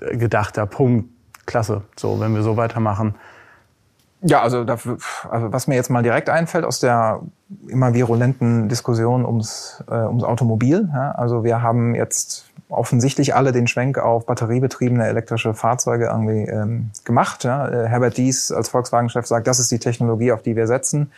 äh, 0.00 0.16
gedachter 0.16 0.66
Punkt. 0.66 1.10
Klasse. 1.44 1.82
So, 1.94 2.18
wenn 2.18 2.34
wir 2.34 2.42
so 2.42 2.56
weitermachen, 2.56 3.14
ja, 4.22 4.42
also, 4.42 4.64
dafür, 4.64 4.98
also 5.30 5.52
was 5.52 5.66
mir 5.68 5.76
jetzt 5.76 5.90
mal 5.90 6.02
direkt 6.02 6.30
einfällt 6.30 6.64
aus 6.64 6.80
der 6.80 7.20
immer 7.68 7.94
virulenten 7.94 8.68
Diskussion 8.68 9.24
ums, 9.24 9.84
äh, 9.88 9.94
ums 9.94 10.24
Automobil. 10.24 10.88
Ja, 10.92 11.12
also 11.12 11.44
wir 11.44 11.62
haben 11.62 11.94
jetzt 11.94 12.46
offensichtlich 12.68 13.34
alle 13.34 13.52
den 13.52 13.66
Schwenk 13.66 13.98
auf 13.98 14.26
batteriebetriebene 14.26 15.06
elektrische 15.06 15.54
Fahrzeuge 15.54 16.06
irgendwie 16.06 16.50
ähm, 16.50 16.90
gemacht. 17.04 17.44
Ja. 17.44 17.68
Äh, 17.68 17.88
Herbert 17.88 18.16
Dies 18.16 18.50
als 18.50 18.68
Volkswagen-Chef 18.68 19.26
sagt, 19.26 19.46
das 19.46 19.58
ist 19.60 19.70
die 19.70 19.78
Technologie, 19.78 20.32
auf 20.32 20.42
die 20.42 20.56
wir 20.56 20.66
setzen. 20.66 21.12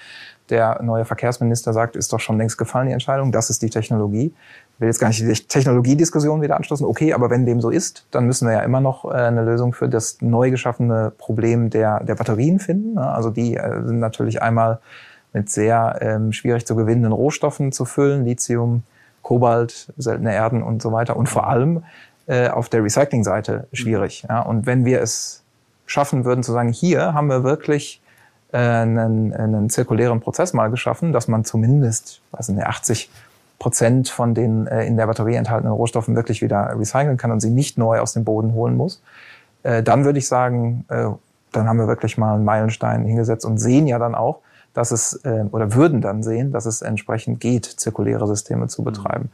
Der 0.50 0.82
neue 0.82 1.04
Verkehrsminister 1.04 1.72
sagt, 1.72 1.96
ist 1.96 2.12
doch 2.12 2.20
schon 2.20 2.38
längst 2.38 2.58
gefallen, 2.58 2.86
die 2.86 2.92
Entscheidung, 2.92 3.32
das 3.32 3.50
ist 3.50 3.62
die 3.62 3.70
Technologie 3.70 4.32
will 4.78 4.88
jetzt 4.88 5.00
gar 5.00 5.08
nicht 5.08 5.20
die 5.20 5.32
Technologiediskussion 5.32 6.40
wieder 6.40 6.56
anstoßen. 6.56 6.86
Okay, 6.86 7.12
aber 7.12 7.30
wenn 7.30 7.46
dem 7.46 7.60
so 7.60 7.70
ist, 7.70 8.06
dann 8.10 8.26
müssen 8.26 8.46
wir 8.46 8.54
ja 8.54 8.60
immer 8.60 8.80
noch 8.80 9.04
äh, 9.04 9.14
eine 9.14 9.42
Lösung 9.42 9.72
für 9.72 9.88
das 9.88 10.18
neu 10.20 10.50
geschaffene 10.50 11.12
Problem 11.18 11.70
der, 11.70 12.02
der 12.04 12.14
Batterien 12.14 12.60
finden. 12.60 12.98
Also 12.98 13.30
die 13.30 13.56
äh, 13.56 13.84
sind 13.84 13.98
natürlich 13.98 14.40
einmal 14.40 14.78
mit 15.32 15.50
sehr 15.50 15.98
ähm, 16.00 16.32
schwierig 16.32 16.66
zu 16.66 16.76
gewinnenden 16.76 17.12
Rohstoffen 17.12 17.72
zu 17.72 17.84
füllen, 17.84 18.24
Lithium, 18.24 18.82
Kobalt, 19.28 19.92
seltene 19.98 20.32
Erden 20.32 20.62
und 20.62 20.80
so 20.80 20.90
weiter. 20.90 21.14
Und 21.14 21.28
vor 21.28 21.46
allem 21.46 21.82
äh, 22.28 22.48
auf 22.48 22.70
der 22.70 22.82
Recycling-Seite 22.82 23.68
schwierig. 23.74 24.24
Ja? 24.26 24.40
Und 24.40 24.64
wenn 24.64 24.86
wir 24.86 25.02
es 25.02 25.42
schaffen 25.84 26.24
würden 26.24 26.42
zu 26.42 26.52
sagen, 26.52 26.72
hier 26.72 27.12
haben 27.12 27.28
wir 27.28 27.44
wirklich 27.44 28.00
äh, 28.52 28.56
einen, 28.56 29.34
einen 29.34 29.68
zirkulären 29.68 30.20
Prozess 30.20 30.54
mal 30.54 30.70
geschaffen, 30.70 31.12
dass 31.12 31.28
man 31.28 31.44
zumindest, 31.44 32.22
also 32.32 32.54
80 32.54 33.10
Prozent 33.58 34.08
von 34.08 34.32
den 34.32 34.66
äh, 34.66 34.86
in 34.86 34.96
der 34.96 35.06
Batterie 35.06 35.34
enthaltenen 35.34 35.74
Rohstoffen 35.74 36.16
wirklich 36.16 36.40
wieder 36.40 36.74
recyceln 36.78 37.18
kann 37.18 37.30
und 37.30 37.40
sie 37.40 37.50
nicht 37.50 37.76
neu 37.76 38.00
aus 38.00 38.14
dem 38.14 38.24
Boden 38.24 38.54
holen 38.54 38.78
muss, 38.78 39.02
äh, 39.62 39.82
dann 39.82 40.06
würde 40.06 40.20
ich 40.20 40.26
sagen, 40.26 40.86
äh, 40.88 41.04
dann 41.52 41.68
haben 41.68 41.78
wir 41.78 41.86
wirklich 41.86 42.16
mal 42.16 42.36
einen 42.36 42.46
Meilenstein 42.46 43.04
hingesetzt 43.04 43.44
und 43.44 43.58
sehen 43.58 43.86
ja 43.86 43.98
dann 43.98 44.14
auch, 44.14 44.38
dass 44.78 44.92
es, 44.92 45.14
äh, 45.24 45.44
oder 45.50 45.74
würden 45.74 46.00
dann 46.00 46.22
sehen, 46.22 46.52
dass 46.52 46.64
es 46.64 46.82
entsprechend 46.82 47.40
geht, 47.40 47.64
zirkuläre 47.64 48.28
Systeme 48.28 48.68
zu 48.68 48.84
betreiben. 48.84 49.32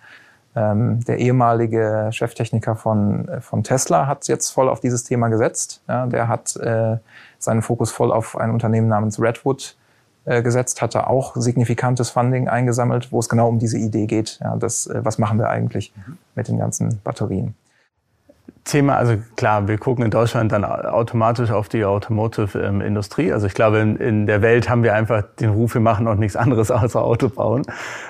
Ähm, 0.56 1.04
der 1.04 1.18
ehemalige 1.18 2.08
Cheftechniker 2.12 2.76
von, 2.76 3.28
äh, 3.28 3.40
von 3.42 3.62
Tesla 3.62 4.06
hat 4.06 4.26
jetzt 4.26 4.48
voll 4.52 4.70
auf 4.70 4.80
dieses 4.80 5.04
Thema 5.04 5.28
gesetzt. 5.28 5.82
Ja, 5.86 6.06
der 6.06 6.28
hat 6.28 6.56
äh, 6.56 6.96
seinen 7.38 7.60
Fokus 7.60 7.92
voll 7.92 8.10
auf 8.10 8.38
ein 8.38 8.52
Unternehmen 8.52 8.88
namens 8.88 9.20
Redwood 9.20 9.76
äh, 10.24 10.42
gesetzt, 10.42 10.80
hatte 10.80 11.08
auch 11.08 11.36
signifikantes 11.36 12.08
Funding 12.08 12.48
eingesammelt, 12.48 13.12
wo 13.12 13.18
es 13.18 13.28
genau 13.28 13.48
um 13.48 13.58
diese 13.58 13.76
Idee 13.76 14.06
geht. 14.06 14.38
Ja, 14.42 14.56
das, 14.56 14.86
äh, 14.86 15.04
was 15.04 15.18
machen 15.18 15.38
wir 15.38 15.50
eigentlich 15.50 15.92
mhm. 15.94 16.16
mit 16.36 16.48
den 16.48 16.56
ganzen 16.56 17.00
Batterien? 17.04 17.54
Thema, 18.64 18.96
also 18.96 19.16
klar, 19.36 19.68
wir 19.68 19.76
gucken 19.76 20.06
in 20.06 20.10
Deutschland 20.10 20.50
dann 20.50 20.64
automatisch 20.64 21.50
auf 21.50 21.68
die 21.68 21.84
Automotive-Industrie. 21.84 23.30
Also 23.30 23.46
ich 23.46 23.52
glaube, 23.52 23.78
in, 23.78 23.96
in, 23.96 24.26
der 24.26 24.40
Welt 24.40 24.70
haben 24.70 24.82
wir 24.82 24.94
einfach 24.94 25.22
den 25.38 25.50
Ruf, 25.50 25.74
wir 25.74 25.82
machen 25.82 26.08
auch 26.08 26.14
nichts 26.14 26.34
anderes 26.34 26.70
außer 26.70 27.02
Auto 27.02 27.28
bauen. 27.28 27.66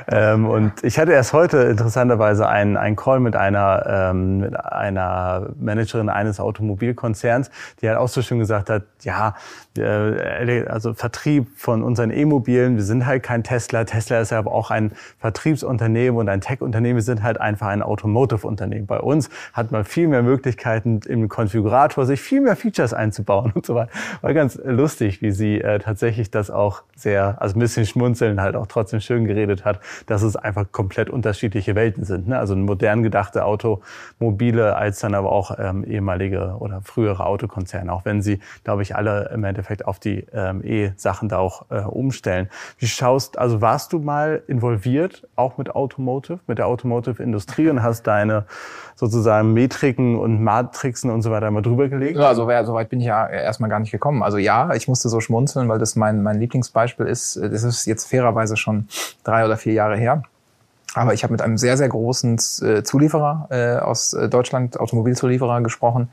Ähm, 0.06 0.46
und 0.46 0.72
ich 0.82 0.96
hatte 1.00 1.10
erst 1.10 1.32
heute 1.32 1.58
interessanterweise 1.58 2.48
einen, 2.48 2.76
einen 2.76 2.94
Call 2.94 3.18
mit 3.18 3.34
einer, 3.34 4.10
ähm, 4.12 4.38
mit 4.38 4.56
einer 4.56 5.50
Managerin 5.58 6.08
eines 6.08 6.38
Automobilkonzerns, 6.38 7.50
die 7.82 7.88
halt 7.88 7.98
auch 7.98 8.08
so 8.08 8.22
schön 8.22 8.38
gesagt 8.38 8.70
hat, 8.70 8.84
ja, 9.02 9.34
äh, 9.76 10.66
also 10.68 10.94
Vertrieb 10.94 11.48
von 11.56 11.82
unseren 11.82 12.12
E-Mobilen, 12.12 12.76
wir 12.76 12.84
sind 12.84 13.06
halt 13.06 13.24
kein 13.24 13.42
Tesla. 13.42 13.82
Tesla 13.84 14.20
ist 14.20 14.30
ja 14.30 14.38
aber 14.38 14.52
auch 14.52 14.70
ein 14.70 14.92
Vertriebsunternehmen 15.18 16.16
und 16.16 16.28
ein 16.28 16.40
Tech-Unternehmen. 16.40 16.94
Wir 16.94 17.02
sind 17.02 17.24
halt 17.24 17.40
einfach 17.40 17.66
ein 17.66 17.82
Automotive-Unternehmen. 17.82 18.86
Bei 18.86 19.00
uns 19.00 19.30
hat 19.52 19.72
man 19.72 19.84
viel 19.84 20.06
mehr 20.06 20.22
Möglichkeiten, 20.22 20.43
Möglichkeiten 20.44 21.00
im 21.09 21.28
Konfigurator, 21.28 22.04
sich 22.04 22.20
viel 22.20 22.42
mehr 22.42 22.54
Features 22.54 22.92
einzubauen 22.92 23.52
und 23.54 23.64
so 23.64 23.74
weiter. 23.74 23.90
War 24.20 24.35
ganz 24.35 24.61
lustig, 24.62 25.22
wie 25.22 25.30
sie 25.30 25.61
äh, 25.61 25.78
tatsächlich 25.78 26.30
das 26.30 26.50
auch 26.50 26.83
sehr, 26.94 27.40
also 27.40 27.57
ein 27.57 27.61
bisschen 27.61 27.87
schmunzeln 27.87 28.42
halt 28.42 28.54
auch 28.54 28.66
trotzdem 28.66 29.00
schön 29.00 29.24
geredet 29.24 29.64
hat, 29.64 29.80
dass 30.07 30.22
es 30.22 30.37
einfach 30.37 30.66
komplett 30.70 31.09
unterschiedliche 31.09 31.74
Welten 31.74 32.04
sind. 32.04 32.28
Ne? 32.28 32.38
Also 32.38 32.54
modern 32.57 33.02
gedachte 33.02 33.44
Automobile 33.46 34.76
als 34.76 35.00
dann 35.00 35.14
aber 35.14 35.33
auch 35.33 35.57
ähm, 35.59 35.83
ehemalige 35.85 36.57
oder 36.59 36.83
frühere 36.83 37.24
Autokonzerne, 37.24 37.90
auch 37.90 38.04
wenn 38.04 38.20
sie, 38.20 38.40
glaube 38.64 38.83
ich, 38.83 38.94
alle 38.94 39.30
im 39.33 39.44
Endeffekt 39.44 39.87
auf 39.87 39.98
die 39.98 40.26
ähm, 40.35 40.62
E-Sachen 40.62 41.30
da 41.30 41.38
auch 41.38 41.70
äh, 41.70 41.80
umstellen. 41.80 42.50
Wie 42.78 42.87
schaust, 42.87 43.38
also 43.38 43.62
warst 43.62 43.94
du 43.94 43.98
mal 43.98 44.42
involviert, 44.46 45.26
auch 45.37 45.57
mit 45.57 45.74
Automotive, 45.74 46.40
mit 46.46 46.59
der 46.59 46.66
Automotive-Industrie 46.66 47.70
und 47.70 47.83
hast 47.83 48.07
deine 48.07 48.44
sozusagen 48.94 49.52
Metriken 49.52 50.16
und 50.18 50.33
Matrixen 50.42 51.10
und 51.10 51.22
so 51.22 51.30
weiter 51.30 51.50
mal 51.50 51.62
drüber 51.62 51.88
gelegt? 51.88 52.18
Ja, 52.18 52.28
also 52.28 52.48
so 52.64 52.74
weit 52.74 52.88
bin 52.88 53.00
ich 53.00 53.06
ja 53.06 53.26
erstmal 53.26 53.70
gar 53.70 53.80
nicht 53.80 53.90
gekommen. 53.90 54.22
Also 54.22 54.38
ja, 54.38 54.72
ich 54.74 54.88
musste 54.88 55.08
so 55.08 55.20
schmunzeln, 55.20 55.68
weil 55.68 55.78
das 55.78 55.96
mein, 55.96 56.22
mein 56.22 56.40
Lieblingsbeispiel 56.40 57.06
ist. 57.06 57.36
Das 57.36 57.62
ist 57.62 57.86
jetzt 57.86 58.08
fairerweise 58.08 58.56
schon 58.56 58.88
drei 59.22 59.44
oder 59.44 59.56
vier 59.56 59.72
Jahre 59.72 59.96
her. 59.96 60.22
Aber 60.94 61.12
ich 61.12 61.24
habe 61.24 61.32
mit 61.32 61.42
einem 61.42 61.58
sehr, 61.58 61.76
sehr 61.76 61.88
großen 61.88 62.34
äh, 62.62 62.82
Zulieferer 62.82 63.48
äh, 63.50 63.76
aus 63.76 64.12
äh, 64.12 64.28
Deutschland, 64.28 64.78
Automobilzulieferer, 64.78 65.60
gesprochen. 65.60 66.08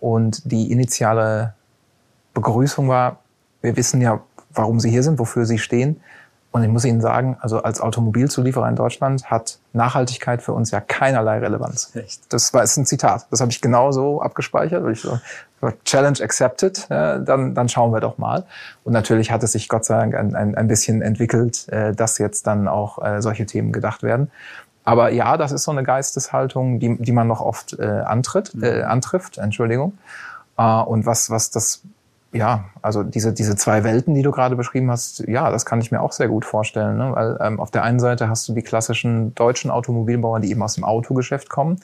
Und 0.00 0.50
die 0.50 0.72
initiale 0.72 1.54
Begrüßung 2.34 2.88
war, 2.88 3.18
wir 3.60 3.76
wissen 3.76 4.00
ja, 4.00 4.20
warum 4.50 4.80
Sie 4.80 4.90
hier 4.90 5.02
sind, 5.02 5.18
wofür 5.18 5.44
Sie 5.44 5.58
stehen. 5.58 6.00
Und 6.52 6.62
ich 6.62 6.68
muss 6.68 6.84
Ihnen 6.84 7.00
sagen, 7.00 7.38
also 7.40 7.62
als 7.62 7.80
Automobilzulieferer 7.80 8.68
in 8.68 8.76
Deutschland 8.76 9.30
hat 9.30 9.58
Nachhaltigkeit 9.72 10.42
für 10.42 10.52
uns 10.52 10.70
ja 10.70 10.80
keinerlei 10.80 11.38
Relevanz. 11.38 11.96
Echt? 11.96 12.30
Das 12.30 12.52
war 12.52 12.62
ist 12.62 12.76
ein 12.76 12.84
Zitat. 12.84 13.26
Das 13.30 13.40
habe 13.40 13.50
ich 13.50 13.62
genau 13.62 13.90
so 13.90 14.20
abgespeichert. 14.20 14.86
Ich 14.90 15.00
so, 15.00 15.18
Challenge 15.84 16.18
accepted, 16.20 16.90
äh, 16.90 17.22
dann, 17.22 17.54
dann 17.54 17.68
schauen 17.70 17.92
wir 17.92 18.00
doch 18.00 18.18
mal. 18.18 18.44
Und 18.84 18.92
natürlich 18.92 19.30
hat 19.30 19.42
es 19.42 19.52
sich 19.52 19.68
Gott 19.68 19.86
sei 19.86 19.96
Dank 19.96 20.14
ein, 20.14 20.34
ein, 20.36 20.54
ein 20.54 20.68
bisschen 20.68 21.00
entwickelt, 21.00 21.68
äh, 21.70 21.94
dass 21.94 22.18
jetzt 22.18 22.46
dann 22.46 22.68
auch 22.68 23.02
äh, 23.02 23.22
solche 23.22 23.46
Themen 23.46 23.72
gedacht 23.72 24.02
werden. 24.02 24.30
Aber 24.84 25.10
ja, 25.10 25.36
das 25.36 25.52
ist 25.52 25.62
so 25.62 25.70
eine 25.70 25.84
Geisteshaltung, 25.84 26.80
die, 26.80 26.96
die 26.98 27.12
man 27.12 27.28
noch 27.28 27.40
oft 27.40 27.78
äh, 27.78 27.84
antritt, 27.84 28.52
äh, 28.60 28.82
antrifft, 28.82 29.38
Entschuldigung. 29.38 29.96
Äh, 30.58 30.82
und 30.82 31.06
was, 31.06 31.30
was 31.30 31.50
das 31.50 31.82
ja, 32.32 32.64
also 32.80 33.02
diese, 33.02 33.32
diese 33.32 33.56
zwei 33.56 33.84
Welten, 33.84 34.14
die 34.14 34.22
du 34.22 34.30
gerade 34.30 34.56
beschrieben 34.56 34.90
hast, 34.90 35.20
ja, 35.28 35.50
das 35.50 35.66
kann 35.66 35.80
ich 35.80 35.92
mir 35.92 36.00
auch 36.00 36.12
sehr 36.12 36.28
gut 36.28 36.44
vorstellen. 36.44 36.96
Ne? 36.96 37.12
Weil 37.14 37.38
ähm, 37.40 37.60
auf 37.60 37.70
der 37.70 37.82
einen 37.82 38.00
Seite 38.00 38.28
hast 38.28 38.48
du 38.48 38.54
die 38.54 38.62
klassischen 38.62 39.34
deutschen 39.34 39.70
Automobilbauer, 39.70 40.40
die 40.40 40.50
eben 40.50 40.62
aus 40.62 40.74
dem 40.74 40.84
Autogeschäft 40.84 41.50
kommen 41.50 41.80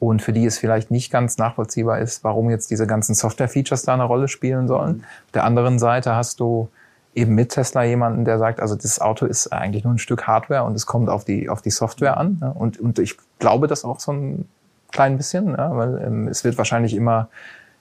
und 0.00 0.22
für 0.22 0.32
die 0.32 0.44
es 0.44 0.58
vielleicht 0.58 0.90
nicht 0.90 1.12
ganz 1.12 1.38
nachvollziehbar 1.38 2.00
ist, 2.00 2.24
warum 2.24 2.50
jetzt 2.50 2.70
diese 2.70 2.86
ganzen 2.86 3.14
Software-Features 3.14 3.82
da 3.82 3.94
eine 3.94 4.04
Rolle 4.04 4.28
spielen 4.28 4.66
sollen. 4.66 5.04
Auf 5.26 5.32
der 5.32 5.44
anderen 5.44 5.78
Seite 5.78 6.16
hast 6.16 6.40
du 6.40 6.68
eben 7.14 7.34
mit 7.34 7.50
Tesla 7.50 7.84
jemanden, 7.84 8.24
der 8.24 8.38
sagt, 8.38 8.60
also 8.60 8.74
das 8.74 9.00
Auto 9.00 9.24
ist 9.24 9.52
eigentlich 9.52 9.84
nur 9.84 9.94
ein 9.94 9.98
Stück 9.98 10.26
Hardware 10.26 10.64
und 10.64 10.74
es 10.74 10.84
kommt 10.84 11.08
auf 11.08 11.24
die, 11.24 11.48
auf 11.48 11.62
die 11.62 11.70
Software 11.70 12.16
an. 12.16 12.38
Ne? 12.40 12.52
Und, 12.52 12.78
und 12.78 12.98
ich 12.98 13.16
glaube 13.38 13.68
das 13.68 13.84
auch 13.84 14.00
so 14.00 14.12
ein 14.12 14.48
klein 14.90 15.16
bisschen, 15.16 15.50
ja? 15.52 15.74
weil 15.76 16.02
ähm, 16.04 16.28
es 16.28 16.44
wird 16.44 16.58
wahrscheinlich 16.58 16.94
immer 16.94 17.28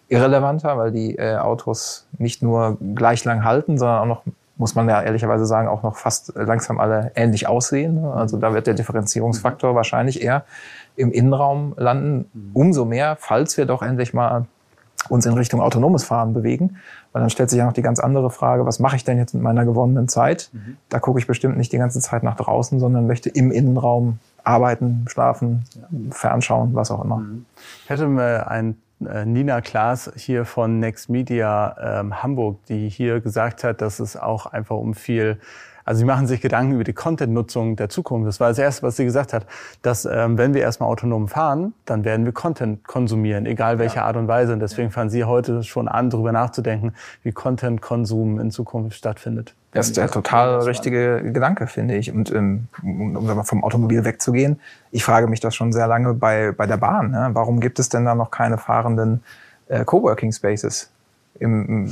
irrelevanter, 0.07 0.77
weil 0.77 0.91
die 0.91 1.17
äh, 1.17 1.37
Autos 1.37 2.07
nicht 2.17 2.41
nur 2.41 2.77
gleich 2.95 3.23
lang 3.25 3.43
halten, 3.43 3.77
sondern 3.77 3.99
auch 3.99 4.05
noch, 4.05 4.23
muss 4.57 4.75
man 4.75 4.87
ja 4.87 5.01
ehrlicherweise 5.01 5.45
sagen, 5.45 5.67
auch 5.67 5.83
noch 5.83 5.97
fast 5.97 6.33
langsam 6.35 6.79
alle 6.79 7.11
ähnlich 7.15 7.47
aussehen. 7.47 8.01
Ne? 8.01 8.13
Also 8.13 8.37
da 8.37 8.53
wird 8.53 8.67
der 8.67 8.73
Differenzierungsfaktor 8.73 9.71
mhm. 9.71 9.75
wahrscheinlich 9.75 10.21
eher 10.21 10.45
im 10.95 11.11
Innenraum 11.11 11.73
landen. 11.77 12.29
Mhm. 12.33 12.51
Umso 12.53 12.85
mehr, 12.85 13.17
falls 13.19 13.57
wir 13.57 13.65
doch 13.65 13.81
endlich 13.81 14.13
mal 14.13 14.45
uns 15.09 15.25
in 15.25 15.33
Richtung 15.33 15.61
autonomes 15.61 16.03
Fahren 16.03 16.33
bewegen. 16.33 16.77
Weil 17.11 17.21
dann 17.21 17.29
stellt 17.29 17.49
sich 17.49 17.59
ja 17.59 17.65
noch 17.65 17.73
die 17.73 17.81
ganz 17.81 17.99
andere 17.99 18.29
Frage, 18.29 18.65
was 18.65 18.79
mache 18.79 18.95
ich 18.95 19.03
denn 19.03 19.17
jetzt 19.17 19.33
mit 19.33 19.43
meiner 19.43 19.65
gewonnenen 19.65 20.07
Zeit? 20.07 20.49
Mhm. 20.51 20.77
Da 20.89 20.99
gucke 20.99 21.19
ich 21.19 21.27
bestimmt 21.27 21.57
nicht 21.57 21.71
die 21.71 21.77
ganze 21.77 21.99
Zeit 21.99 22.23
nach 22.23 22.35
draußen, 22.35 22.79
sondern 22.79 23.07
möchte 23.07 23.29
im 23.29 23.51
Innenraum 23.51 24.19
arbeiten, 24.43 25.05
schlafen, 25.07 25.65
fernschauen, 26.11 26.75
was 26.75 26.91
auch 26.91 27.03
immer. 27.03 27.17
Mhm. 27.17 27.45
Ich 27.83 27.89
hätte 27.89 28.07
mal 28.07 28.43
ein 28.43 28.71
äh, 28.71 28.73
Nina 28.99 29.61
Klaas 29.61 30.11
hier 30.15 30.45
von 30.45 30.79
Next 30.79 31.09
Media 31.09 31.99
ähm, 31.99 32.23
Hamburg, 32.23 32.63
die 32.67 32.89
hier 32.89 33.19
gesagt 33.19 33.63
hat, 33.63 33.81
dass 33.81 33.99
es 33.99 34.15
auch 34.15 34.45
einfach 34.45 34.77
um 34.77 34.93
viel 34.93 35.39
also 35.85 35.99
sie 35.99 36.05
machen 36.05 36.25
sich 36.25 36.41
Gedanken 36.41 36.73
über 36.73 36.83
die 36.83 36.93
Content-Nutzung 36.93 37.75
der 37.75 37.89
Zukunft. 37.89 38.27
Das 38.27 38.39
war 38.39 38.49
das 38.49 38.57
Erste, 38.57 38.81
was 38.81 38.95
sie 38.97 39.05
gesagt 39.05 39.33
hat, 39.33 39.45
dass 39.83 40.05
ähm, 40.05 40.37
wenn 40.37 40.55
wir 40.55 40.61
erstmal 40.61 40.89
autonom 40.89 41.27
fahren, 41.27 41.75
dann 41.85 42.03
werden 42.03 42.25
wir 42.25 42.33
Content 42.33 42.83
konsumieren, 42.87 43.45
egal 43.45 43.77
welche 43.77 43.97
ja. 43.97 44.05
Art 44.05 44.17
und 44.17 44.27
Weise. 44.27 44.51
Und 44.51 44.59
deswegen 44.59 44.89
fangen 44.89 45.11
sie 45.11 45.23
heute 45.25 45.61
schon 45.61 45.87
an, 45.87 46.09
darüber 46.09 46.31
nachzudenken, 46.31 46.93
wie 47.21 47.31
Content-Konsum 47.31 48.39
in 48.39 48.49
Zukunft 48.49 48.97
stattfindet. 48.97 49.53
Das 49.75 49.87
ist 49.87 49.97
der 49.97 50.09
total 50.09 50.61
richtige 50.61 51.21
Gedanke, 51.33 51.67
finde 51.67 51.95
ich. 51.95 52.09
Und 52.09 52.31
ähm, 52.31 52.69
um 52.81 53.43
vom 53.43 53.63
Automobil 53.63 54.05
wegzugehen, 54.05 54.61
ich 54.91 55.03
frage 55.03 55.27
mich 55.27 55.41
das 55.41 55.53
schon 55.53 55.73
sehr 55.73 55.85
lange 55.87 56.13
bei, 56.13 56.53
bei 56.53 56.65
der 56.65 56.77
Bahn. 56.77 57.11
Ne? 57.11 57.29
Warum 57.33 57.59
gibt 57.59 57.77
es 57.77 57.89
denn 57.89 58.05
da 58.05 58.15
noch 58.15 58.31
keine 58.31 58.57
fahrenden 58.57 59.21
äh, 59.67 59.83
Coworking 59.83 60.31
Spaces? 60.31 60.89
Im, 61.39 61.91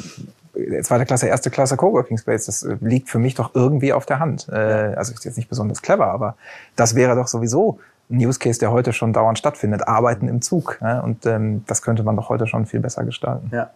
im 0.56 0.84
zweite 0.84 1.06
Klasse, 1.06 1.28
erste 1.28 1.52
Klasse 1.52 1.76
Coworking 1.76 2.18
Space, 2.18 2.46
das 2.46 2.64
äh, 2.64 2.78
liegt 2.80 3.10
für 3.10 3.20
mich 3.20 3.36
doch 3.36 3.54
irgendwie 3.54 3.92
auf 3.92 4.06
der 4.06 4.20
Hand. 4.20 4.48
Äh, 4.50 4.94
also 4.96 5.14
ist 5.14 5.26
jetzt 5.26 5.36
nicht 5.36 5.50
besonders 5.50 5.82
clever, 5.82 6.08
aber 6.08 6.38
das 6.78 6.96
wäre 6.96 7.16
doch 7.16 7.28
sowieso 7.28 7.80
ein 8.10 8.26
Use 8.26 8.40
Case, 8.40 8.60
der 8.60 8.72
heute 8.72 8.94
schon 8.94 9.12
dauernd 9.12 9.38
stattfindet. 9.38 9.90
Arbeiten 9.90 10.30
im 10.30 10.42
Zug. 10.42 10.80
Ne? 10.82 11.02
Und 11.02 11.26
ähm, 11.26 11.66
das 11.68 11.82
könnte 11.82 12.04
man 12.04 12.16
doch 12.16 12.30
heute 12.30 12.48
schon 12.48 12.66
viel 12.66 12.80
besser 12.80 13.04
gestalten. 13.04 13.50
Ja. 13.52 13.72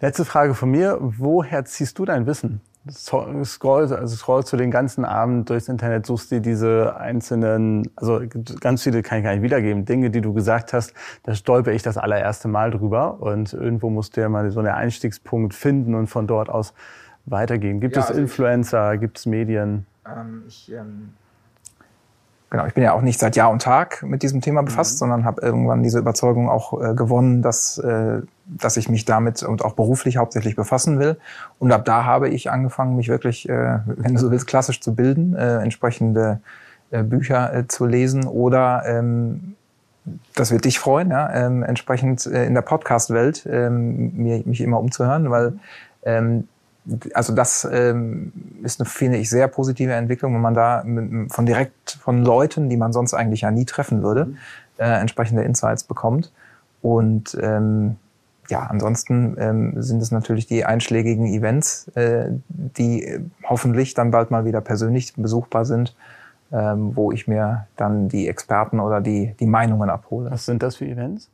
Letzte 0.00 0.24
Frage 0.24 0.54
von 0.54 0.70
mir. 0.70 0.98
Woher 1.00 1.64
ziehst 1.64 1.98
du 1.98 2.04
dein 2.04 2.26
Wissen? 2.26 2.60
Scrollst, 2.90 3.92
also 3.92 4.16
scrollst 4.16 4.52
du 4.52 4.56
den 4.56 4.70
ganzen 4.70 5.04
Abend 5.04 5.50
durchs 5.50 5.68
Internet, 5.68 6.06
suchst 6.06 6.30
dir 6.30 6.40
diese 6.40 6.96
einzelnen, 6.96 7.90
also 7.96 8.22
ganz 8.60 8.82
viele 8.82 9.02
kann 9.02 9.18
ich 9.18 9.24
gar 9.24 9.32
nicht 9.32 9.42
wiedergeben, 9.42 9.84
Dinge, 9.84 10.10
die 10.10 10.20
du 10.20 10.32
gesagt 10.32 10.72
hast, 10.72 10.94
da 11.24 11.34
stolper 11.34 11.72
ich 11.72 11.82
das 11.82 11.98
allererste 11.98 12.48
Mal 12.48 12.70
drüber 12.70 13.20
und 13.20 13.52
irgendwo 13.52 13.90
musst 13.90 14.16
du 14.16 14.20
ja 14.20 14.28
mal 14.28 14.50
so 14.50 14.60
einen 14.60 14.68
Einstiegspunkt 14.68 15.54
finden 15.54 15.94
und 15.94 16.06
von 16.06 16.26
dort 16.26 16.48
aus 16.48 16.74
weitergehen. 17.24 17.80
Gibt 17.80 17.96
ja, 17.96 18.02
es 18.02 18.08
also 18.08 18.20
Influencer, 18.20 18.96
gibt 18.98 19.18
es 19.18 19.26
Medien? 19.26 19.86
Ähm, 20.06 20.44
ich, 20.46 20.72
ähm 20.72 21.10
Genau, 22.56 22.68
ich 22.68 22.72
bin 22.72 22.84
ja 22.84 22.94
auch 22.94 23.02
nicht 23.02 23.20
seit 23.20 23.36
Jahr 23.36 23.50
und 23.50 23.60
Tag 23.60 24.02
mit 24.02 24.22
diesem 24.22 24.40
Thema 24.40 24.62
befasst, 24.62 24.94
mhm. 24.94 24.98
sondern 25.00 25.24
habe 25.26 25.42
irgendwann 25.42 25.82
diese 25.82 25.98
Überzeugung 25.98 26.48
auch 26.48 26.72
äh, 26.82 26.94
gewonnen, 26.94 27.42
dass, 27.42 27.76
äh, 27.76 28.22
dass 28.46 28.78
ich 28.78 28.88
mich 28.88 29.04
damit 29.04 29.42
und 29.42 29.62
auch 29.62 29.74
beruflich 29.74 30.16
hauptsächlich 30.16 30.56
befassen 30.56 30.98
will. 30.98 31.18
Und 31.58 31.70
ab 31.70 31.84
da 31.84 32.06
habe 32.06 32.30
ich 32.30 32.50
angefangen, 32.50 32.96
mich 32.96 33.08
wirklich, 33.08 33.46
äh, 33.46 33.80
wenn 33.84 34.14
du 34.14 34.18
so 34.18 34.30
willst, 34.30 34.46
klassisch 34.46 34.80
zu 34.80 34.94
bilden, 34.94 35.36
äh, 35.36 35.58
entsprechende 35.58 36.40
äh, 36.92 37.02
Bücher 37.02 37.52
äh, 37.52 37.68
zu 37.68 37.84
lesen 37.84 38.24
oder 38.26 38.84
ähm, 38.86 39.54
das 40.34 40.50
wird 40.50 40.64
dich 40.64 40.78
freuen, 40.78 41.10
ja, 41.10 41.30
ähm, 41.34 41.62
entsprechend 41.62 42.24
äh, 42.24 42.46
in 42.46 42.54
der 42.54 42.62
Podcast-Welt 42.62 43.46
ähm, 43.52 44.16
mir, 44.16 44.42
mich 44.46 44.62
immer 44.62 44.80
umzuhören, 44.80 45.30
weil 45.30 45.58
ähm, 46.06 46.48
also 47.14 47.34
das 47.34 47.68
ähm, 47.70 48.32
ist 48.62 48.80
eine, 48.80 48.88
finde 48.88 49.18
ich, 49.18 49.28
sehr 49.28 49.48
positive 49.48 49.92
Entwicklung, 49.92 50.34
wenn 50.34 50.40
man 50.40 50.54
da 50.54 50.82
mit, 50.84 51.32
von 51.32 51.46
direkt 51.46 51.98
von 52.00 52.24
Leuten, 52.24 52.68
die 52.68 52.76
man 52.76 52.92
sonst 52.92 53.14
eigentlich 53.14 53.42
ja 53.42 53.50
nie 53.50 53.64
treffen 53.64 54.02
würde, 54.02 54.26
mhm. 54.26 54.36
äh, 54.78 55.00
entsprechende 55.00 55.42
Insights 55.42 55.84
bekommt. 55.84 56.32
Und 56.82 57.36
ähm, 57.40 57.96
ja, 58.48 58.60
ansonsten 58.60 59.36
ähm, 59.38 59.82
sind 59.82 60.00
es 60.00 60.12
natürlich 60.12 60.46
die 60.46 60.64
einschlägigen 60.64 61.26
Events, 61.26 61.88
äh, 61.96 62.28
die 62.48 63.18
hoffentlich 63.44 63.94
dann 63.94 64.10
bald 64.10 64.30
mal 64.30 64.44
wieder 64.44 64.60
persönlich 64.60 65.14
besuchbar 65.14 65.64
sind, 65.64 65.96
ähm, 66.52 66.94
wo 66.94 67.10
ich 67.10 67.26
mir 67.26 67.66
dann 67.76 68.08
die 68.08 68.28
Experten 68.28 68.78
oder 68.78 69.00
die, 69.00 69.34
die 69.40 69.46
Meinungen 69.46 69.90
abhole. 69.90 70.30
Was 70.30 70.46
sind 70.46 70.62
das 70.62 70.76
für 70.76 70.86
Events? 70.86 71.28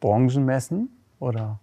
Branchenmessen 0.00 0.88
oder? 1.20 1.58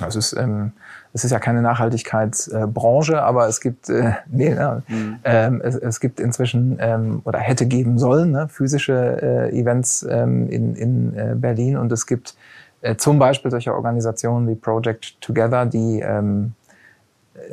Also 0.00 0.18
es 0.18 0.32
ist, 0.32 0.38
ähm, 0.38 0.72
es 1.14 1.24
ist 1.24 1.30
ja 1.30 1.38
keine 1.38 1.62
Nachhaltigkeitsbranche, 1.62 3.14
äh, 3.14 3.16
aber 3.16 3.48
es 3.48 3.60
gibt, 3.60 3.88
äh, 3.88 4.12
nee, 4.30 4.50
ne, 4.50 4.82
mhm. 4.88 5.18
ähm, 5.24 5.60
es, 5.64 5.74
es 5.76 6.00
gibt 6.00 6.20
inzwischen 6.20 6.76
ähm, 6.80 7.22
oder 7.24 7.38
hätte 7.38 7.66
geben 7.66 7.98
sollen 7.98 8.32
ne, 8.32 8.48
physische 8.48 9.22
äh, 9.22 9.58
Events 9.58 10.06
ähm, 10.08 10.48
in, 10.48 10.74
in 10.76 11.14
äh, 11.16 11.34
Berlin 11.34 11.78
und 11.78 11.90
es 11.92 12.06
gibt 12.06 12.36
äh, 12.82 12.96
zum 12.96 13.18
Beispiel 13.18 13.50
solche 13.50 13.74
Organisationen 13.74 14.48
wie 14.48 14.54
Project 14.54 15.20
Together, 15.20 15.64
die 15.64 16.00
ähm, 16.00 16.52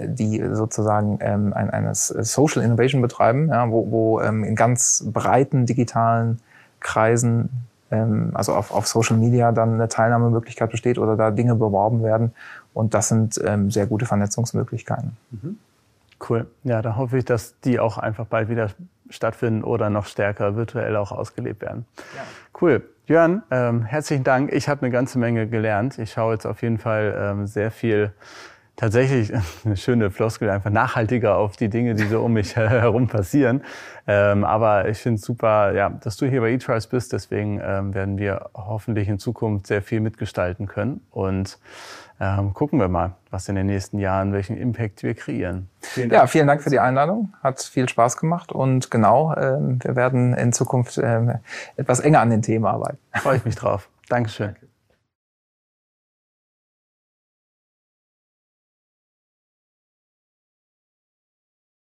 die 0.01 0.41
sozusagen 0.53 1.19
ähm, 1.21 1.53
ein, 1.53 1.69
eine 1.69 1.93
Social 1.93 2.63
Innovation 2.63 3.01
betreiben, 3.01 3.49
ja, 3.49 3.69
wo, 3.69 3.91
wo 3.91 4.21
ähm, 4.21 4.43
in 4.43 4.55
ganz 4.55 5.03
breiten 5.11 5.65
digitalen 5.65 6.39
Kreisen 6.79 7.49
ähm, 7.93 8.31
also 8.33 8.53
auf, 8.53 8.71
auf 8.71 8.87
Social 8.87 9.17
Media 9.17 9.51
dann 9.51 9.75
eine 9.75 9.87
Teilnahmemöglichkeit 9.87 10.71
besteht 10.71 10.97
oder 10.97 11.15
da 11.15 11.31
Dinge 11.31 11.55
beworben 11.55 12.03
werden. 12.03 12.33
Und 12.73 12.93
das 12.93 13.09
sind 13.09 13.39
ähm, 13.45 13.69
sehr 13.69 13.85
gute 13.85 14.05
Vernetzungsmöglichkeiten. 14.05 15.15
Mhm. 15.31 15.57
Cool. 16.27 16.47
Ja, 16.63 16.81
da 16.81 16.95
hoffe 16.95 17.17
ich, 17.17 17.25
dass 17.25 17.59
die 17.61 17.79
auch 17.79 17.97
einfach 17.97 18.25
bald 18.25 18.49
wieder 18.49 18.69
stattfinden 19.09 19.63
oder 19.63 19.89
noch 19.89 20.05
stärker 20.05 20.55
virtuell 20.55 20.95
auch 20.95 21.11
ausgelebt 21.11 21.61
werden. 21.61 21.85
Ja. 22.15 22.23
Cool. 22.59 22.83
Jörn, 23.05 23.43
ähm, 23.51 23.83
herzlichen 23.83 24.23
Dank. 24.23 24.51
Ich 24.53 24.69
habe 24.69 24.81
eine 24.81 24.91
ganze 24.91 25.19
Menge 25.19 25.47
gelernt. 25.47 25.99
Ich 25.99 26.13
schaue 26.13 26.33
jetzt 26.33 26.45
auf 26.45 26.61
jeden 26.61 26.77
Fall 26.77 27.13
ähm, 27.17 27.47
sehr 27.47 27.69
viel 27.69 28.13
tatsächlich 28.75 29.31
eine 29.65 29.77
schöne 29.77 30.11
Floskel, 30.11 30.49
einfach 30.49 30.69
nachhaltiger 30.69 31.37
auf 31.37 31.57
die 31.57 31.69
Dinge, 31.69 31.95
die 31.95 32.05
so 32.05 32.21
um 32.21 32.33
mich 32.33 32.55
herum 32.55 33.07
passieren. 33.07 33.63
Ähm, 34.07 34.43
aber 34.43 34.89
ich 34.89 34.97
finde 34.97 35.19
es 35.19 35.25
super, 35.25 35.73
ja, 35.73 35.89
dass 35.89 36.17
du 36.17 36.25
hier 36.25 36.41
bei 36.41 36.51
eTrials 36.51 36.87
bist. 36.87 37.13
Deswegen 37.13 37.61
ähm, 37.63 37.93
werden 37.93 38.17
wir 38.17 38.49
hoffentlich 38.53 39.07
in 39.07 39.19
Zukunft 39.19 39.67
sehr 39.67 39.81
viel 39.81 39.99
mitgestalten 39.99 40.67
können. 40.67 41.05
Und 41.11 41.57
ähm, 42.19 42.53
gucken 42.53 42.79
wir 42.79 42.87
mal, 42.87 43.13
was 43.31 43.49
in 43.49 43.55
den 43.55 43.65
nächsten 43.65 43.99
Jahren, 43.99 44.33
welchen 44.33 44.57
Impact 44.57 45.03
wir 45.03 45.13
kreieren. 45.13 45.69
Vielen 45.81 46.11
ja, 46.11 46.27
vielen 46.27 46.47
Dank 46.47 46.61
für 46.61 46.69
die 46.69 46.79
Einladung. 46.79 47.33
Hat 47.41 47.61
viel 47.61 47.89
Spaß 47.89 48.17
gemacht. 48.17 48.51
Und 48.51 48.91
genau, 48.91 49.33
ähm, 49.35 49.79
wir 49.81 49.95
werden 49.95 50.33
in 50.33 50.53
Zukunft 50.53 50.97
ähm, 50.97 51.33
etwas 51.75 51.99
enger 51.99 52.21
an 52.21 52.29
den 52.29 52.41
Themen 52.41 52.65
arbeiten. 52.65 52.97
Freue 53.13 53.37
ich 53.37 53.45
mich 53.45 53.55
drauf. 53.55 53.89
Dankeschön. 54.09 54.47
Danke. 54.47 54.72